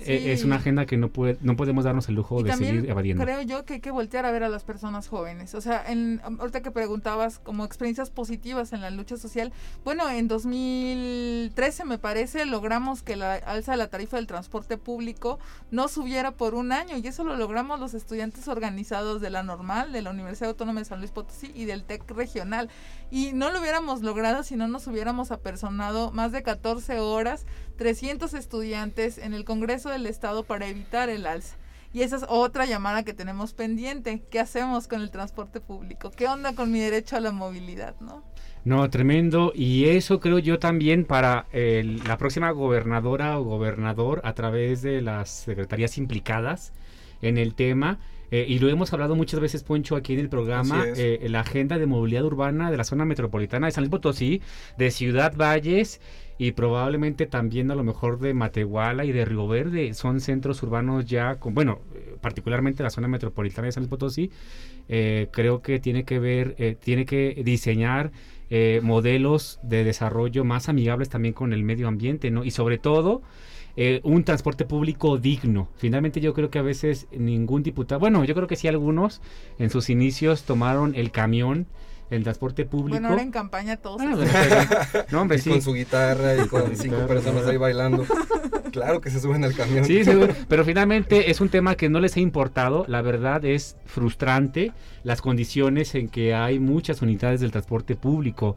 eh, 0.03 0.19
Sí. 0.23 0.31
es 0.31 0.45
una 0.45 0.57
agenda 0.57 0.87
que 0.87 0.97
no, 0.97 1.09
puede, 1.09 1.37
no 1.43 1.57
podemos 1.57 1.85
darnos 1.85 2.09
el 2.09 2.15
lujo 2.15 2.41
Y 2.41 2.45
de 2.45 2.55
seguir 2.55 2.89
evadiendo. 2.89 3.23
creo 3.23 3.43
yo 3.43 3.67
que 3.67 3.75
hay 3.75 3.81
que 3.81 3.91
voltear 3.91 4.25
a 4.25 4.31
ver 4.31 4.43
a 4.45 4.49
las 4.49 4.65
personas 4.65 5.09
jóvenes. 5.09 5.55
O 5.55 5.61
sea, 5.61 5.85
en, 5.87 6.23
ahorita 6.39 6.63
que 6.63 6.71
preguntabas 6.71 7.39
como 7.39 7.67
experiencias 7.67 8.09
positivas 8.09 8.73
en 8.73 8.81
la 8.81 8.89
lucha 8.91 9.19
social, 9.19 9.53
bueno, 9.85 10.09
en 10.09 10.27
2013 10.27 11.85
me 11.85 11.99
parece 11.99 12.47
logramos 12.47 13.03
que 13.03 13.17
la 13.17 13.35
alza 13.35 13.73
de 13.73 13.79
la 13.79 13.89
tarifa 13.89 14.17
del 14.17 14.27
transporte 14.27 14.77
público 14.79 15.39
no 15.71 15.87
subiera 15.89 16.31
por 16.33 16.55
un 16.55 16.73
año 16.73 16.97
y 16.97 17.07
eso 17.07 17.23
lo 17.25 17.37
logramos 17.37 17.79
los 17.79 17.95
estudiantes 17.95 18.49
organizados 18.49 19.21
de 19.21 19.31
la 19.31 19.43
normal, 19.43 19.93
de 19.93 20.03
la 20.03 20.11
Universidad 20.11 20.51
Autónoma 20.51 20.81
de 20.81 20.87
San 20.87 21.01
Luis 21.01 21.11
Potosí 21.11 21.53
y 21.55 21.67
del 21.67 21.85
TEC 21.85 22.11
regional. 22.13 22.69
Y 23.11 23.33
no 23.33 23.51
lo 23.51 23.61
hubiéramos 23.61 24.03
logrado 24.03 24.43
si 24.43 24.57
no 24.57 24.69
nos 24.69 24.87
hubiéramos 24.87 25.31
apersonado 25.33 26.13
más 26.13 26.31
de 26.33 26.43
14 26.43 27.01
horas, 27.01 27.45
300 27.77 28.35
estudiantes 28.35 29.19
en 29.19 29.35
el 29.35 29.45
Congreso 29.45 29.89
del 29.91 30.07
Estado 30.07 30.45
para 30.45 30.67
evitar 30.69 31.09
el 31.09 31.27
alza. 31.27 31.57
Y 31.93 32.03
esa 32.03 32.17
es 32.17 32.25
otra 32.29 32.67
llamada 32.67 33.03
que 33.03 33.13
tenemos 33.15 33.53
pendiente. 33.53 34.23
¿Qué 34.31 34.39
hacemos 34.39 34.87
con 34.87 35.01
el 35.01 35.11
transporte 35.11 35.61
público? 35.61 36.13
¿Qué 36.13 36.29
onda 36.29 36.55
con 36.55 36.71
mi 36.71 36.79
derecho 36.79 37.17
a 37.17 37.21
la 37.21 37.33
movilidad, 37.33 37.97
no? 38.01 38.23
No, 38.65 38.89
tremendo. 38.91 39.51
Y 39.57 39.87
eso 39.87 40.21
creo 40.21 40.39
yo 40.39 40.61
también 40.61 41.05
para 41.05 41.47
el- 41.51 41.99
la 42.05 42.17
próxima 42.17 42.53
gobernadora 42.53 43.41
o 43.41 43.43
gobernador 43.43 44.21
a 44.23 44.35
través 44.35 44.83
de 44.83 45.01
las 45.03 45.31
secretarías 45.31 45.99
implicadas 45.99 46.73
en 47.23 47.39
el 47.39 47.55
tema. 47.55 47.99
Eh, 48.31 48.45
y 48.49 48.59
lo 48.59 48.69
hemos 48.69 48.93
hablado 48.93 49.17
muchas 49.17 49.41
veces, 49.41 49.63
Poncho, 49.65 49.97
aquí 49.97 50.15
en 50.15 50.21
el 50.21 50.29
programa, 50.29 50.85
eh, 50.97 51.27
la 51.29 51.41
agenda 51.41 51.79
de 51.79 51.87
movilidad 51.87 52.25
urbana 52.25 52.71
de 52.71 52.77
la 52.77 52.85
zona 52.85 53.05
metropolitana 53.05 53.67
de 53.67 53.73
San 53.73 53.83
Luis 53.85 53.91
Potosí, 53.91 54.41
de 54.79 54.91
Ciudad 54.91 55.35
Valles 55.37 56.01
y 56.39 56.53
probablemente 56.53 57.27
también 57.27 57.71
a 57.71 57.75
lo 57.75 57.85
mejor 57.85 58.19
de 58.19 58.33
Matehuala 58.33 59.05
y 59.05 59.13
de 59.13 59.25
Río 59.27 59.47
Verde. 59.47 59.93
Son 59.95 60.21
centros 60.21 60.63
urbanos 60.63 61.05
ya, 61.05 61.37
con, 61.37 61.55
bueno, 61.55 61.81
eh, 61.95 62.17
particularmente 62.21 62.83
la 62.83 62.91
zona 62.91 63.09
metropolitana 63.09 63.67
de 63.67 63.73
San 63.73 63.83
Luis 63.83 63.91
Potosí. 63.91 64.31
eh, 64.89 65.29
creo 65.31 65.63
que 65.63 65.79
tiene 65.79 66.05
que 66.05 66.19
ver, 66.19 66.55
eh, 66.59 66.77
tiene 66.81 67.05
que 67.07 67.41
diseñar 67.45 68.11
eh, 68.51 68.81
modelos 68.83 69.61
de 69.63 69.85
desarrollo 69.85 70.45
más 70.45 70.69
amigables 70.69 71.09
también 71.09 71.35
con 71.35 71.53
el 71.53 71.63
medio 71.63 71.87
ambiente, 71.87 72.31
¿no? 72.33 72.45
Y 72.45 72.51
sobre 72.51 72.79
todo, 72.79 73.23
eh, 73.77 74.01
un 74.05 74.25
transporte 74.25 74.65
público 74.65 75.19
digno. 75.19 75.69
Finalmente 75.77 76.21
yo 76.21 76.35
creo 76.35 76.51
que 76.51 76.59
a 76.59 76.63
veces 76.63 77.07
ningún 77.13 77.63
diputado, 77.63 78.01
bueno, 78.01 78.25
yo 78.25 78.35
creo 78.35 78.47
que 78.47 78.57
sí 78.57 78.69
algunos 78.69 79.21
en 79.59 79.71
sus 79.71 79.91
inicios 79.91 80.43
tomaron 80.43 80.95
el 80.95 81.11
camión, 81.11 81.67
el 82.11 82.25
transporte 82.25 82.65
público. 82.65 82.95
Bueno, 82.95 83.09
ahora 83.09 83.23
en 83.23 83.31
campaña 83.31 83.77
todos. 83.77 84.01
Ah, 84.03 85.07
no, 85.11 85.21
hombre, 85.21 85.39
y 85.39 85.41
sí. 85.41 85.51
con 85.51 85.63
su 85.63 85.73
guitarra 85.73 86.37
y 86.37 86.49
con 86.49 86.77
cinco 86.77 87.07
personas 87.07 87.47
ahí 87.47 87.57
bailando. 87.57 88.05
Claro 88.73 89.01
que 89.01 89.11
se 89.11 89.21
suben 89.21 89.45
al 89.45 89.55
camión. 89.55 89.85
Sí, 89.85 90.05
seguro. 90.05 90.35
Pero 90.49 90.65
finalmente 90.65 91.31
es 91.31 91.41
un 91.41 91.49
tema 91.49 91.77
que 91.77 91.89
no 91.89 92.01
les 92.01 92.17
ha 92.17 92.21
importado. 92.21 92.85
La 92.89 93.03
verdad 93.03 93.45
es 93.45 93.77
frustrante 93.85 94.73
las 95.03 95.23
condiciones 95.23 95.95
en 95.95 96.09
que 96.09 96.35
hay 96.35 96.59
muchas 96.59 97.03
unidades 97.03 97.41
del 97.41 97.51
transporte 97.51 97.97
público. 97.97 98.57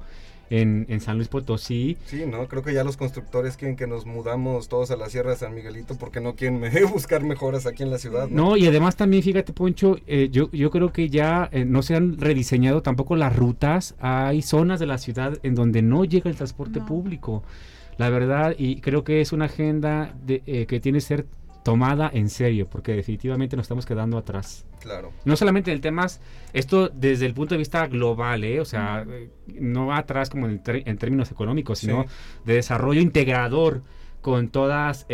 En, 0.61 0.85
en 0.89 1.01
San 1.01 1.15
Luis 1.17 1.27
Potosí. 1.29 1.97
Sí, 2.05 2.23
¿no? 2.27 2.47
Creo 2.47 2.61
que 2.63 2.73
ya 2.73 2.83
los 2.83 2.95
constructores 2.97 3.57
quieren 3.57 3.75
que 3.75 3.87
nos 3.87 4.05
mudamos 4.05 4.67
todos 4.69 4.91
a 4.91 4.95
la 4.95 5.09
Sierra 5.09 5.31
de 5.31 5.37
San 5.37 5.55
Miguelito 5.55 5.95
porque 5.97 6.21
no 6.21 6.35
quieren 6.35 6.61
buscar 6.93 7.23
mejoras 7.23 7.65
aquí 7.65 7.81
en 7.83 7.89
la 7.89 7.97
ciudad. 7.97 8.27
No, 8.29 8.49
No, 8.51 8.57
y 8.57 8.67
además 8.67 8.95
también, 8.95 9.23
fíjate, 9.23 9.51
Poncho, 9.53 9.97
eh, 10.05 10.29
yo, 10.31 10.51
yo 10.51 10.69
creo 10.69 10.93
que 10.93 11.09
ya 11.09 11.49
eh, 11.51 11.65
no 11.65 11.81
se 11.81 11.95
han 11.95 12.17
rediseñado 12.19 12.81
tampoco 12.81 13.15
las 13.15 13.35
rutas. 13.35 13.95
Hay 13.99 14.41
zonas 14.43 14.79
de 14.79 14.85
la 14.85 14.97
ciudad 14.99 15.37
en 15.43 15.55
donde 15.55 15.81
no 15.81 16.05
llega 16.05 16.29
el 16.29 16.35
transporte 16.35 16.79
No. 16.79 16.85
público. 16.85 17.43
La 17.97 18.09
verdad, 18.09 18.55
y 18.57 18.81
creo 18.81 19.03
que 19.03 19.21
es 19.21 19.33
una 19.33 19.45
agenda 19.45 20.15
de, 20.25 20.41
eh, 20.45 20.65
que 20.65 20.79
tiene 20.79 20.97
que 20.97 21.01
ser 21.01 21.25
tomada 21.64 22.09
en 22.14 22.30
serio, 22.30 22.68
porque 22.70 22.93
definitivamente 22.93 23.55
nos 23.55 23.64
estamos 23.64 23.86
quedando 23.86 24.18
atrás. 24.18 24.66
claro. 24.82 25.11
No 25.26 25.36
solamente 25.38 25.72
en 25.72 25.80
temas, 25.82 26.20
esto 26.51 26.89
desde 26.89 27.26
el 27.26 27.34
punto 27.34 27.55
de 27.55 27.59
vista 27.59 27.88
global, 27.88 28.43
¿eh? 28.43 28.59
o 28.59 28.66
sea, 28.66 29.05
eh, 29.09 29.30
no 29.47 29.88
va 29.88 29.97
atrás 29.97 30.30
como 30.30 30.47
en, 30.47 30.61
en 30.66 30.97
términos 30.97 31.32
económicos, 31.32 31.80
sino 31.80 32.03
Sí. 32.03 32.09
de 32.45 32.53
desarrollo 32.55 32.99
integrador 33.01 33.82
con 34.24 34.47
todos 34.49 35.05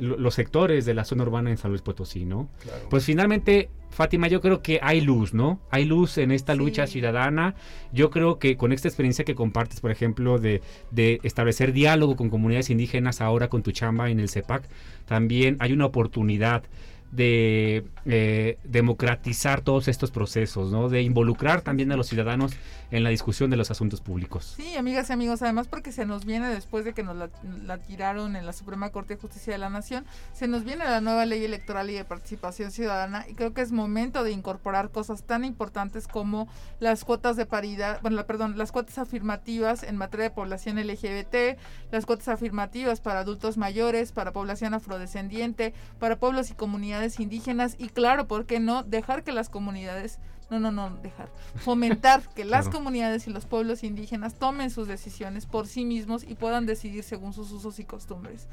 los 0.00 0.34
sectores 0.34 0.86
de 0.86 0.94
la 0.94 1.04
zona 1.04 1.24
urbana 1.24 1.50
en 1.50 1.58
San 1.58 1.70
Luis 1.70 1.82
Potosí, 1.82 2.24
¿no? 2.24 2.48
Claro. 2.62 2.86
Pues 2.88 3.04
finalmente, 3.04 3.68
Fátima, 3.90 4.26
yo 4.28 4.40
creo 4.40 4.62
que 4.62 4.80
hay 4.82 5.00
luz, 5.02 5.34
¿no? 5.34 5.60
Hay 5.70 5.84
luz 5.84 6.18
en 6.18 6.30
esta 6.32 6.54
Sí. 6.54 6.58
lucha 6.58 6.86
ciudadana. 6.86 7.54
Yo 7.92 8.10
creo 8.10 8.38
que 8.38 8.56
con 8.56 8.72
esta 8.72 8.88
experiencia 8.88 9.24
que 9.24 9.34
compartes, 9.34 9.80
por 9.80 9.90
ejemplo, 9.90 10.38
de, 10.38 10.62
de 10.90 11.20
establecer 11.22 11.72
diálogo 11.72 12.16
con 12.16 12.30
comunidades 12.30 12.70
indígenas 12.70 13.20
ahora 13.20 13.48
con 13.48 13.62
tu 13.62 13.70
chamba 13.72 14.08
en 14.10 14.18
el 14.18 14.28
CEPAC, 14.28 14.68
también 15.04 15.56
hay 15.60 15.72
una 15.72 15.86
oportunidad 15.86 16.64
de 17.12 17.84
eh, 18.06 18.58
democratizar 18.64 19.60
todos 19.60 19.88
estos 19.88 20.10
procesos, 20.10 20.72
¿no? 20.72 20.88
De 20.88 21.02
involucrar 21.02 21.62
también 21.62 21.92
a 21.92 21.96
los 21.96 22.08
ciudadanos 22.08 22.52
en 22.90 23.04
la 23.04 23.10
discusión 23.10 23.50
de 23.50 23.56
los 23.56 23.70
asuntos 23.70 24.00
públicos. 24.00 24.54
Sí, 24.56 24.76
amigas 24.76 25.10
y 25.10 25.12
amigos, 25.12 25.40
además 25.42 25.68
porque 25.68 25.92
se 25.92 26.06
nos 26.06 26.24
viene 26.24 26.48
después 26.48 26.84
de 26.84 26.92
que 26.92 27.02
nos 27.02 27.16
la, 27.16 27.30
la 27.64 27.78
tiraron 27.78 28.36
en 28.36 28.46
la 28.46 28.52
Suprema 28.52 28.90
Corte 28.90 29.14
de 29.14 29.20
Justicia 29.20 29.52
de 29.52 29.58
la 29.58 29.70
Nación, 29.70 30.04
se 30.32 30.48
nos 30.48 30.64
viene 30.64 30.84
la 30.84 31.00
nueva 31.00 31.24
ley 31.24 31.44
electoral 31.44 31.88
y 31.90 31.94
de 31.94 32.04
participación 32.04 32.70
ciudadana 32.72 33.24
y 33.28 33.34
creo 33.34 33.54
que 33.54 33.62
es 33.62 33.72
momento 33.72 34.24
de 34.24 34.32
incorporar 34.32 34.90
cosas 34.90 35.22
tan 35.22 35.44
importantes 35.44 36.08
como 36.08 36.48
las 36.80 37.04
cuotas 37.04 37.36
de 37.36 37.46
paridad, 37.46 38.00
bueno, 38.02 38.16
la- 38.16 38.26
perdón, 38.26 38.58
las 38.58 38.72
cuotas 38.72 38.98
afirmativas 38.98 39.82
en 39.82 39.96
materia 39.96 40.24
de 40.24 40.30
población 40.30 40.78
LGBT, 40.78 41.58
las 41.92 42.06
cuotas 42.06 42.28
afirmativas 42.28 43.00
para 43.00 43.20
adultos 43.20 43.56
mayores, 43.56 44.12
para 44.12 44.32
población 44.32 44.74
afrodescendiente, 44.74 45.74
para 45.98 46.16
pueblos 46.18 46.50
y 46.50 46.54
comunidades 46.54 47.03
indígenas 47.20 47.76
y 47.78 47.88
claro, 47.88 48.26
¿por 48.26 48.46
qué 48.46 48.60
no 48.60 48.82
dejar 48.82 49.22
que 49.24 49.32
las 49.32 49.48
comunidades 49.48 50.18
no, 50.50 50.60
no, 50.60 50.70
no, 50.70 50.94
dejar. 51.02 51.30
Fomentar 51.56 52.22
que 52.34 52.44
las 52.44 52.66
Claro. 52.66 52.78
comunidades 52.78 53.26
y 53.26 53.30
los 53.30 53.46
pueblos 53.46 53.82
indígenas 53.82 54.34
tomen 54.34 54.70
sus 54.70 54.86
decisiones 54.86 55.46
por 55.46 55.66
sí 55.66 55.86
mismos 55.86 56.22
y 56.22 56.34
puedan 56.34 56.66
decidir 56.66 57.02
según 57.02 57.32
sus 57.32 57.50
usos 57.50 57.78
y 57.78 57.84
costumbres. 57.84 58.46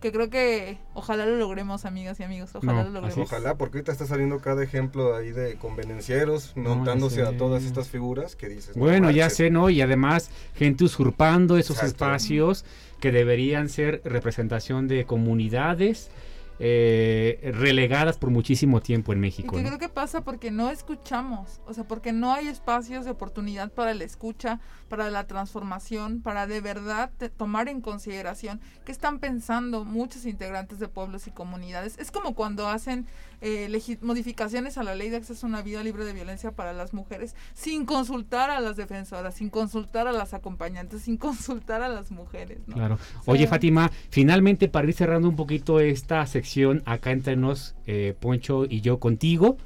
Que 0.00 0.10
creo 0.12 0.28
que 0.28 0.76
ojalá 0.92 1.24
lo 1.24 1.36
logremos, 1.36 1.84
amigas 1.84 2.18
y 2.20 2.24
amigos. 2.24 2.50
Ojalá 2.54 2.82
No, 2.82 2.84
lo 2.90 3.00
logremos. 3.00 3.16
Ojalá, 3.30 3.54
porque 3.56 3.78
ahorita 3.78 3.92
está 3.92 4.06
saliendo 4.06 4.40
cada 4.40 4.62
ejemplo 4.64 5.14
ahí 5.16 5.30
de 5.30 5.54
convenencieros 5.56 6.52
montándose 6.56 7.22
ya 7.22 7.28
a 7.28 7.36
todas 7.36 7.62
estas 7.62 7.88
figuras 7.88 8.34
que 8.34 8.48
dices. 8.48 8.76
no 8.76 8.82
Bueno, 8.82 9.10
ya 9.12 9.22
manches. 9.24 9.36
sé, 9.36 9.50
¿no? 9.50 9.70
Y 9.70 9.80
además, 9.80 10.30
gente 10.54 10.82
usurpando 10.84 11.56
esos 11.56 11.76
Exacto. 11.76 12.04
espacios 12.04 12.64
que 13.00 13.12
deberían 13.12 13.68
ser 13.68 14.02
representación 14.04 14.88
de 14.88 15.06
comunidades 15.06 16.10
eh, 16.58 17.52
relegadas 17.54 18.18
por 18.18 18.30
muchísimo 18.30 18.80
tiempo 18.80 19.12
en 19.12 19.18
Y 19.18 19.20
México. 19.22 19.56
¿no? 19.56 19.62
creo 19.62 19.78
que 19.78 19.88
pasa 19.88 20.22
porque 20.22 20.50
no 20.50 20.70
escuchamos, 20.70 21.60
o 21.66 21.74
sea, 21.74 21.84
porque 21.84 22.12
no 22.12 22.32
hay 22.32 22.48
espacios 22.48 23.04
de 23.04 23.10
oportunidad 23.10 23.70
para 23.72 23.94
la 23.94 24.04
escucha, 24.04 24.60
para 24.88 25.10
la 25.10 25.26
transformación, 25.26 26.22
para 26.22 26.46
de 26.46 26.60
verdad 26.60 27.10
te- 27.18 27.28
tomar 27.28 27.68
en 27.68 27.80
consideración 27.80 28.60
qué 28.84 28.92
están 28.92 29.18
pensando 29.18 29.84
muchos 29.84 30.24
integrantes 30.26 30.78
de 30.78 30.88
pueblos 30.88 31.26
y 31.26 31.30
comunidades. 31.30 31.98
Es 31.98 32.10
como 32.10 32.34
cuando 32.34 32.68
hacen 32.68 33.06
eh, 33.40 33.68
modificaciones 34.02 34.78
a 34.78 34.82
la 34.82 34.94
ley 34.94 35.10
de 35.10 35.16
acceso 35.16 35.46
a 35.46 35.48
una 35.48 35.62
vida 35.62 35.82
libre 35.82 36.04
de 36.04 36.12
violencia 36.12 36.52
para 36.52 36.72
las 36.72 36.94
mujeres 36.94 37.34
sin 37.54 37.84
consultar 37.84 38.50
a 38.50 38.60
las 38.60 38.76
defensoras, 38.76 39.34
sin 39.34 39.50
consultar 39.50 40.06
a 40.08 40.12
las 40.12 40.32
acompañantes, 40.34 41.02
sin 41.02 41.16
consultar 41.18 41.82
a 41.82 41.88
las 41.88 42.10
mujeres. 42.10 42.58
¿no? 42.66 42.74
Claro. 42.74 42.98
Oye, 43.26 43.46
Fátima, 43.46 43.90
finalmente 44.10 44.68
para 44.68 44.88
ir 44.88 44.94
cerrando 44.94 45.28
un 45.28 45.36
poquito 45.36 45.80
esta 45.80 46.26
sección 46.26 46.82
acá 46.86 47.10
entre 47.12 47.36
nos, 47.36 47.74
eh, 47.86 48.14
Poncho 48.18 48.64
y 48.64 48.80
yo 48.80 48.98
contigo, 48.98 49.56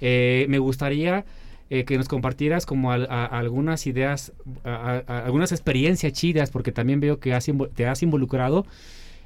eh, 0.00 0.46
me 0.48 0.58
gustaría 0.58 1.24
eh, 1.68 1.84
que 1.84 1.96
nos 1.98 2.06
compartieras 2.06 2.64
como 2.64 2.92
a- 2.92 3.24
algunas 3.26 3.88
ideas, 3.88 4.32
algunas 4.62 5.50
experiencias 5.50 6.12
chidas, 6.12 6.50
porque 6.52 6.70
también 6.70 7.00
veo 7.00 7.18
que 7.18 7.34
has 7.34 7.46
te 7.74 7.86
has 7.88 8.02
involucrado 8.04 8.64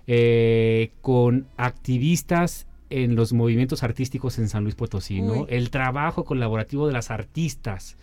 eh, 0.06 0.92
con 1.02 1.46
activistas 1.58 2.66
en 2.90 3.14
los 3.14 3.32
movimientos 3.32 3.82
artísticos 3.82 4.38
en 4.38 4.48
San 4.48 4.64
Luis 4.64 4.74
Potosí, 4.74 5.22
¿no? 5.22 5.46
El 5.48 5.70
trabajo 5.70 6.24
colaborativo 6.24 6.86
de 6.86 6.92
las 6.92 7.10
artistas, 7.10 7.96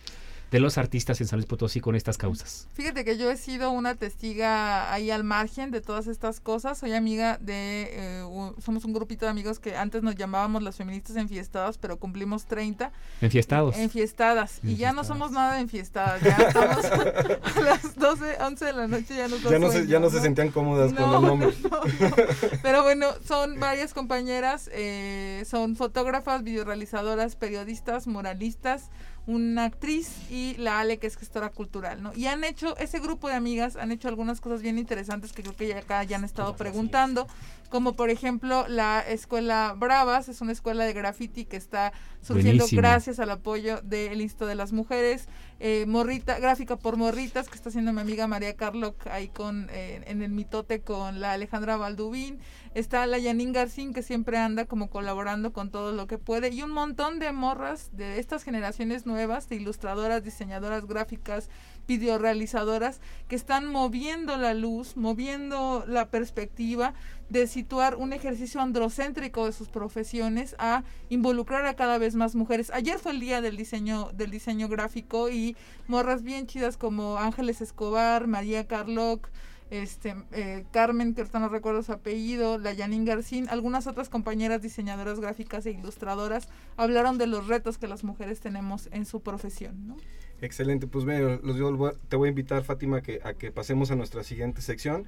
de 0.50 0.60
los 0.60 0.78
artistas 0.78 1.20
en 1.20 1.26
San 1.26 1.38
Luis 1.38 1.46
Potosí 1.46 1.80
con 1.80 1.94
estas 1.94 2.16
causas. 2.16 2.68
Fíjate 2.72 3.04
que 3.04 3.18
yo 3.18 3.30
he 3.30 3.36
sido 3.36 3.70
una 3.70 3.94
testiga 3.94 4.92
ahí 4.92 5.10
al 5.10 5.24
margen 5.24 5.70
de 5.70 5.80
todas 5.80 6.06
estas 6.06 6.40
cosas. 6.40 6.78
Soy 6.78 6.94
amiga 6.94 7.38
de, 7.40 7.88
eh, 7.92 8.52
somos 8.64 8.84
un 8.84 8.92
grupito 8.92 9.26
de 9.26 9.30
amigos 9.30 9.58
que 9.58 9.76
antes 9.76 10.02
nos 10.02 10.14
llamábamos 10.14 10.62
las 10.62 10.76
feministas 10.76 11.16
enfiestadas, 11.16 11.76
pero 11.78 11.98
cumplimos 11.98 12.46
30 12.46 12.92
Enfiestados. 13.20 13.76
enfiestadas. 13.76 14.60
Y 14.62 14.76
ya 14.76 14.92
no 14.92 15.04
somos 15.04 15.30
nada 15.32 15.54
de 15.54 15.60
enfiestadas. 15.60 16.22
Ya 16.22 16.36
estamos 16.36 16.84
a 17.56 17.60
las 17.60 17.94
12, 17.96 18.36
11 18.40 18.64
de 18.64 18.72
la 18.72 18.86
noche, 18.88 19.16
ya 19.16 19.28
nos 19.28 19.42
Ya 19.42 19.58
no, 19.58 19.70
se, 19.70 19.86
ya 19.86 20.00
no 20.00 20.10
se 20.10 20.20
sentían 20.20 20.50
cómodas 20.50 20.92
con 20.94 21.04
el 21.04 21.22
nombre. 21.22 21.52
no, 21.62 21.68
no. 21.68 22.16
Pero 22.62 22.82
bueno, 22.82 23.08
son 23.26 23.60
varias 23.60 23.92
compañeras, 23.94 24.70
eh, 24.72 25.44
son 25.46 25.76
fotógrafas, 25.76 26.42
videorealizadoras, 26.42 27.36
periodistas, 27.36 28.06
muralistas, 28.06 28.90
una 29.28 29.64
actriz 29.64 30.08
y 30.30 30.54
la 30.56 30.80
Ale 30.80 30.96
que 30.96 31.06
es 31.06 31.18
gestora 31.18 31.50
cultural, 31.50 32.02
¿no? 32.02 32.14
Y 32.14 32.26
han 32.26 32.44
hecho, 32.44 32.74
ese 32.78 32.98
grupo 32.98 33.28
de 33.28 33.34
amigas 33.34 33.76
han 33.76 33.92
hecho 33.92 34.08
algunas 34.08 34.40
cosas 34.40 34.62
bien 34.62 34.78
interesantes 34.78 35.34
que 35.34 35.42
creo 35.42 35.54
que 35.54 35.68
ya 35.68 35.78
acá 35.78 36.02
ya 36.02 36.16
han 36.16 36.24
estado 36.24 36.56
preguntando, 36.56 37.28
como 37.68 37.94
por 37.94 38.10
ejemplo 38.10 38.66
la 38.68 39.00
escuela 39.00 39.74
Bravas, 39.76 40.28
es 40.28 40.40
una 40.40 40.52
escuela 40.52 40.84
de 40.84 40.92
graffiti 40.92 41.44
que 41.44 41.56
está 41.56 41.92
surgiendo 42.20 42.64
Buenísimo. 42.64 42.80
gracias 42.80 43.18
al 43.20 43.30
apoyo 43.30 43.80
del 43.82 44.20
Instituto 44.20 44.46
de 44.46 44.54
las 44.54 44.72
Mujeres, 44.72 45.28
eh, 45.60 45.84
Morrita, 45.86 46.38
gráfica 46.38 46.76
por 46.76 46.96
Morritas, 46.96 47.48
que 47.48 47.56
está 47.56 47.68
haciendo 47.68 47.92
mi 47.92 48.00
amiga 48.00 48.26
María 48.26 48.54
Carlock 48.56 49.06
ahí 49.08 49.28
con, 49.28 49.68
eh, 49.70 50.02
en 50.06 50.22
el 50.22 50.30
mitote 50.30 50.80
con 50.80 51.20
la 51.20 51.32
Alejandra 51.32 51.76
Baldubín, 51.76 52.38
está 52.74 53.06
la 53.06 53.18
Yanin 53.18 53.52
Garcín, 53.52 53.92
que 53.92 54.02
siempre 54.02 54.38
anda 54.38 54.66
como 54.66 54.88
colaborando 54.88 55.52
con 55.52 55.70
todo 55.70 55.92
lo 55.92 56.06
que 56.06 56.18
puede, 56.18 56.50
y 56.50 56.62
un 56.62 56.70
montón 56.70 57.18
de 57.18 57.32
morras 57.32 57.90
de 57.92 58.18
estas 58.18 58.44
generaciones 58.44 59.06
nuevas, 59.06 59.48
de 59.48 59.56
ilustradoras, 59.56 60.22
diseñadoras 60.22 60.86
gráficas, 60.86 61.48
videorealizadoras, 61.88 63.00
que 63.26 63.34
están 63.34 63.66
moviendo 63.66 64.36
la 64.36 64.54
luz, 64.54 64.96
moviendo 64.96 65.84
la 65.88 66.10
perspectiva 66.10 66.94
de 67.30 67.46
situar 67.46 67.96
un 67.96 68.12
ejercicio 68.12 68.60
androcéntrico 68.60 69.46
de 69.46 69.52
sus 69.52 69.68
profesiones 69.68 70.54
a 70.58 70.84
involucrar 71.08 71.66
a 71.66 71.74
cada 71.74 71.98
vez 71.98 72.14
más 72.14 72.36
mujeres. 72.36 72.70
Ayer 72.70 72.98
fue 72.98 73.12
el 73.12 73.20
día 73.20 73.40
del 73.40 73.56
diseño 73.56 74.10
del 74.14 74.30
diseño 74.30 74.68
gráfico 74.68 75.28
y 75.28 75.56
morras 75.88 76.22
bien 76.22 76.46
chidas 76.46 76.76
como 76.76 77.18
Ángeles 77.18 77.60
Escobar, 77.60 78.26
María 78.28 78.66
Carlock, 78.66 79.28
este 79.70 80.14
eh, 80.32 80.64
Carmen, 80.70 81.14
que 81.14 81.20
ahorita 81.22 81.38
no 81.38 81.48
recuerdo 81.48 81.82
su 81.82 81.92
apellido, 81.92 82.58
la 82.58 82.74
Janine 82.74 83.04
Garcín, 83.04 83.48
algunas 83.50 83.86
otras 83.86 84.08
compañeras 84.08 84.62
diseñadoras 84.62 85.20
gráficas 85.20 85.66
e 85.66 85.72
ilustradoras 85.72 86.48
hablaron 86.76 87.18
de 87.18 87.26
los 87.26 87.46
retos 87.46 87.76
que 87.78 87.88
las 87.88 88.04
mujeres 88.04 88.40
tenemos 88.40 88.88
en 88.92 89.04
su 89.04 89.20
profesión, 89.20 89.86
¿no? 89.86 89.96
Excelente, 90.40 90.86
pues 90.86 91.04
bueno, 91.04 91.40
los, 91.42 91.56
yo 91.56 91.74
voy 91.76 91.90
a- 91.90 91.94
te 92.08 92.16
voy 92.16 92.28
a 92.28 92.30
invitar, 92.30 92.62
Fátima, 92.62 93.02
que, 93.02 93.20
a 93.24 93.34
que 93.34 93.50
pasemos 93.50 93.90
a 93.90 93.96
nuestra 93.96 94.22
siguiente 94.22 94.60
sección, 94.62 95.04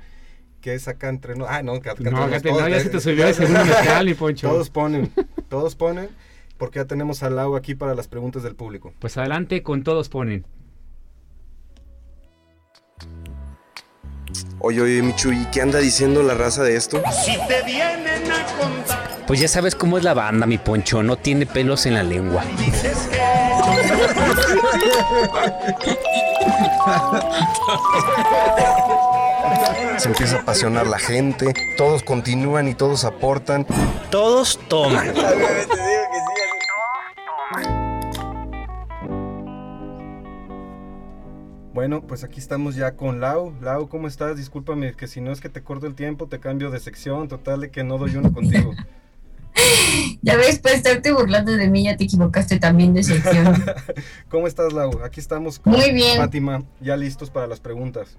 que 0.60 0.74
es 0.74 0.88
acá 0.88 1.08
entre 1.08 1.36
nos. 1.36 1.48
Ah, 1.48 1.62
no, 1.62 1.74
que, 1.80 1.90
que 1.94 2.10
No, 2.10 2.26
fíjate, 2.26 2.48
todos, 2.48 2.62
no, 2.62 2.68
ya 2.68 2.76
eh, 2.76 2.80
se 2.80 2.90
te 2.90 3.00
subió 3.00 3.26
el 3.28 3.34
segundo 3.36 3.64
mezcal, 3.64 4.06
mi 4.06 4.14
Poncho. 4.14 4.48
Todos 4.48 4.70
ponen, 4.70 5.12
todos 5.48 5.76
ponen, 5.76 6.08
porque 6.58 6.80
ya 6.80 6.84
tenemos 6.84 7.22
al 7.22 7.36
Lau 7.36 7.54
aquí 7.54 7.74
para 7.76 7.94
las 7.94 8.08
preguntas 8.08 8.42
del 8.42 8.56
público. 8.56 8.92
Pues 8.98 9.16
adelante 9.16 9.62
con 9.62 9.84
todos 9.84 10.08
ponen. 10.08 10.44
Oye, 14.58 14.80
oye, 14.80 15.02
Michu, 15.02 15.32
¿y 15.32 15.46
qué 15.46 15.62
anda 15.62 15.78
diciendo 15.78 16.22
la 16.22 16.34
raza 16.34 16.62
de 16.62 16.76
esto? 16.76 17.02
Pues 19.26 19.40
ya 19.40 19.48
sabes 19.48 19.74
cómo 19.74 19.96
es 19.96 20.04
la 20.04 20.12
banda, 20.12 20.46
mi 20.46 20.58
poncho. 20.58 21.02
No 21.02 21.16
tiene 21.16 21.46
pelos 21.46 21.86
en 21.86 21.94
la 21.94 22.02
lengua. 22.02 22.44
Se 29.98 30.08
empieza 30.08 30.36
a 30.36 30.40
apasionar 30.40 30.86
la 30.86 30.98
gente, 30.98 31.52
todos 31.76 32.02
continúan 32.02 32.68
y 32.68 32.74
todos 32.74 33.04
aportan. 33.04 33.66
Todos 34.10 34.58
toman. 34.68 35.14
Bueno, 41.72 42.02
pues 42.02 42.24
aquí 42.24 42.40
estamos 42.40 42.74
ya 42.74 42.96
con 42.96 43.20
Lau. 43.20 43.54
Lau, 43.60 43.88
¿cómo 43.88 44.08
estás? 44.08 44.36
Discúlpame 44.36 44.94
que 44.94 45.06
si 45.06 45.20
no 45.20 45.30
es 45.30 45.40
que 45.40 45.48
te 45.48 45.62
corto 45.62 45.86
el 45.86 45.94
tiempo, 45.94 46.26
te 46.26 46.40
cambio 46.40 46.70
de 46.70 46.80
sección, 46.80 47.28
total 47.28 47.60
de 47.60 47.70
que 47.70 47.84
no 47.84 47.96
doy 47.96 48.16
uno 48.16 48.32
contigo. 48.32 48.74
ya 50.22 50.36
ves, 50.36 50.58
pues 50.60 50.74
estarte 50.74 51.12
burlando 51.12 51.52
de 51.52 51.68
mí, 51.68 51.84
ya 51.84 51.96
te 51.96 52.04
equivocaste 52.04 52.58
también 52.58 52.94
de 52.94 53.02
sección. 53.02 53.62
¿Cómo 54.30 54.46
estás, 54.46 54.72
Lau? 54.72 55.02
Aquí 55.04 55.20
estamos 55.20 55.58
con 55.58 55.72
Muy 55.72 55.92
bien. 55.92 56.16
Fátima, 56.16 56.62
ya 56.80 56.96
listos 56.96 57.30
para 57.30 57.46
las 57.46 57.60
preguntas. 57.60 58.16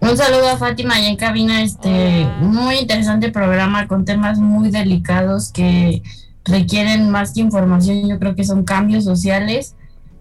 Un 0.00 0.16
saludo 0.16 0.48
a 0.48 0.56
Fátima 0.56 1.00
y 1.00 1.06
en 1.06 1.16
cabina, 1.16 1.62
este 1.62 2.26
muy 2.40 2.78
interesante 2.78 3.30
programa 3.30 3.86
con 3.86 4.04
temas 4.04 4.38
muy 4.38 4.70
delicados 4.70 5.52
que 5.52 6.02
requieren 6.44 7.08
más 7.10 7.32
que 7.32 7.40
información, 7.40 8.08
yo 8.08 8.18
creo 8.18 8.34
que 8.34 8.42
son 8.42 8.64
cambios 8.64 9.04
sociales, 9.04 9.76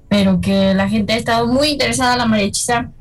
pero 0.08 0.40
que 0.40 0.76
la 0.76 0.88
gente 0.88 1.14
ha 1.14 1.18
estado 1.18 1.48
muy 1.48 1.70
interesada, 1.70 2.16
la 2.16 2.28
María 2.28 2.52
Chisa 2.52 2.92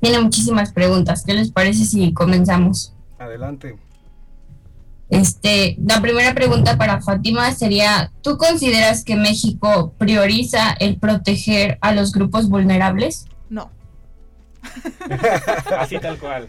tiene 0.00 0.20
muchísimas 0.20 0.72
preguntas. 0.72 1.24
¿Qué 1.24 1.32
les 1.32 1.50
parece 1.50 1.86
si 1.86 2.12
comenzamos? 2.12 2.92
Adelante. 3.18 3.76
Este, 5.10 5.76
la 5.84 6.00
primera 6.00 6.34
pregunta 6.34 6.78
para 6.78 7.00
Fátima 7.00 7.52
sería, 7.52 8.10
¿tú 8.22 8.38
consideras 8.38 9.04
que 9.04 9.16
México 9.16 9.94
prioriza 9.98 10.72
el 10.80 10.98
proteger 10.98 11.78
a 11.82 11.92
los 11.92 12.12
grupos 12.12 12.48
vulnerables? 12.48 13.26
No. 13.50 13.70
Así 15.78 15.98
tal 15.98 16.18
cual. 16.18 16.48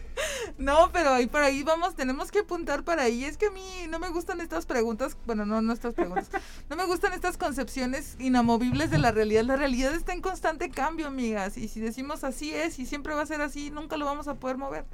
No, 0.58 0.90
pero 0.94 1.12
ahí 1.12 1.28
por 1.28 1.42
ahí 1.42 1.64
vamos, 1.64 1.96
tenemos 1.96 2.32
que 2.32 2.40
apuntar 2.40 2.84
para 2.84 3.04
ahí. 3.04 3.26
Es 3.26 3.38
que 3.38 3.48
a 3.48 3.52
mí 3.52 3.62
no 3.90 4.00
me 4.00 4.10
gustan 4.10 4.40
estas 4.40 4.66
preguntas, 4.66 5.18
bueno, 5.26 5.46
no, 5.46 5.62
no 5.62 5.74
estas 5.74 5.94
preguntas. 5.94 6.30
No 6.70 6.76
me 6.76 6.86
gustan 6.86 7.14
estas 7.14 7.38
concepciones 7.38 8.16
inamovibles 8.20 8.90
de 8.90 8.98
la 8.98 9.12
realidad. 9.12 9.44
La 9.44 9.56
realidad 9.56 9.94
está 9.94 10.14
en 10.14 10.22
constante 10.22 10.70
cambio, 10.70 11.08
amigas. 11.08 11.58
Y 11.58 11.68
si 11.68 11.80
decimos 11.80 12.24
así 12.24 12.54
es 12.54 12.80
y 12.80 12.86
siempre 12.86 13.14
va 13.14 13.22
a 13.22 13.26
ser 13.26 13.42
así, 13.42 13.70
nunca 13.70 13.98
lo 13.98 14.06
vamos 14.06 14.28
a 14.28 14.36
poder 14.36 14.58
mover. 14.58 14.86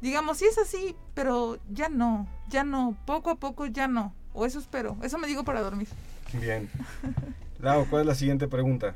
Digamos, 0.00 0.38
sí 0.38 0.44
es 0.44 0.58
así, 0.58 0.94
pero 1.14 1.58
ya 1.70 1.88
no, 1.88 2.28
ya 2.48 2.64
no, 2.64 2.96
poco 3.06 3.30
a 3.30 3.36
poco 3.36 3.66
ya 3.66 3.88
no. 3.88 4.14
O 4.32 4.44
eso 4.44 4.58
espero, 4.58 4.96
eso 5.02 5.18
me 5.18 5.26
digo 5.26 5.44
para 5.44 5.62
dormir. 5.62 5.88
Bien. 6.34 6.68
Lau, 7.60 7.86
¿cuál 7.88 8.02
es 8.02 8.06
la 8.06 8.14
siguiente 8.14 8.46
pregunta? 8.48 8.94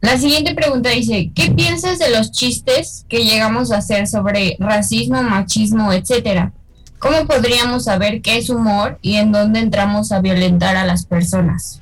La 0.00 0.18
siguiente 0.18 0.54
pregunta 0.54 0.90
dice, 0.90 1.30
¿qué 1.34 1.50
piensas 1.50 1.98
de 1.98 2.10
los 2.10 2.30
chistes 2.30 3.06
que 3.08 3.24
llegamos 3.24 3.72
a 3.72 3.78
hacer 3.78 4.06
sobre 4.06 4.56
racismo, 4.60 5.22
machismo, 5.22 5.92
etcétera? 5.92 6.52
¿Cómo 6.98 7.26
podríamos 7.26 7.84
saber 7.84 8.20
qué 8.20 8.38
es 8.38 8.50
humor 8.50 8.98
y 9.00 9.16
en 9.16 9.32
dónde 9.32 9.60
entramos 9.60 10.12
a 10.12 10.20
violentar 10.20 10.76
a 10.76 10.84
las 10.84 11.06
personas? 11.06 11.80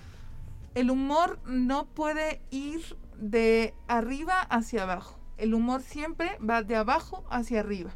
El 0.75 0.91
humor 0.91 1.39
no 1.47 1.87
puede 1.87 2.41
ir 2.51 2.97
de 3.19 3.75
arriba 3.89 4.41
hacia 4.41 4.85
abajo. 4.85 5.19
El 5.43 5.55
humor 5.55 5.83
siempre 5.83 6.39
va 6.39 6.63
de 6.63 6.77
abajo 6.77 7.25
hacia 7.29 7.59
arriba. 7.59 7.91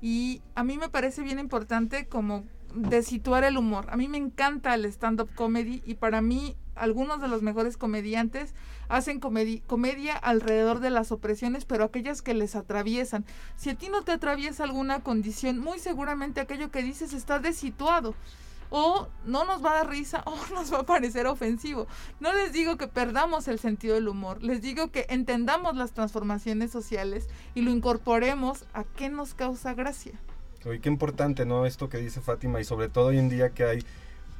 Y 0.00 0.40
a 0.54 0.64
mí 0.64 0.78
me 0.78 0.88
parece 0.88 1.20
bien 1.20 1.38
importante 1.38 2.06
como 2.06 2.44
de 2.74 3.02
situar 3.02 3.44
el 3.44 3.58
humor. 3.58 3.84
A 3.90 3.98
mí 3.98 4.08
me 4.08 4.16
encanta 4.16 4.74
el 4.74 4.86
stand-up 4.86 5.28
comedy 5.34 5.82
y 5.84 5.96
para 5.96 6.22
mí 6.22 6.56
algunos 6.74 7.20
de 7.20 7.28
los 7.28 7.42
mejores 7.42 7.76
comediantes 7.76 8.54
hacen 8.88 9.20
comedia 9.20 10.16
alrededor 10.16 10.80
de 10.80 10.88
las 10.88 11.12
opresiones, 11.12 11.66
pero 11.66 11.84
aquellas 11.84 12.22
que 12.22 12.32
les 12.32 12.56
atraviesan. 12.56 13.26
Si 13.56 13.68
a 13.68 13.74
ti 13.74 13.90
no 13.90 14.00
te 14.00 14.12
atraviesa 14.12 14.64
alguna 14.64 15.00
condición, 15.00 15.58
muy 15.58 15.80
seguramente 15.80 16.40
aquello 16.40 16.70
que 16.70 16.82
dices 16.82 17.12
está 17.12 17.38
desituado. 17.38 18.14
O 18.70 19.08
no 19.24 19.44
nos 19.44 19.64
va 19.64 19.72
a 19.72 19.74
dar 19.76 19.88
risa 19.88 20.22
o 20.26 20.36
nos 20.54 20.72
va 20.72 20.80
a 20.80 20.86
parecer 20.86 21.26
ofensivo. 21.26 21.86
No 22.20 22.32
les 22.32 22.52
digo 22.52 22.76
que 22.76 22.88
perdamos 22.88 23.48
el 23.48 23.58
sentido 23.58 23.94
del 23.94 24.08
humor, 24.08 24.42
les 24.42 24.60
digo 24.60 24.90
que 24.90 25.06
entendamos 25.08 25.76
las 25.76 25.92
transformaciones 25.92 26.70
sociales 26.70 27.28
y 27.54 27.62
lo 27.62 27.70
incorporemos 27.70 28.64
a 28.74 28.84
qué 28.84 29.08
nos 29.08 29.34
causa 29.34 29.74
gracia. 29.74 30.12
Oye, 30.64 30.80
qué 30.80 30.88
importante, 30.88 31.46
¿no? 31.46 31.66
Esto 31.66 31.88
que 31.88 31.98
dice 31.98 32.20
Fátima 32.20 32.60
y 32.60 32.64
sobre 32.64 32.88
todo 32.88 33.06
hoy 33.06 33.18
en 33.18 33.28
día 33.28 33.50
que 33.50 33.64
hay 33.64 33.84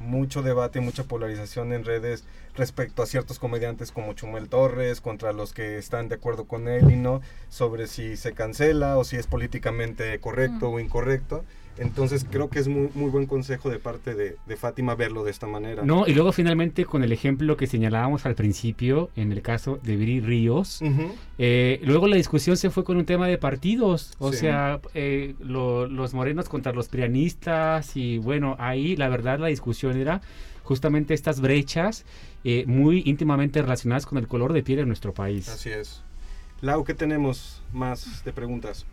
mucho 0.01 0.43
debate, 0.43 0.81
mucha 0.81 1.05
polarización 1.05 1.72
en 1.72 1.85
redes 1.85 2.24
respecto 2.59 3.02
a 3.02 3.06
ciertos 3.06 3.38
comediantes 3.38 3.92
como 3.92 4.12
Chumel 4.12 4.48
Torres, 4.48 5.00
contra 5.00 5.32
los 5.32 5.54
que 5.54 5.78
están 5.78 6.09
de 6.09 6.16
acuerdo 6.16 6.44
con 6.44 6.68
él 6.68 6.90
y 6.90 6.96
no, 6.96 7.22
sobre 7.48 7.86
si 7.86 8.16
se 8.16 8.32
cancela 8.32 8.98
o 8.98 9.04
si 9.04 9.16
es 9.16 9.26
políticamente 9.26 10.18
correcto 10.20 10.68
o 10.68 10.80
incorrecto. 10.80 11.44
Entonces 11.78 12.26
creo 12.28 12.48
que 12.50 12.59
es 12.59 12.66
muy, 12.66 12.88
muy 12.94 13.09
buen 13.09 13.26
consejo 13.26 13.70
de 13.70 13.78
parte 13.78 14.14
de, 14.14 14.56
Fátima 14.56 14.96
verlo 14.96 15.22
de 15.22 15.30
esta 15.30 15.46
manera. 15.46 15.84
No, 15.84 16.04
y 16.09 16.14
luego 16.14 16.32
finalmente 16.32 16.84
con 16.84 17.04
el 17.04 17.12
ejemplo 17.12 17.56
que 17.56 17.68
señalábamos 17.68 18.26
al 18.26 18.34
principio, 18.34 19.11
en 19.14 19.30
el 19.30 19.40
caso 19.40 19.78
de 19.84 19.94
Viri 19.94 20.20
Ríos, 20.20 20.80
eh, 21.38 21.80
luego 21.84 22.09
la 22.09 22.16
discusión 22.16 22.56
se 22.56 22.70
fue 22.70 22.82
con 22.82 22.96
un 22.96 23.04
tema 23.04 23.28
de 23.28 23.38
partidos, 23.38 24.14
o 24.18 24.32
sea, 24.32 24.80
eh, 24.94 25.36
los 25.38 26.12
morenos 26.12 26.48
contra 26.48 26.72
los 26.72 26.88
prianistas 26.88 27.96
y 27.96 28.18
bueno, 28.18 28.56
ahí 28.59 28.96
la 28.96 29.09
verdad 29.09 29.38
la 29.38 29.46
discusión 29.46 29.96
era 29.96 30.20
justamente 30.69 31.14
estas 31.14 31.41
brechas 31.41 32.05
eh, 32.45 32.64
muy 32.66 33.03
íntimamente 33.07 33.62
relacionadas 33.62 34.05
con 34.05 34.19
el 34.19 34.29
color 34.29 34.53
de 34.53 34.62
piel 34.62 34.81
de 34.81 34.85
nuestro 34.85 35.14
país. 35.14 35.49
Así 35.49 35.71
es. 35.71 36.03
Lau, 36.61 36.85
¿qué 36.85 36.93
tenemos 36.93 37.62
más 37.73 38.23
de 38.23 38.35
preguntas? 38.35 38.85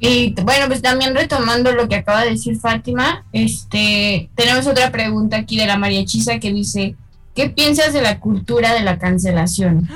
Y 0.00 0.34
bueno, 0.42 0.66
pues 0.66 0.82
también 0.82 1.14
retomando 1.14 1.72
lo 1.72 1.88
que 1.88 1.94
acaba 1.94 2.24
de 2.24 2.30
decir 2.30 2.58
Fátima, 2.58 3.24
este, 3.32 4.28
tenemos 4.34 4.66
otra 4.66 4.92
pregunta 4.92 5.38
aquí 5.38 5.56
de 5.56 5.66
la 5.66 5.78
María 5.78 6.04
Chisa 6.04 6.38
que 6.38 6.52
dice, 6.52 6.94
¿qué 7.34 7.48
piensas 7.48 7.94
de 7.94 8.02
la 8.02 8.20
cultura 8.20 8.74
de 8.74 8.82
la 8.82 8.98
cancelación? 8.98 9.88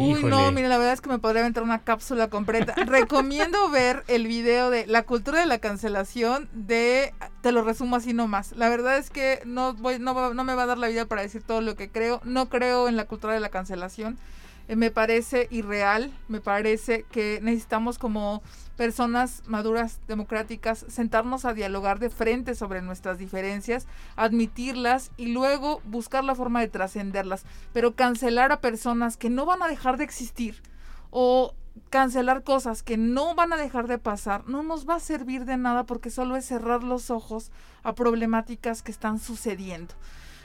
Uy, 0.00 0.22
no, 0.24 0.50
mira, 0.52 0.68
la 0.68 0.78
verdad 0.78 0.94
es 0.94 1.00
que 1.00 1.10
me 1.10 1.18
podría 1.18 1.42
aventar 1.42 1.62
una 1.62 1.80
cápsula 1.80 2.28
completa. 2.28 2.74
Recomiendo 2.86 3.68
ver 3.70 4.04
el 4.08 4.26
video 4.26 4.70
de 4.70 4.86
la 4.86 5.02
cultura 5.02 5.40
de 5.40 5.46
la 5.46 5.58
cancelación 5.58 6.48
de, 6.52 7.12
te 7.42 7.52
lo 7.52 7.62
resumo 7.62 7.96
así 7.96 8.12
nomás. 8.12 8.52
La 8.52 8.68
verdad 8.68 8.96
es 8.96 9.10
que 9.10 9.40
no, 9.44 9.74
voy, 9.74 9.98
no, 9.98 10.34
no 10.34 10.44
me 10.44 10.54
va 10.54 10.62
a 10.62 10.66
dar 10.66 10.78
la 10.78 10.88
vida 10.88 11.06
para 11.06 11.22
decir 11.22 11.42
todo 11.42 11.60
lo 11.60 11.76
que 11.76 11.90
creo. 11.90 12.20
No 12.24 12.48
creo 12.48 12.88
en 12.88 12.96
la 12.96 13.04
cultura 13.04 13.34
de 13.34 13.40
la 13.40 13.50
cancelación. 13.50 14.18
Eh, 14.68 14.76
me 14.76 14.90
parece 14.90 15.48
irreal, 15.50 16.12
me 16.28 16.40
parece 16.40 17.04
que 17.10 17.40
necesitamos 17.42 17.98
como 17.98 18.42
personas 18.80 19.42
maduras, 19.46 20.00
democráticas, 20.08 20.86
sentarnos 20.88 21.44
a 21.44 21.52
dialogar 21.52 21.98
de 21.98 22.08
frente 22.08 22.54
sobre 22.54 22.80
nuestras 22.80 23.18
diferencias, 23.18 23.86
admitirlas 24.16 25.10
y 25.18 25.26
luego 25.34 25.82
buscar 25.84 26.24
la 26.24 26.34
forma 26.34 26.60
de 26.60 26.68
trascenderlas. 26.68 27.44
Pero 27.74 27.94
cancelar 27.94 28.52
a 28.52 28.62
personas 28.62 29.18
que 29.18 29.28
no 29.28 29.44
van 29.44 29.62
a 29.62 29.68
dejar 29.68 29.98
de 29.98 30.04
existir 30.04 30.62
o 31.10 31.54
cancelar 31.90 32.42
cosas 32.42 32.82
que 32.82 32.96
no 32.96 33.34
van 33.34 33.52
a 33.52 33.58
dejar 33.58 33.86
de 33.86 33.98
pasar 33.98 34.48
no 34.48 34.62
nos 34.62 34.88
va 34.88 34.94
a 34.94 35.00
servir 35.00 35.44
de 35.44 35.58
nada 35.58 35.84
porque 35.84 36.08
solo 36.08 36.34
es 36.36 36.46
cerrar 36.46 36.82
los 36.82 37.10
ojos 37.10 37.52
a 37.82 37.94
problemáticas 37.94 38.80
que 38.80 38.92
están 38.92 39.18
sucediendo. 39.18 39.92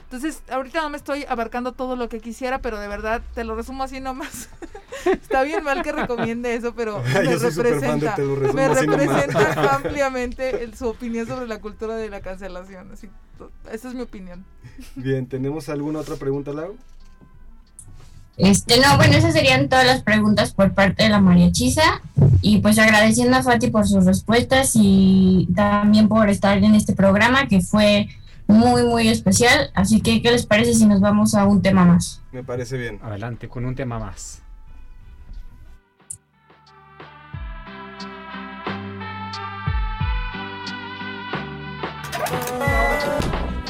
Entonces, 0.06 0.40
ahorita 0.48 0.82
no 0.82 0.90
me 0.90 0.96
estoy 0.96 1.24
abarcando 1.28 1.72
todo 1.72 1.96
lo 1.96 2.08
que 2.08 2.20
quisiera, 2.20 2.60
pero 2.60 2.78
de 2.78 2.86
verdad 2.86 3.22
te 3.34 3.42
lo 3.42 3.56
resumo 3.56 3.82
así 3.82 3.98
nomás. 3.98 4.48
Está 5.04 5.42
bien 5.42 5.64
mal 5.64 5.82
que 5.82 5.90
recomiende 5.90 6.54
eso, 6.54 6.74
pero 6.76 7.02
me 7.02 7.36
representa, 7.36 8.16
me 8.54 8.68
representa 8.68 9.74
ampliamente 9.74 10.70
su 10.76 10.88
opinión 10.88 11.26
sobre 11.26 11.48
la 11.48 11.60
cultura 11.60 11.96
de 11.96 12.08
la 12.08 12.20
cancelación. 12.20 12.92
Así, 12.92 13.08
esa 13.72 13.88
es 13.88 13.94
mi 13.94 14.02
opinión. 14.02 14.44
Bien, 14.94 15.26
¿tenemos 15.26 15.68
alguna 15.68 15.98
otra 15.98 16.14
pregunta, 16.14 16.52
Lau? 16.52 16.76
Este, 18.36 18.78
no, 18.80 18.96
bueno, 18.96 19.16
esas 19.16 19.32
serían 19.32 19.68
todas 19.68 19.86
las 19.86 20.02
preguntas 20.02 20.52
por 20.52 20.72
parte 20.72 21.04
de 21.04 21.08
la 21.08 21.20
María 21.20 21.50
Chisa. 21.50 22.00
Y 22.42 22.58
pues 22.58 22.78
agradeciendo 22.78 23.36
a 23.36 23.42
Fati 23.42 23.70
por 23.70 23.88
sus 23.88 24.04
respuestas 24.04 24.72
y 24.74 25.48
también 25.56 26.06
por 26.06 26.28
estar 26.28 26.58
en 26.58 26.76
este 26.76 26.92
programa 26.92 27.48
que 27.48 27.60
fue 27.60 28.08
muy, 28.46 28.84
muy 28.84 29.08
especial. 29.08 29.70
Así 29.74 30.00
que, 30.00 30.22
¿qué 30.22 30.30
les 30.30 30.46
parece 30.46 30.74
si 30.74 30.86
nos 30.86 31.00
vamos 31.00 31.34
a 31.34 31.44
un 31.44 31.62
tema 31.62 31.84
más? 31.84 32.22
Me 32.32 32.42
parece 32.42 32.76
bien. 32.76 33.00
Adelante, 33.02 33.48
con 33.48 33.64
un 33.64 33.74
tema 33.74 33.98
más. 33.98 34.42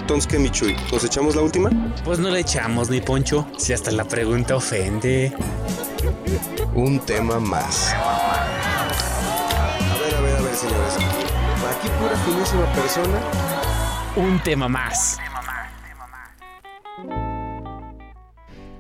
Entonces, 0.01 0.27
¿qué, 0.29 0.39
Michui? 0.39 0.77
¿Nos 0.93 1.03
echamos 1.03 1.35
la 1.35 1.43
última? 1.43 1.68
Pues 2.05 2.20
no 2.20 2.31
le 2.31 2.39
echamos, 2.39 2.89
ni 2.89 3.01
Poncho, 3.01 3.45
si 3.59 3.72
hasta 3.72 3.91
la 3.91 4.05
pregunta 4.05 4.55
ofende. 4.55 5.33
Un 6.74 7.01
tema 7.01 7.41
más. 7.41 7.93
A 7.93 8.47
ver, 10.01 10.14
a 10.14 10.20
ver, 10.20 10.37
a 10.37 10.43
ver, 10.43 10.55
señores. 10.55 10.95
Aquí 10.95 11.89
pura 11.99 12.16
finísima 12.24 12.72
persona 12.72 13.76
un 14.16 14.38
tema 14.40 14.66
más. 14.66 15.18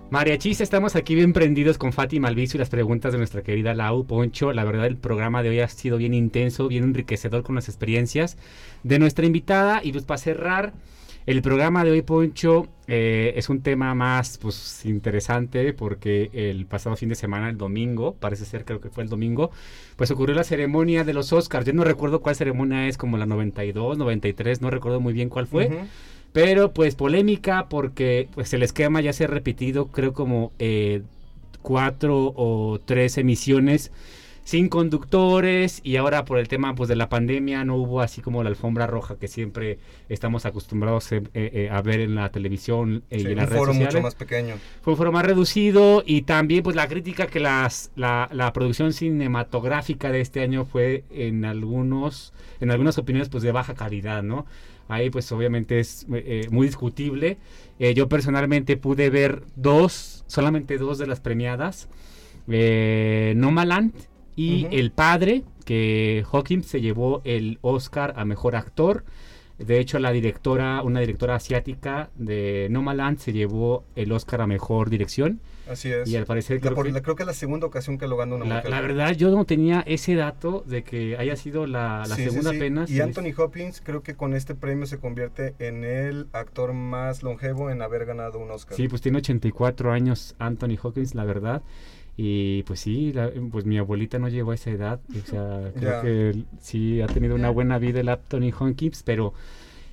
María 0.08 0.38
Chis, 0.38 0.62
estamos 0.62 0.96
aquí 0.96 1.14
bien 1.14 1.32
prendidos 1.32 1.76
con 1.76 1.92
Fátima 1.92 2.28
Alviso 2.28 2.56
y 2.56 2.60
las 2.60 2.70
preguntas 2.70 3.12
de 3.12 3.18
nuestra 3.18 3.42
querida 3.42 3.74
Lau 3.74 4.06
Poncho. 4.06 4.52
La 4.52 4.64
verdad, 4.64 4.86
el 4.86 4.96
programa 4.96 5.42
de 5.42 5.50
hoy 5.50 5.60
ha 5.60 5.68
sido 5.68 5.98
bien 5.98 6.14
intenso, 6.14 6.68
bien 6.68 6.84
enriquecedor 6.84 7.42
con 7.42 7.54
las 7.54 7.68
experiencias 7.68 8.38
de 8.82 8.98
nuestra 8.98 9.26
invitada. 9.26 9.80
Y 9.82 9.92
pues 9.92 10.04
para 10.04 10.18
cerrar, 10.18 10.72
El 11.26 11.42
programa 11.42 11.82
de 11.82 11.90
hoy, 11.90 12.02
Poncho, 12.02 12.68
eh, 12.86 13.32
es 13.34 13.48
un 13.48 13.60
tema 13.60 13.96
más 13.96 14.38
pues, 14.38 14.86
interesante 14.86 15.72
porque 15.72 16.30
el 16.32 16.66
pasado 16.66 16.94
fin 16.94 17.08
de 17.08 17.16
semana, 17.16 17.48
el 17.48 17.58
domingo, 17.58 18.14
parece 18.14 18.44
ser, 18.44 18.64
creo 18.64 18.80
que 18.80 18.90
fue 18.90 19.02
el 19.02 19.10
domingo, 19.10 19.50
pues 19.96 20.12
ocurrió 20.12 20.36
la 20.36 20.44
ceremonia 20.44 21.02
de 21.02 21.12
los 21.14 21.32
Oscars. 21.32 21.66
Yo 21.66 21.72
no 21.72 21.82
recuerdo 21.82 22.20
cuál 22.20 22.36
ceremonia 22.36 22.86
es, 22.86 22.96
como 22.96 23.16
la 23.16 23.26
92, 23.26 23.98
93, 23.98 24.60
no 24.62 24.70
recuerdo 24.70 25.00
muy 25.00 25.12
bien 25.12 25.28
cuál 25.28 25.48
fue. 25.48 25.86
Pero 26.32 26.72
pues 26.72 26.94
polémica 26.94 27.68
porque 27.68 28.28
pues 28.32 28.54
el 28.54 28.62
esquema 28.62 29.00
ya 29.00 29.12
se 29.12 29.24
ha 29.24 29.26
repetido, 29.26 29.88
creo 29.88 30.12
como 30.12 30.52
eh, 30.60 31.02
cuatro 31.60 32.32
o 32.36 32.78
tres 32.84 33.18
emisiones 33.18 33.90
sin 34.46 34.68
conductores 34.68 35.80
y 35.82 35.96
ahora 35.96 36.24
por 36.24 36.38
el 36.38 36.46
tema 36.46 36.72
pues 36.76 36.88
de 36.88 36.94
la 36.94 37.08
pandemia 37.08 37.64
no 37.64 37.74
hubo 37.74 38.00
así 38.00 38.20
como 38.20 38.44
la 38.44 38.48
alfombra 38.48 38.86
roja 38.86 39.16
que 39.16 39.26
siempre 39.26 39.80
estamos 40.08 40.46
acostumbrados 40.46 41.10
eh, 41.10 41.24
eh, 41.34 41.68
a 41.68 41.82
ver 41.82 41.98
en 41.98 42.14
la 42.14 42.28
televisión 42.28 43.02
y 43.10 43.26
en 43.26 43.34
las 43.34 43.50
un 43.50 43.56
foro 43.56 43.74
mucho 43.74 44.00
más 44.00 44.14
pequeño. 44.14 44.54
Fue 44.82 44.92
un 44.92 44.98
foro 44.98 45.10
más 45.10 45.26
reducido 45.26 46.04
y 46.06 46.22
también 46.22 46.62
pues 46.62 46.76
la 46.76 46.86
crítica 46.86 47.26
que 47.26 47.40
las 47.40 47.90
la, 47.96 48.28
la, 48.32 48.52
producción 48.52 48.92
cinematográfica 48.92 50.12
de 50.12 50.20
este 50.20 50.42
año 50.42 50.64
fue 50.64 51.02
en 51.10 51.44
algunos 51.44 52.32
en 52.60 52.70
algunas 52.70 52.98
opiniones 52.98 53.28
pues 53.28 53.42
de 53.42 53.50
baja 53.50 53.74
calidad, 53.74 54.22
¿no? 54.22 54.46
Ahí 54.86 55.10
pues 55.10 55.32
obviamente 55.32 55.80
es 55.80 56.06
eh, 56.14 56.46
muy 56.52 56.68
discutible. 56.68 57.38
yo 57.96 58.08
personalmente 58.08 58.76
pude 58.76 59.10
ver 59.10 59.42
dos, 59.56 60.22
solamente 60.28 60.78
dos 60.78 60.98
de 60.98 61.08
las 61.08 61.18
premiadas. 61.18 61.88
Eh, 62.48 63.34
Nomaland 63.36 63.92
y 64.36 64.66
el 64.70 64.90
padre, 64.92 65.42
que 65.64 66.24
Hawkins 66.30 66.66
se 66.66 66.80
llevó 66.80 67.22
el 67.24 67.58
Oscar 67.62 68.14
a 68.16 68.24
Mejor 68.24 68.54
Actor. 68.54 69.04
De 69.58 69.80
hecho, 69.80 69.98
la 69.98 70.12
directora, 70.12 70.82
una 70.82 71.00
directora 71.00 71.36
asiática 71.36 72.10
de 72.14 72.68
Nomaland 72.70 73.18
se 73.18 73.32
llevó 73.32 73.84
el 73.96 74.12
Oscar 74.12 74.42
a 74.42 74.46
Mejor 74.46 74.90
Dirección. 74.90 75.40
Así 75.68 75.90
es. 75.90 76.06
Y 76.08 76.14
al 76.16 76.26
parecer... 76.26 76.60
creo, 76.60 76.74
que, 76.74 77.02
creo, 77.02 77.16
que, 77.16 77.22
es 77.22 77.26
la 77.26 77.32
segunda 77.32 77.66
ocasión 77.66 77.96
que 77.98 78.06
lo 78.06 78.18
ganó 78.18 78.36
una 78.36 78.44
la, 78.44 78.62
La 78.68 78.80
verdad, 78.82 79.12
yo 79.12 79.30
no 79.30 79.46
tenía 79.46 79.80
ese 79.80 80.14
dato 80.14 80.62
de 80.66 80.84
que 80.84 81.16
haya 81.16 81.36
sido 81.36 81.66
la, 81.66 82.04
segunda 82.04 82.50
apenas. 82.50 82.90
Y 82.90 83.00
Anthony 83.00 83.32
Hopkins 83.36 83.80
creo 83.80 84.02
que 84.02 84.14
con 84.14 84.34
este 84.34 84.54
premio 84.54 84.86
se 84.86 84.98
convierte 84.98 85.54
en 85.58 85.84
el 85.84 86.28
actor 86.32 86.74
más 86.74 87.22
longevo 87.22 87.70
en 87.70 87.80
haber 87.80 88.04
ganado 88.04 88.38
un 88.38 88.50
Oscar. 88.50 88.76
Sí, 88.76 88.88
pues 88.88 89.00
tiene 89.00 89.18
84 89.18 89.90
años 89.90 90.36
Anthony 90.38 90.76
Hopkins, 90.80 91.14
la 91.14 91.24
verdad. 91.24 91.62
Y 92.16 92.62
pues 92.62 92.80
sí, 92.80 93.14
pues 93.50 93.66
mi 93.66 93.76
abuelita 93.76 94.18
no 94.18 94.28
llegó 94.28 94.52
a 94.52 94.54
esa 94.54 94.70
edad. 94.70 95.00
O 95.10 95.26
sea, 95.26 95.70
creo 95.78 96.02
que 96.02 96.44
sí 96.60 97.00
ha 97.02 97.06
tenido 97.06 97.34
una 97.34 97.50
buena 97.50 97.78
vida 97.78 98.00
el 98.00 98.08
Anthony 98.08 98.52
Hopkins, 98.58 99.02
pero 99.02 99.34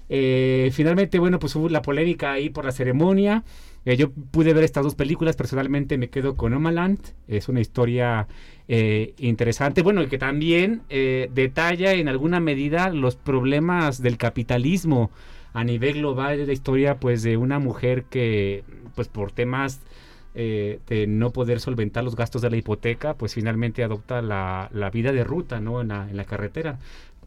eh, 0.10 0.70
finalmente, 0.74 1.20
bueno, 1.20 1.40
pues 1.40 1.56
hubo 1.56 1.70
la 1.70 1.82
polémica 1.82 2.34
ahí 2.34 2.50
por 2.50 2.66
la 2.66 2.72
ceremonia. 2.72 3.44
Eh, 3.86 3.98
yo 3.98 4.12
pude 4.12 4.54
ver 4.54 4.64
estas 4.64 4.84
dos 4.84 4.96
películas, 4.96 5.36
personalmente 5.36 5.98
me 5.98 6.10
quedo 6.10 6.36
con 6.38 6.54
Omaland, 6.54 7.00
es 7.28 7.50
una 7.50 7.60
historia 7.60 8.28
eh, 8.70 9.14
interesante, 9.18 9.82
bueno, 9.82 10.02
y 10.02 10.08
que 10.08 10.18
también 10.18 10.84
detalla 10.88 11.94
en 11.94 12.08
alguna 12.08 12.40
medida 12.40 12.90
los 12.90 13.18
problemas 13.18 14.02
del 14.02 14.18
capitalismo 14.18 15.12
a 15.54 15.64
nivel 15.64 15.96
global 15.96 16.38
de 16.38 16.48
la 16.48 16.54
historia, 16.54 16.98
pues 17.00 17.24
de 17.24 17.36
una 17.36 17.60
mujer 17.60 18.06
que, 18.06 18.64
pues 18.96 19.10
por 19.10 19.32
temas 19.32 19.82
eh, 20.36 20.80
de 20.88 21.08
no 21.08 21.32
poder 21.32 21.60
solventar 21.60 22.04
los 22.04 22.16
gastos 22.16 22.42
de 22.42 22.50
la 22.50 22.58
hipoteca, 22.58 23.14
pues 23.16 23.34
finalmente 23.34 23.84
adopta 23.84 24.22
la, 24.22 24.70
vida 24.92 25.12
de 25.12 25.24
ruta, 25.24 25.60
¿no? 25.60 25.82
En 25.82 25.90
la, 25.90 26.10
en 26.10 26.18
la 26.18 26.26
carretera, 26.26 26.80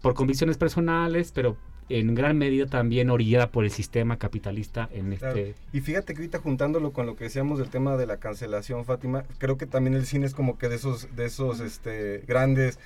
por 0.02 0.14
convicciones 0.14 0.58
personales, 0.58 1.32
pero 1.32 1.56
en 1.88 2.14
gran 2.14 2.36
medida 2.36 2.66
también 2.66 3.10
orillada 3.10 3.50
por 3.50 3.64
el 3.64 3.70
sistema 3.70 4.18
capitalista 4.18 4.88
en 4.92 5.12
este... 5.12 5.54
Y 5.72 5.80
fíjate 5.80 6.14
que 6.14 6.20
ahorita 6.20 6.40
juntándolo 6.40 6.92
con 6.92 7.06
lo 7.06 7.16
que 7.16 7.24
decíamos 7.24 7.58
del 7.58 7.68
tema 7.68 7.96
de 7.96 8.06
la 8.06 8.16
cancelación, 8.16 8.84
Fátima, 8.84 9.24
creo 9.38 9.56
que 9.56 9.66
también 9.66 9.94
el 9.94 10.06
cine 10.06 10.26
es 10.26 10.34
como 10.34 10.58
que 10.58 10.68
de 10.68 10.76
esos, 10.76 11.14
de 11.14 11.26
esos 11.26 11.60
este, 11.60 12.24
grandes 12.26 12.78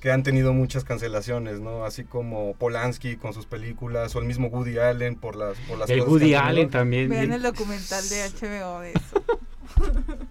que 0.00 0.10
han 0.10 0.22
tenido 0.22 0.52
muchas 0.52 0.82
cancelaciones, 0.82 1.60
¿no? 1.60 1.84
Así 1.84 2.04
como 2.04 2.54
Polanski 2.54 3.16
con 3.16 3.34
sus 3.34 3.46
películas 3.46 4.16
o 4.16 4.18
el 4.18 4.24
mismo 4.24 4.48
Woody 4.48 4.78
Allen 4.78 5.14
por 5.14 5.36
las 5.36 5.58
por 5.58 5.78
las 5.78 5.90
El 5.90 6.00
Woody 6.00 6.34
Allen 6.34 6.70
también. 6.70 7.10
Vean 7.10 7.32
el 7.32 7.42
documental 7.42 8.02
de 8.08 8.30
HBO 8.30 8.80
de 8.80 8.92
eso. 8.92 9.22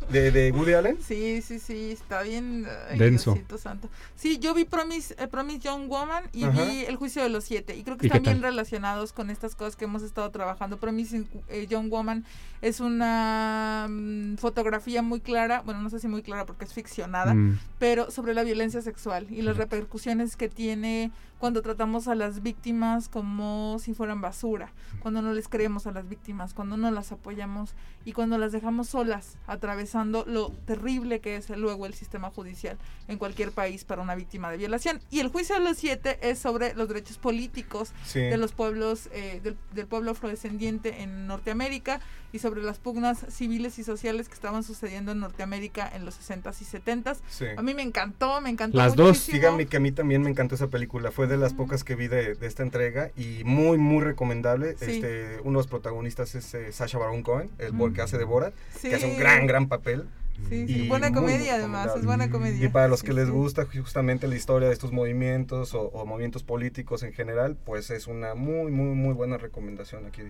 ¿De, 0.10 0.32
¿De, 0.32 0.52
Woody 0.52 0.74
Allen? 0.74 0.98
Sí, 1.02 1.42
sí, 1.42 1.60
sí, 1.60 1.92
está 1.92 2.24
bien. 2.24 2.66
Denso. 2.98 3.38
santo. 3.58 3.90
Sí, 4.16 4.40
yo 4.40 4.54
vi 4.54 4.66
Promise, 4.66 5.16
eh, 5.18 5.28
Promise 5.28 5.60
Young 5.60 5.88
Woman 5.88 6.24
y 6.34 6.46
vi 6.48 6.86
El 6.86 6.96
Juicio 6.96 7.22
de 7.22 7.30
los 7.30 7.44
Siete. 7.44 7.76
Y 7.76 7.84
creo 7.84 7.98
que 7.98 8.08
están 8.08 8.24
bien 8.24 8.42
relacionados 8.42 9.14
con 9.14 9.30
estas 9.30 9.56
cosas 9.56 9.76
que 9.76 9.86
hemos 9.86 10.02
estado 10.02 10.30
trabajando. 10.32 10.78
Promise 10.78 11.26
eh, 11.50 11.68
Young 11.68 11.90
Woman 11.90 12.26
es 12.62 12.80
una 12.80 13.88
mm, 13.90 14.36
fotografía 14.38 15.02
muy 15.02 15.22
clara, 15.22 15.62
bueno, 15.62 15.82
no 15.82 15.90
sé 15.90 16.00
si 16.00 16.08
muy 16.08 16.24
clara 16.24 16.46
porque 16.46 16.66
es 16.66 16.74
ficcionada, 16.74 17.34
mm. 17.34 17.60
pero 17.78 18.12
sobre 18.12 18.34
la 18.34 18.44
violencia 18.44 18.82
sexual 18.82 19.28
y 19.30 19.42
las 19.42 19.58
repercusiones 19.58 20.36
que 20.36 20.50
tiene 20.50 21.12
cuando 21.40 21.62
tratamos 21.62 22.10
a 22.10 22.16
las 22.16 22.44
víctimas 22.44 23.08
como 23.08 23.78
si 23.80 23.94
fueran 23.94 24.20
basura, 24.20 24.74
cuando 25.00 25.22
no 25.22 25.34
les 25.34 25.48
creemos 25.48 25.88
a 25.88 25.92
las 25.92 26.10
víctimas, 26.10 26.54
cuando 26.54 26.76
no 26.76 26.92
las 26.92 27.14
apoyamos 27.14 27.76
y 28.04 28.12
cuando 28.12 28.38
las 28.38 28.52
dejamos 28.52 28.90
solas 28.90 29.38
atravesando 29.48 29.99
lo 30.06 30.50
terrible 30.66 31.20
que 31.20 31.36
es 31.36 31.50
luego 31.50 31.86
el 31.86 31.94
sistema 31.94 32.30
judicial 32.30 32.78
en 33.08 33.18
cualquier 33.18 33.52
país 33.52 33.84
para 33.84 34.02
una 34.02 34.16
víctima 34.16 34.52
de 34.52 34.58
violación. 34.58 35.02
Y 35.10 35.20
el 35.20 35.30
juicio 35.30 35.56
de 35.56 35.62
los 35.62 35.78
siete 35.78 36.20
es 36.22 36.40
sobre 36.40 36.74
los 36.74 36.88
derechos 36.88 37.18
políticos 37.18 37.92
de 38.14 38.38
los 38.38 38.54
pueblos, 38.54 39.10
eh, 39.12 39.40
del, 39.44 39.58
del 39.74 39.88
pueblo 39.88 40.12
afrodescendiente 40.12 41.02
en 41.02 41.28
Norteamérica 41.28 42.02
y 42.32 42.40
sobre 42.40 42.62
las 42.62 42.78
pugnas 42.78 43.26
civiles 43.30 43.80
y 43.80 43.84
sociales 43.84 44.28
que 44.28 44.36
estaban 44.36 44.64
sucediendo 44.64 45.12
en 45.12 45.20
Norteamérica 45.20 45.90
en 45.94 46.06
los 46.06 46.20
60s 46.20 46.56
y 46.62 46.66
70s. 46.66 47.58
A 47.58 47.62
mí 47.62 47.74
me 47.74 47.82
encantó, 47.82 48.40
me 48.42 48.50
encantó. 48.50 48.78
Las 48.78 48.96
dos. 48.96 49.28
Dígame 49.28 49.66
que 49.66 49.78
a 49.78 49.80
mí 49.80 49.92
también 49.92 50.22
me 50.22 50.30
encantó 50.30 50.56
esa 50.56 50.68
película. 50.68 51.12
Fue 51.12 51.28
de 51.28 51.38
las 51.38 51.54
pocas 51.54 51.84
que 51.84 51.96
vi 51.96 52.08
de, 52.08 52.38
esta 52.42 52.64
entrega 52.64 53.12
y 53.16 53.44
muy, 53.44 53.78
muy 53.78 54.04
recomendable. 54.04 54.76
Este, 54.80 55.40
uno 55.42 55.60
de 55.60 55.64
los 55.64 55.68
protagonistas 55.68 56.36
es 56.36 56.54
eh, 56.54 56.72
Sasha 56.72 56.98
Baron 56.98 57.24
Cohen, 57.24 57.50
el 57.58 57.74
mm. 57.74 57.94
que 57.94 58.02
hace 58.02 58.18
de 58.18 58.24
Borat, 58.24 58.54
que 58.82 58.96
hace 58.96 59.06
un 59.06 59.18
gran, 59.18 59.48
gran 59.48 59.68
papel. 59.68 60.08
Sí, 60.48 60.68
sí. 60.68 60.88
buena 60.88 61.12
comedia 61.12 61.56
además, 61.56 61.92
es 61.98 62.06
buena 62.06 62.30
comedia. 62.30 62.66
Y 62.66 62.70
para 62.70 62.88
los 62.88 63.04
que 63.04 63.12
les 63.12 63.30
gusta 63.30 63.66
justamente 63.66 64.26
la 64.26 64.36
historia 64.36 64.70
de 64.70 64.74
estos 64.74 64.94
movimientos 64.94 65.74
o, 65.74 65.82
o, 65.90 66.06
movimientos 66.06 66.44
políticos 66.44 67.04
en 67.04 67.12
general, 67.12 67.58
pues 67.66 67.90
es 67.90 68.08
una 68.08 68.36
muy, 68.36 68.72
muy, 68.72 68.96
muy 68.96 69.14
buena 69.14 69.38
recomendación 69.38 70.06
aquí. 70.06 70.24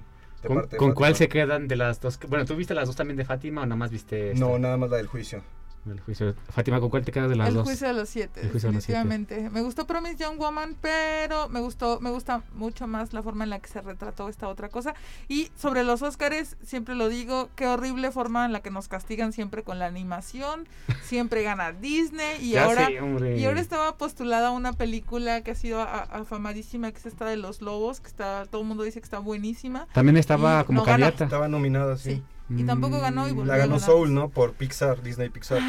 ¿Con, 0.77 0.93
cuál 0.93 1.15
se 1.15 1.27
quedan 1.27 1.67
de 1.67 1.75
las 1.75 1.99
dos? 1.99 2.19
Bueno, 2.27 2.45
¿tú 2.45 2.55
viste 2.55 2.73
las 2.73 2.87
dos 2.87 2.95
también 2.95 3.17
de 3.17 3.25
Fátima 3.25 3.61
o 3.61 3.65
nada 3.65 3.75
más 3.75 3.91
viste 3.91 4.33
No, 4.35 4.57
nada 4.57 4.77
más 4.77 4.89
la 4.89 4.97
del 4.97 5.07
juicio. 5.07 5.41
El 5.85 5.99
juicio. 6.01 6.35
Fátima, 6.49 6.79
¿con 6.79 6.89
cuál 6.89 7.05
te 7.05 7.11
quedas 7.11 7.29
de 7.29 7.35
las 7.35 7.49
el 7.49 7.55
dos? 7.55 7.63
Juicio 7.63 7.87
de 7.87 7.93
los 7.93 8.09
siete, 8.09 8.41
definitivamente. 8.41 9.49
Me 9.49 9.61
gustó 9.61 9.87
Promise 9.87 10.17
Young 10.17 10.37
Woman, 10.37 10.75
pero 10.81 11.49
me 11.49 11.59
gustó, 11.61 11.99
me 11.99 12.09
gusta 12.09 12.43
mucho 12.53 12.87
más 12.87 13.13
la 13.13 13.23
forma 13.23 13.43
en 13.43 13.49
la 13.49 13.59
que 13.59 13.69
se 13.69 13.81
retrató 13.81 14.29
esta 14.29 14.47
otra 14.47 14.69
cosa. 14.69 14.93
Y 15.27 15.49
sobre 15.57 15.83
los 15.83 16.01
Óscares, 16.01 16.57
siempre 16.63 16.95
lo 16.95 17.09
digo, 17.09 17.49
qué 17.55 17.67
horrible 17.67 18.11
forma 18.11 18.45
en 18.45 18.53
la 18.53 18.61
que 18.61 18.71
nos 18.71 18.87
castigan 18.87 19.31
siempre 19.31 19.63
con 19.63 19.79
la 19.79 19.85
animación. 19.85 20.67
Siempre 21.03 21.43
gana 21.43 21.71
Disney 21.71 22.43
y 22.43 22.55
ahora 22.57 22.89
y 22.91 23.45
ahora 23.45 23.61
estaba 23.61 23.97
postulada 23.97 24.51
una 24.51 24.73
película 24.73 25.41
que 25.41 25.51
ha 25.51 25.55
sido 25.55 25.81
afamadísima, 25.81 26.91
que 26.91 26.97
es 26.97 27.05
esta 27.05 27.25
de 27.25 27.37
los 27.37 27.61
lobos, 27.61 28.01
que 28.01 28.07
está 28.07 28.45
todo 28.45 28.61
el 28.61 28.67
mundo 28.67 28.83
dice 28.83 28.99
que 28.99 29.05
está 29.05 29.19
buenísima. 29.19 29.87
También 29.93 30.17
estaba 30.17 30.63
como 30.65 30.83
candidata. 30.83 31.23
Estaba 31.23 31.47
nominada, 31.47 31.97
sí. 31.97 32.23
Y 32.49 32.63
tampoco 32.63 32.99
ganó 32.99 33.27
y 33.27 33.35
La 33.45 33.57
ganó 33.57 33.79
Soul, 33.79 34.13
¿no? 34.13 34.29
Por 34.29 34.53
Pixar, 34.53 35.01
Disney 35.01 35.29
Pixar. 35.29 35.61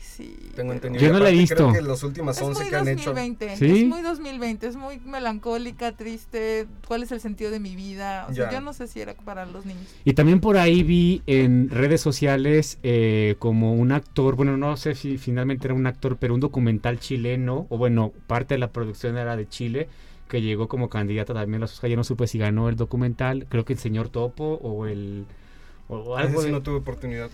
sí. 0.00 0.36
Tengo 0.54 0.72
entendido. 0.72 1.04
Yo 1.04 1.12
no 1.12 1.18
la 1.18 1.30
he 1.30 1.32
visto. 1.32 1.56
Creo 1.56 1.72
que 1.72 1.80
los 1.80 2.02
últimos 2.02 2.40
11 2.40 2.68
que 2.68 2.76
han 2.76 2.88
hecho. 2.88 3.14
¿Sí? 3.56 3.82
Es 3.82 3.86
muy 3.86 4.02
2020, 4.02 4.66
es 4.66 4.76
muy 4.76 5.00
melancólica, 5.00 5.92
triste. 5.92 6.66
¿Cuál 6.86 7.02
es 7.02 7.12
el 7.12 7.20
sentido 7.20 7.50
de 7.50 7.60
mi 7.60 7.74
vida? 7.74 8.26
O 8.28 8.34
sea, 8.34 8.52
yo 8.52 8.60
no 8.60 8.72
sé 8.72 8.86
si 8.86 9.00
era 9.00 9.14
para 9.14 9.46
los 9.46 9.64
niños. 9.64 9.82
Y 10.04 10.12
también 10.12 10.40
por 10.40 10.58
ahí 10.58 10.82
vi 10.82 11.22
en 11.26 11.70
redes 11.70 12.00
sociales 12.00 12.78
eh, 12.82 13.36
como 13.38 13.74
un 13.74 13.92
actor, 13.92 14.36
bueno, 14.36 14.56
no 14.56 14.76
sé 14.76 14.94
si 14.94 15.18
finalmente 15.18 15.66
era 15.66 15.74
un 15.74 15.86
actor, 15.86 16.18
pero 16.18 16.34
un 16.34 16.40
documental 16.40 17.00
chileno, 17.00 17.66
o 17.70 17.78
bueno, 17.78 18.12
parte 18.26 18.54
de 18.54 18.58
la 18.58 18.70
producción 18.70 19.16
era 19.16 19.36
de 19.36 19.48
Chile 19.48 19.88
que 20.28 20.40
llegó 20.40 20.66
como 20.66 20.88
candidata 20.88 21.34
también 21.34 21.56
a 21.56 21.60
los 21.60 21.74
Oscar. 21.74 21.90
Yo 21.90 21.96
no 21.96 22.04
supe 22.04 22.26
si 22.26 22.38
ganó 22.38 22.70
el 22.70 22.76
documental, 22.76 23.46
creo 23.50 23.66
que 23.66 23.74
el 23.74 23.78
señor 23.78 24.08
Topo 24.08 24.58
o 24.62 24.86
el 24.86 25.26
algo 26.16 26.42
no 26.42 26.62
tuve 26.62 26.76
oportunidad 26.76 27.30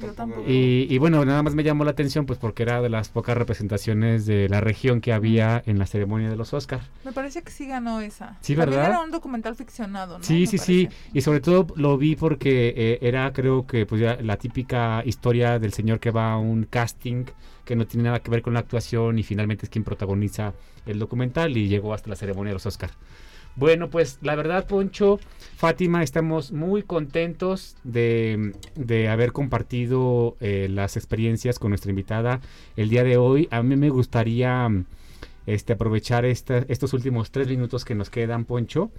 Y, 0.47 0.99
bueno, 0.99 1.25
nada 1.25 1.43
más 1.43 1.55
me 1.55 1.63
llamó 1.63 1.85
la 1.85 1.93
atención 1.93 2.27
pues 2.27 2.39
porque 2.39 2.63
era 2.63 2.81
de 2.81 2.89
las 2.89 3.09
pocas 3.09 3.37
representaciones 3.37 4.27
de 4.27 4.49
la 4.49 4.61
región 4.61 5.01
que 5.01 5.13
había 5.13 5.63
en 5.67 5.79
la 5.79 5.87
ceremonia 5.87 6.29
de 6.29 6.37
los 6.37 6.53
Oscars. 6.55 6.85
Me 7.05 7.13
parece 7.13 7.43
que 7.43 7.51
sí 7.51 7.67
ganó 7.67 8.01
esa. 8.01 8.37
Sí, 8.41 8.55
¿verdad? 8.55 8.87
era 8.87 9.01
un 9.01 9.11
documental 9.11 9.55
ficcionado, 9.55 10.19
¿no? 10.19 10.25
Sí, 10.25 10.47
sí, 10.47 10.59
sí. 10.59 10.89
Y 11.13 11.21
sobre 11.21 11.41
todo 11.41 11.67
lo 11.77 11.97
vi 11.99 12.17
porque 12.17 12.75
eh, 12.77 12.99
era 13.03 13.33
creo 13.33 13.67
que 13.67 13.87
pues 13.87 14.01
ya 14.01 14.17
la 14.21 14.37
típica 14.37 15.03
historia 15.05 15.59
del 15.59 15.73
señor 15.73 16.01
que 16.01 16.11
va 16.11 16.33
a 16.33 16.39
un 16.39 16.65
casting 16.65 17.25
que 17.65 17.77
no 17.77 17.87
tiene 17.87 18.05
nada 18.05 18.21
que 18.21 18.31
ver 18.31 18.41
con 18.41 18.55
la 18.55 18.61
actuación 18.61 19.19
y 19.19 19.23
finalmente 19.23 19.67
es 19.67 19.71
quien 19.71 19.85
protagoniza 19.85 20.55
el 20.87 20.99
documental 20.99 21.55
y 21.57 21.69
llegó 21.69 21.93
hasta 21.93 22.09
la 22.09 22.17
ceremonia 22.17 22.51
de 22.51 22.55
los 22.55 22.65
Oscars. 22.65 22.95
Bueno, 23.59 23.91
pues 23.91 24.21
la 24.23 24.37
verdad, 24.37 24.69
Poncho, 24.69 25.19
Fátima, 25.57 26.05
estamos 26.05 26.53
muy 26.53 26.85
contentos 26.85 27.77
de, 27.83 28.53
de 28.77 29.09
haber 29.09 29.33
compartido 29.33 30.37
eh, 30.39 30.69
las 30.71 30.97
experiencias 30.97 31.59
con 31.59 31.71
nuestra 31.71 31.91
invitada 31.91 32.41
el 32.77 32.89
día 32.89 33.03
de 33.03 33.17
hoy. 33.17 33.49
A 33.51 33.65
mí 33.65 33.75
me 33.75 33.91
gustaría 33.91 34.71
este, 35.47 35.73
aprovechar 35.73 36.25
estos 36.25 36.93
últimos 36.93 37.33
tres 37.33 37.49
minutos 37.49 37.85
que 37.85 37.97
nos 37.97 38.11
quedan, 38.11 38.45
Poncho, 38.45 38.93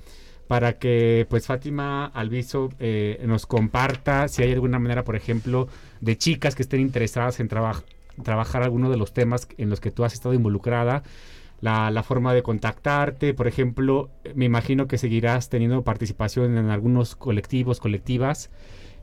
para 0.50 0.78
que 0.78 1.26
pues 1.30 1.48
Fátima 1.48 2.08
Alviso 2.08 2.70
eh, 2.80 3.24
nos 3.26 3.46
comparta 3.46 4.28
si 4.28 4.44
hay 4.44 4.52
alguna 4.52 4.78
manera, 4.78 5.06
por 5.06 5.16
ejemplo, 5.16 5.70
de 6.02 6.18
chicas 6.18 6.56
que 6.56 6.64
estén 6.64 6.82
interesadas 6.82 7.40
en 7.40 7.48
trabajar 7.48 8.62
alguno 8.62 8.90
de 8.90 8.98
los 8.98 9.14
temas 9.14 9.48
en 9.58 9.70
los 9.70 9.80
que 9.80 9.92
tú 9.92 10.04
has 10.04 10.12
estado 10.12 10.34
involucrada 10.34 11.04
la, 11.62 11.92
la, 11.92 12.04
forma 12.04 12.34
de 12.34 12.44
contactarte. 12.44 13.34
Por 13.34 13.48
ejemplo, 13.48 14.10
me 14.36 14.46
imagino 14.46 14.88
que 14.88 14.98
seguirás 14.98 15.50
teniendo 15.50 15.84
participación 15.84 16.58
en 16.58 16.70
algunos 16.70 17.16
colectivos, 17.16 17.80
colectivas. 17.80 18.50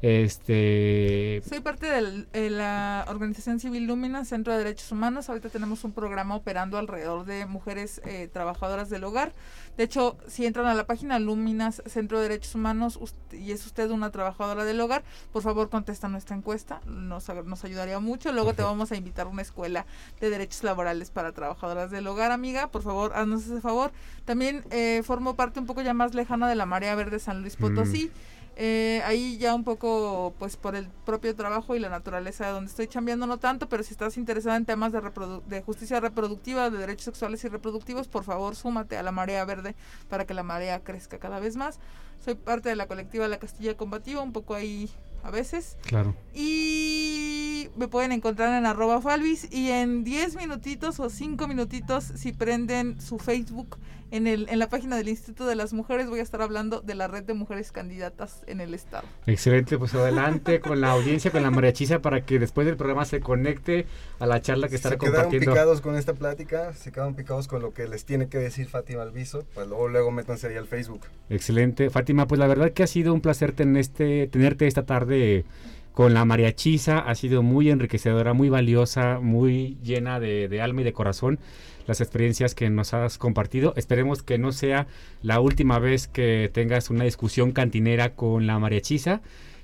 Este... 0.07 1.43
Soy 1.49 1.59
parte 1.59 1.89
de 1.89 2.51
la 2.51 3.05
organización 3.09 3.59
civil 3.59 3.89
Lumina, 3.89 4.25
Centro 4.25 4.53
de 4.53 4.61
Derechos 4.61 4.93
Humanos. 4.93 5.29
Ahorita 5.29 5.49
tenemos 5.49 5.83
un 5.83 5.91
programa 5.91 6.37
operando 6.37 6.79
alrededor 6.79 7.25
de 7.25 7.45
mujeres 7.45 8.01
eh, 8.05 8.29
trabajadoras 8.33 8.89
del 8.89 9.03
hogar. 9.03 9.33
De 9.77 9.83
hecho, 9.83 10.17
si 10.29 10.47
entran 10.47 10.67
a 10.67 10.75
la 10.75 10.87
página 10.87 11.19
Luminas 11.19 11.83
Centro 11.87 12.21
de 12.21 12.29
Derechos 12.29 12.55
Humanos 12.55 13.01
y 13.33 13.51
es 13.51 13.67
usted 13.67 13.91
una 13.91 14.13
trabajadora 14.13 14.65
del 14.65 14.81
hogar, 14.81 15.03
por 15.33 15.43
favor 15.43 15.71
contesta 15.71 16.07
nuestra 16.07 16.37
encuesta, 16.37 16.81
nos, 16.87 17.29
nos 17.45 17.65
ayudaría 17.65 17.99
mucho. 17.99 18.31
Luego 18.31 18.55
te 18.55 18.63
vamos 18.63 18.93
a 18.93 18.97
invitar 18.97 19.27
a 19.27 19.31
una 19.31 19.43
escuela 19.43 19.87
de 20.21 20.31
derechos 20.31 20.63
laborales 20.63 21.11
para 21.11 21.33
trabajadoras 21.33 21.91
del 21.91 22.07
hogar, 22.07 22.31
amiga. 22.31 22.69
Por 22.69 22.83
favor, 22.83 23.13
haznos 23.17 23.45
ese 23.45 23.61
favor. 23.61 23.91
También 24.25 24.65
eh, 24.71 25.03
formo 25.05 25.35
parte 25.35 25.59
un 25.59 25.67
poco 25.67 25.83
ya 25.83 25.95
más 25.95 26.15
lejana 26.15 26.49
de 26.49 26.55
la 26.55 26.65
Marea 26.65 26.95
Verde 26.95 27.19
San 27.19 27.43
Luis 27.43 27.57
Potosí. 27.57 28.13
Eh, 28.59 29.03
ahí 29.05 29.37
ya 29.37 29.55
un 29.55 29.65
poco, 29.65 30.35
pues 30.39 30.57
por 30.57 30.77
el 30.77 30.89
propio 31.05 31.37
trabajo 31.37 31.77
y 31.77 31.79
la 31.79 31.91
naturaleza 31.91 32.47
de 32.47 32.53
donde 32.53 32.71
estoy 32.71 32.89
chambeando, 32.89 33.27
no 33.27 33.39
tanto, 33.39 33.69
pero 33.69 33.83
si 33.83 33.93
estás 33.93 34.17
interesada 34.17 34.57
en 34.57 34.65
temas 34.65 34.93
de, 34.93 35.03
de 35.47 35.63
justicia 35.63 36.01
reproductiva, 36.01 36.71
de 36.71 36.79
derechos 36.79 37.05
sexuales 37.05 37.45
y 37.45 37.49
reproductivos, 37.49 38.09
por 38.09 38.25
favor 38.25 38.57
súmate 38.57 38.97
a 38.97 39.03
la 39.03 39.13
marea 39.13 39.45
verde 39.45 39.75
para 40.09 40.25
que 40.25 40.33
la 40.33 40.43
marea 40.43 40.81
crezca 40.83 41.19
cada 41.19 41.39
vez 41.39 41.57
más. 41.57 41.81
Soy 42.25 42.35
parte 42.35 42.71
de 42.71 42.77
la 42.77 42.87
colectiva 42.87 43.29
La 43.29 43.39
Castilla 43.39 43.77
Combativa, 43.77 44.23
un 44.23 44.33
poco 44.33 44.55
ahí 44.55 44.91
a 45.23 45.31
veces. 45.31 45.77
Claro. 45.83 46.15
Y 46.35 47.69
me 47.77 47.89
pueden 47.89 48.13
encontrar 48.13 48.57
en 48.57 48.65
arroba 48.65 49.01
falvis 49.03 49.53
y 49.53 49.71
en 49.71 50.05
10 50.05 50.37
minutitos 50.37 50.99
o 51.01 51.11
5 51.11 51.47
minutitos 51.47 52.05
si 52.05 52.33
prenden 52.33 53.01
su 53.01 53.19
Facebook 53.19 53.77
en, 54.11 54.27
el, 54.27 54.49
en 54.49 54.59
la 54.59 54.69
página 54.69 54.97
del 54.97 55.09
Instituto 55.09 55.47
de 55.47 55.57
las 55.57 55.73
Mujeres 55.73 56.09
voy 56.09 56.21
a 56.21 56.23
estar 56.23 56.43
hablando 56.43 56.81
de 56.81 56.95
la 56.95 57.09
red 57.09 57.25
de 57.25 57.35
mujeres 57.35 57.73
candidatas 57.73 58.43
en 58.47 58.61
el 58.61 58.75
estado. 58.75 59.07
Excelente, 59.27 59.79
pues 59.79 59.95
adelante 59.95 60.61
con 60.67 60.81
la 60.81 60.93
audiencia, 60.93 61.31
con 61.31 61.43
la 61.43 61.51
mariachisa 61.51 62.01
para 62.01 62.25
que 62.25 62.39
después 62.39 62.67
del 62.67 62.77
programa 62.77 63.05
se 63.05 63.21
conecte 63.21 63.87
a 64.19 64.27
la 64.27 64.41
charla 64.41 64.69
que 64.69 64.77
estará 64.77 64.97
compartiendo. 64.97 65.31
Se 65.31 65.39
quedaron 65.41 65.55
picados 65.55 65.81
con 65.81 65.97
esta 65.97 66.15
plática, 66.15 66.73
se 66.75 66.93
quedaron 66.93 67.15
picados 67.15 67.49
con 67.49 67.63
lo 67.63 67.73
que 67.73 67.89
les 67.89 68.05
tiene 68.05 68.29
que 68.29 68.39
decir 68.39 68.69
Fátima 68.69 69.03
Alviso, 69.03 69.45
pues 69.55 69.67
luego, 69.67 69.89
luego 69.89 70.11
métanse 70.11 70.49
ahí 70.49 70.57
al 70.57 70.67
Facebook. 70.67 71.03
Excelente, 71.29 71.91
Fátima, 71.91 72.27
pues 72.27 72.39
la 72.39 72.47
verdad 72.47 72.73
que 72.73 72.83
ha 72.83 72.87
sido 72.87 73.13
un 73.13 73.21
placer 73.21 73.55
este, 73.77 74.29
tenerte 74.29 74.67
esta 74.67 74.85
tarde 74.85 75.45
con 75.93 76.13
la 76.13 76.27
mariachisa, 76.27 76.99
ha 76.99 77.15
sido 77.15 77.43
muy 77.43 77.71
enriquecedora, 77.71 78.35
muy 78.35 78.51
valiosa, 78.51 79.19
muy 79.19 79.79
llena 79.83 80.21
de, 80.21 80.47
de 80.47 80.61
alma 80.61 80.83
y 80.83 80.85
de 80.85 80.93
corazón 80.93 81.39
las 81.87 82.01
experiencias 82.01 82.55
que 82.55 82.69
nos 82.71 82.95
has 82.95 83.19
compartido. 83.19 83.73
Esperemos 83.77 84.23
que 84.23 84.39
no 84.39 84.53
sea 84.53 84.87
la 85.23 85.41
última 85.41 85.79
vez 85.79 86.09
que 86.09 86.51
tengas 86.53 86.91
una 86.91 87.05
discusión 87.05 87.53
cantinera 87.53 88.15
con 88.15 88.47
la 88.47 88.59
mariachisa 88.59 89.21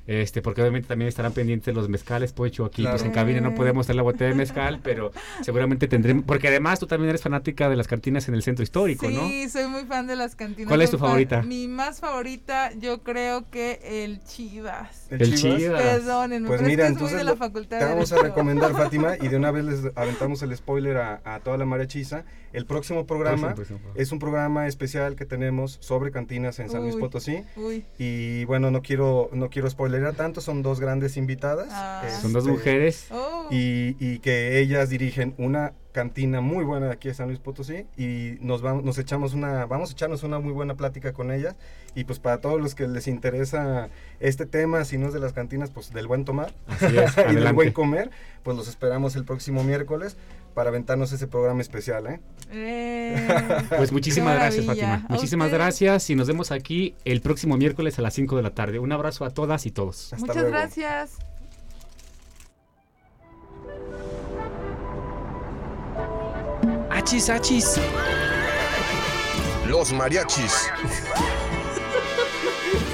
este, 0.07 0.43
porque 0.43 0.61
obviamente 0.63 0.89
también 0.89 1.09
estarán 1.09 1.33
pendientes 1.33 1.75
los 1.75 1.89
mezcales, 1.89 2.33
Pocho, 2.33 2.65
aquí 2.65 2.85
pues 2.85 3.03
en 3.03 3.13
cabina 3.13 3.41
no 3.41 3.55
podemos 3.55 3.87
hacer 3.87 3.95
la 3.95 4.03
botella 4.03 4.31
de 4.31 4.37
mezcal, 4.37 4.81
pero 4.83 5.13
seguramente 5.43 5.87
tendremos, 5.87 6.25
porque 6.25 6.49
además 6.49 6.81
tú 6.81 6.87
también 6.87 7.11
eres 7.11 7.23
fanática 7.23 7.69
de 7.69 7.77
las 7.77 7.87
cantinas 7.87 8.29
en 8.29 8.35
el 8.35 8.43
centro 8.43 8.65
histórico, 8.65 9.09
¿no? 9.09 9.29
Sí, 9.29 9.49
soy 9.49 9.67
muy 9.67 9.85
fan 9.85 10.07
de 10.07 10.17
las 10.17 10.35
cantinas. 10.35 10.69
¿Cuál 10.69 10.83
es 10.83 10.91
tu 10.91 10.99
favorita? 10.99 11.43
Mi 11.43 11.69
más 11.69 12.01
favorita, 12.01 12.73
yo 12.75 13.03
creo 13.03 13.49
que 13.51 13.81
el 14.05 14.23
Chivas. 14.25 15.07
El, 15.11 15.35
Chivas. 15.35 15.83
Perdónenme, 15.83 16.49
pues 16.49 16.63
mira, 16.63 16.89
entonces 16.89 17.19
de 17.19 17.25
la 17.25 17.37
facultad 17.37 17.79
te 17.79 17.85
vamos 17.85 18.13
a 18.13 18.19
recomendar, 18.23 18.73
Fátima, 18.73 19.17
y 19.21 19.29
de 19.29 19.37
una 19.37 19.51
vez 19.53 19.65
les 19.65 19.97
aventamos 19.97 20.43
el 20.43 20.57
spoiler 20.57 20.97
a, 20.97 21.21
a 21.25 21.41
toda 21.41 21.57
la 21.57 21.65
mariachisa. 21.65 22.25
El 22.53 22.67
próximo 22.67 23.07
programa 23.07 23.55
es 23.95 24.13
un 24.13 24.19
programa 24.19 24.67
especial 24.67 25.17
que 25.17 25.25
tenemos 25.25 25.79
sobre 25.81 26.11
cantinas 26.11 26.59
en 26.59 26.69
San 26.69 26.83
Luis 26.83 26.97
Potosí. 26.97 27.45
Uy. 27.57 27.87
Y 27.99 28.45
bueno, 28.45 28.71
no 28.71 28.83
quiero, 28.83 29.31
no 29.33 29.49
quiero 29.49 29.71
spoiler 29.71 29.91
era 29.95 30.12
tanto, 30.12 30.40
son 30.40 30.62
dos 30.62 30.80
grandes 30.80 31.16
invitadas. 31.16 31.68
Ah. 31.70 32.03
son 32.20 32.32
dos 32.32 32.45
este, 32.45 32.53
mujeres. 32.53 33.07
Oh. 33.11 33.49
Y, 33.51 33.97
y, 33.99 34.18
que 34.18 34.59
ellas 34.59 34.90
dirigen 34.90 35.34
una 35.38 35.72
cantina 35.93 36.40
muy 36.40 36.64
buena 36.64 36.90
aquí 36.90 37.09
en 37.09 37.14
San 37.14 37.28
Luis 37.28 37.38
Potosí 37.38 37.86
y 37.97 38.38
nos 38.40 38.62
vamos, 38.62 38.82
nos 38.82 38.99
echamos 38.99 39.34
una, 39.34 39.66
vamos 39.66 39.90
a 39.90 39.93
echarnos 39.93 40.22
una 40.22 40.38
muy 40.38 40.53
buena 40.53 40.74
plática 40.74 41.12
con 41.12 41.30
ellas 41.30 41.55
y 41.95 42.05
pues 42.05 42.18
para 42.18 42.40
todos 42.40 42.61
los 42.61 42.74
que 42.74 42.88
les 42.88 43.07
interesa 43.07 43.90
este 44.18 44.47
tema, 44.47 44.84
si 44.84 44.97
no 44.97 45.09
es 45.09 45.12
de 45.12 45.20
las 45.20 45.34
cantinas, 45.34 45.70
pues 45.70 45.93
del 45.93 46.07
buen 46.07 46.24
tomar 46.24 46.55
y 47.30 47.34
del 47.34 47.53
buen 47.53 47.72
comer, 47.72 48.11
pues 48.43 48.57
los 48.57 48.68
esperamos 48.68 49.16
el 49.16 49.24
próximo 49.24 49.62
miércoles 49.62 50.16
para 50.55 50.71
aventarnos 50.71 51.13
ese 51.13 51.27
programa 51.27 51.61
especial, 51.61 52.07
¿eh? 52.07 52.21
eh 52.53 53.27
pues 53.77 53.93
muchísimas 53.93 54.35
gracias, 54.35 54.67
Fátima. 54.67 55.07
Muchísimas 55.09 55.51
gracias 55.51 56.11
y 56.11 56.15
nos 56.15 56.29
vemos 56.29 56.51
aquí 56.51 56.95
el 57.05 57.21
próximo 57.21 57.57
miércoles 57.57 57.99
a 57.99 58.03
las 58.03 58.15
5 58.15 58.37
de 58.37 58.43
la 58.43 58.51
tarde. 58.51 58.79
Un 58.79 58.93
abrazo 58.93 59.25
a 59.25 59.31
todas 59.31 59.67
y 59.67 59.71
todos. 59.71 60.13
Muchas 60.19 60.45
gracias. 60.45 61.19
Achis, 66.91 67.31
achis. 67.31 67.81
Los 69.67 69.93
mariachis 69.93 70.71